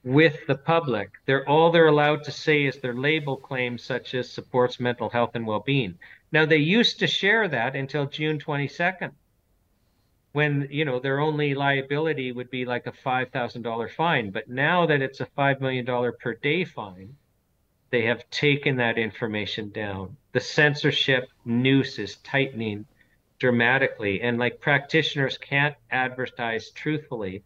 with 0.03 0.45
the 0.47 0.55
public. 0.55 1.11
They're 1.25 1.47
all 1.47 1.71
they're 1.71 1.87
allowed 1.87 2.23
to 2.25 2.31
say 2.31 2.65
is 2.65 2.79
their 2.79 2.93
label 2.93 3.37
claims 3.37 3.83
such 3.83 4.13
as 4.13 4.29
supports 4.29 4.79
mental 4.79 5.09
health 5.09 5.31
and 5.35 5.45
well-being. 5.45 5.97
Now 6.31 6.45
they 6.45 6.57
used 6.57 6.99
to 6.99 7.07
share 7.07 7.47
that 7.47 7.75
until 7.75 8.05
June 8.05 8.39
22nd 8.39 9.11
when 10.31 10.67
you 10.69 10.85
know 10.85 10.99
their 10.99 11.19
only 11.19 11.55
liability 11.55 12.31
would 12.31 12.49
be 12.51 12.63
like 12.65 12.85
a 12.85 12.91
$5,000 12.91 13.91
fine, 13.91 14.29
but 14.29 14.47
now 14.47 14.85
that 14.85 15.01
it's 15.01 15.19
a 15.21 15.25
5 15.25 15.59
million 15.59 15.85
dollar 15.85 16.11
per 16.11 16.35
day 16.35 16.63
fine, 16.63 17.15
they 17.91 18.03
have 18.05 18.29
taken 18.29 18.75
that 18.77 18.97
information 18.97 19.71
down. 19.71 20.15
The 20.33 20.39
censorship 20.39 21.29
noose 21.45 21.99
is 21.99 22.17
tightening 22.17 22.85
dramatically, 23.39 24.21
and 24.21 24.37
like 24.37 24.59
practitioners 24.59 25.37
can't 25.37 25.75
advertise 25.91 26.71
truthfully 26.71 27.43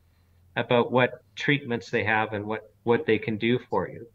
about 0.56 0.92
what 0.92 1.24
treatments 1.36 1.90
they 1.90 2.04
have 2.04 2.34
and 2.34 2.46
what 2.46 2.72
what 2.84 3.06
they 3.06 3.18
can 3.18 3.38
do 3.38 3.60
for 3.70 3.88
you. 3.88 4.06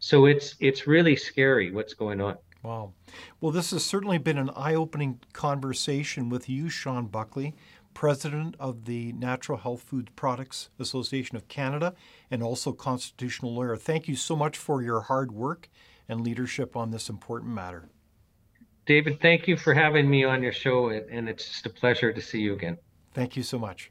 So 0.00 0.26
it's 0.26 0.56
it's 0.60 0.86
really 0.86 1.16
scary 1.16 1.70
what's 1.70 1.94
going 1.94 2.20
on. 2.20 2.36
Wow. 2.62 2.92
Well, 3.40 3.52
this 3.52 3.70
has 3.70 3.84
certainly 3.84 4.18
been 4.18 4.36
an 4.36 4.50
eye-opening 4.50 5.20
conversation 5.32 6.28
with 6.28 6.48
you, 6.48 6.68
Shawn 6.68 7.06
Buckley 7.06 7.54
president 7.98 8.54
of 8.60 8.84
the 8.84 9.12
Natural 9.14 9.58
Health 9.58 9.82
Food 9.82 10.08
Products 10.14 10.70
Association 10.78 11.36
of 11.36 11.48
Canada 11.48 11.94
and 12.30 12.44
also 12.44 12.70
constitutional 12.70 13.52
lawyer. 13.52 13.76
Thank 13.76 14.06
you 14.06 14.14
so 14.14 14.36
much 14.36 14.56
for 14.56 14.80
your 14.80 15.00
hard 15.00 15.32
work 15.32 15.68
and 16.08 16.20
leadership 16.20 16.76
on 16.76 16.92
this 16.92 17.08
important 17.08 17.52
matter. 17.52 17.88
David, 18.86 19.20
thank 19.20 19.48
you 19.48 19.56
for 19.56 19.74
having 19.74 20.08
me 20.08 20.22
on 20.22 20.44
your 20.44 20.52
show, 20.52 20.90
and 20.90 21.28
it's 21.28 21.48
just 21.48 21.66
a 21.66 21.70
pleasure 21.70 22.12
to 22.12 22.20
see 22.20 22.38
you 22.38 22.52
again. 22.52 22.78
Thank 23.14 23.36
you 23.36 23.42
so 23.42 23.58
much. 23.58 23.90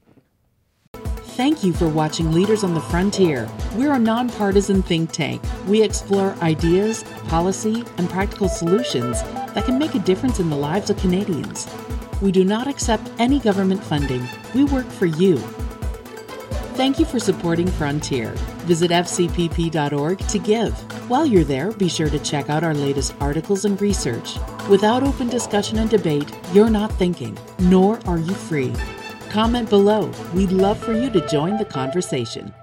Thank 1.36 1.62
you 1.66 1.74
for 1.74 1.90
watching 1.90 2.32
Leaders 2.32 2.64
on 2.64 2.74
the 2.74 2.80
Frontier. 2.80 3.50
We're 3.76 3.94
a 3.94 4.00
nonpartisan 4.00 4.84
think 4.84 5.12
tank. 5.12 5.44
We 5.68 5.84
explore 5.84 6.34
ideas, 6.42 7.04
policy, 7.28 7.84
and 7.98 8.10
practical 8.10 8.48
solutions 8.48 9.22
that 9.54 9.66
can 9.66 9.78
make 9.78 9.96
a 9.96 10.00
difference 10.00 10.40
in 10.40 10.50
the 10.50 10.56
lives 10.56 10.90
of 10.90 10.98
Canadians. 10.98 11.68
We 12.22 12.32
do 12.32 12.44
not 12.44 12.68
accept 12.68 13.12
any 13.20 13.40
government 13.40 13.84
funding. 13.84 14.28
We 14.54 14.64
work 14.66 14.88
for 14.88 15.06
you. 15.06 15.38
Thank 16.78 17.00
you 17.00 17.06
for 17.06 17.20
supporting 17.20 17.68
Frontier. 17.68 18.32
Visit 18.66 18.92
fcpp.org 18.92 20.20
to 20.20 20.40
give. 20.40 20.74
While 21.10 21.26
you're 21.26 21.44
there, 21.44 21.72
be 21.72 21.90
sure 21.90 22.10
to 22.10 22.20
check 22.20 22.50
out 22.50 22.64
our 22.64 22.74
latest 22.74 23.16
articles 23.20 23.66
and 23.66 23.82
research. 23.82 24.38
Without 24.70 25.04
open 25.04 25.28
discussion 25.28 25.80
and 25.80 25.90
debate, 25.90 26.32
you're 26.54 26.70
not 26.70 26.92
thinking, 26.94 27.38
nor 27.60 28.00
are 28.08 28.20
you 28.20 28.34
free. 28.34 28.74
Comment 29.30 29.70
below. 29.70 30.12
We'd 30.34 30.52
love 30.52 30.78
for 30.78 30.94
you 30.94 31.10
to 31.10 31.28
join 31.28 31.58
the 31.58 31.66
conversation. 31.66 32.54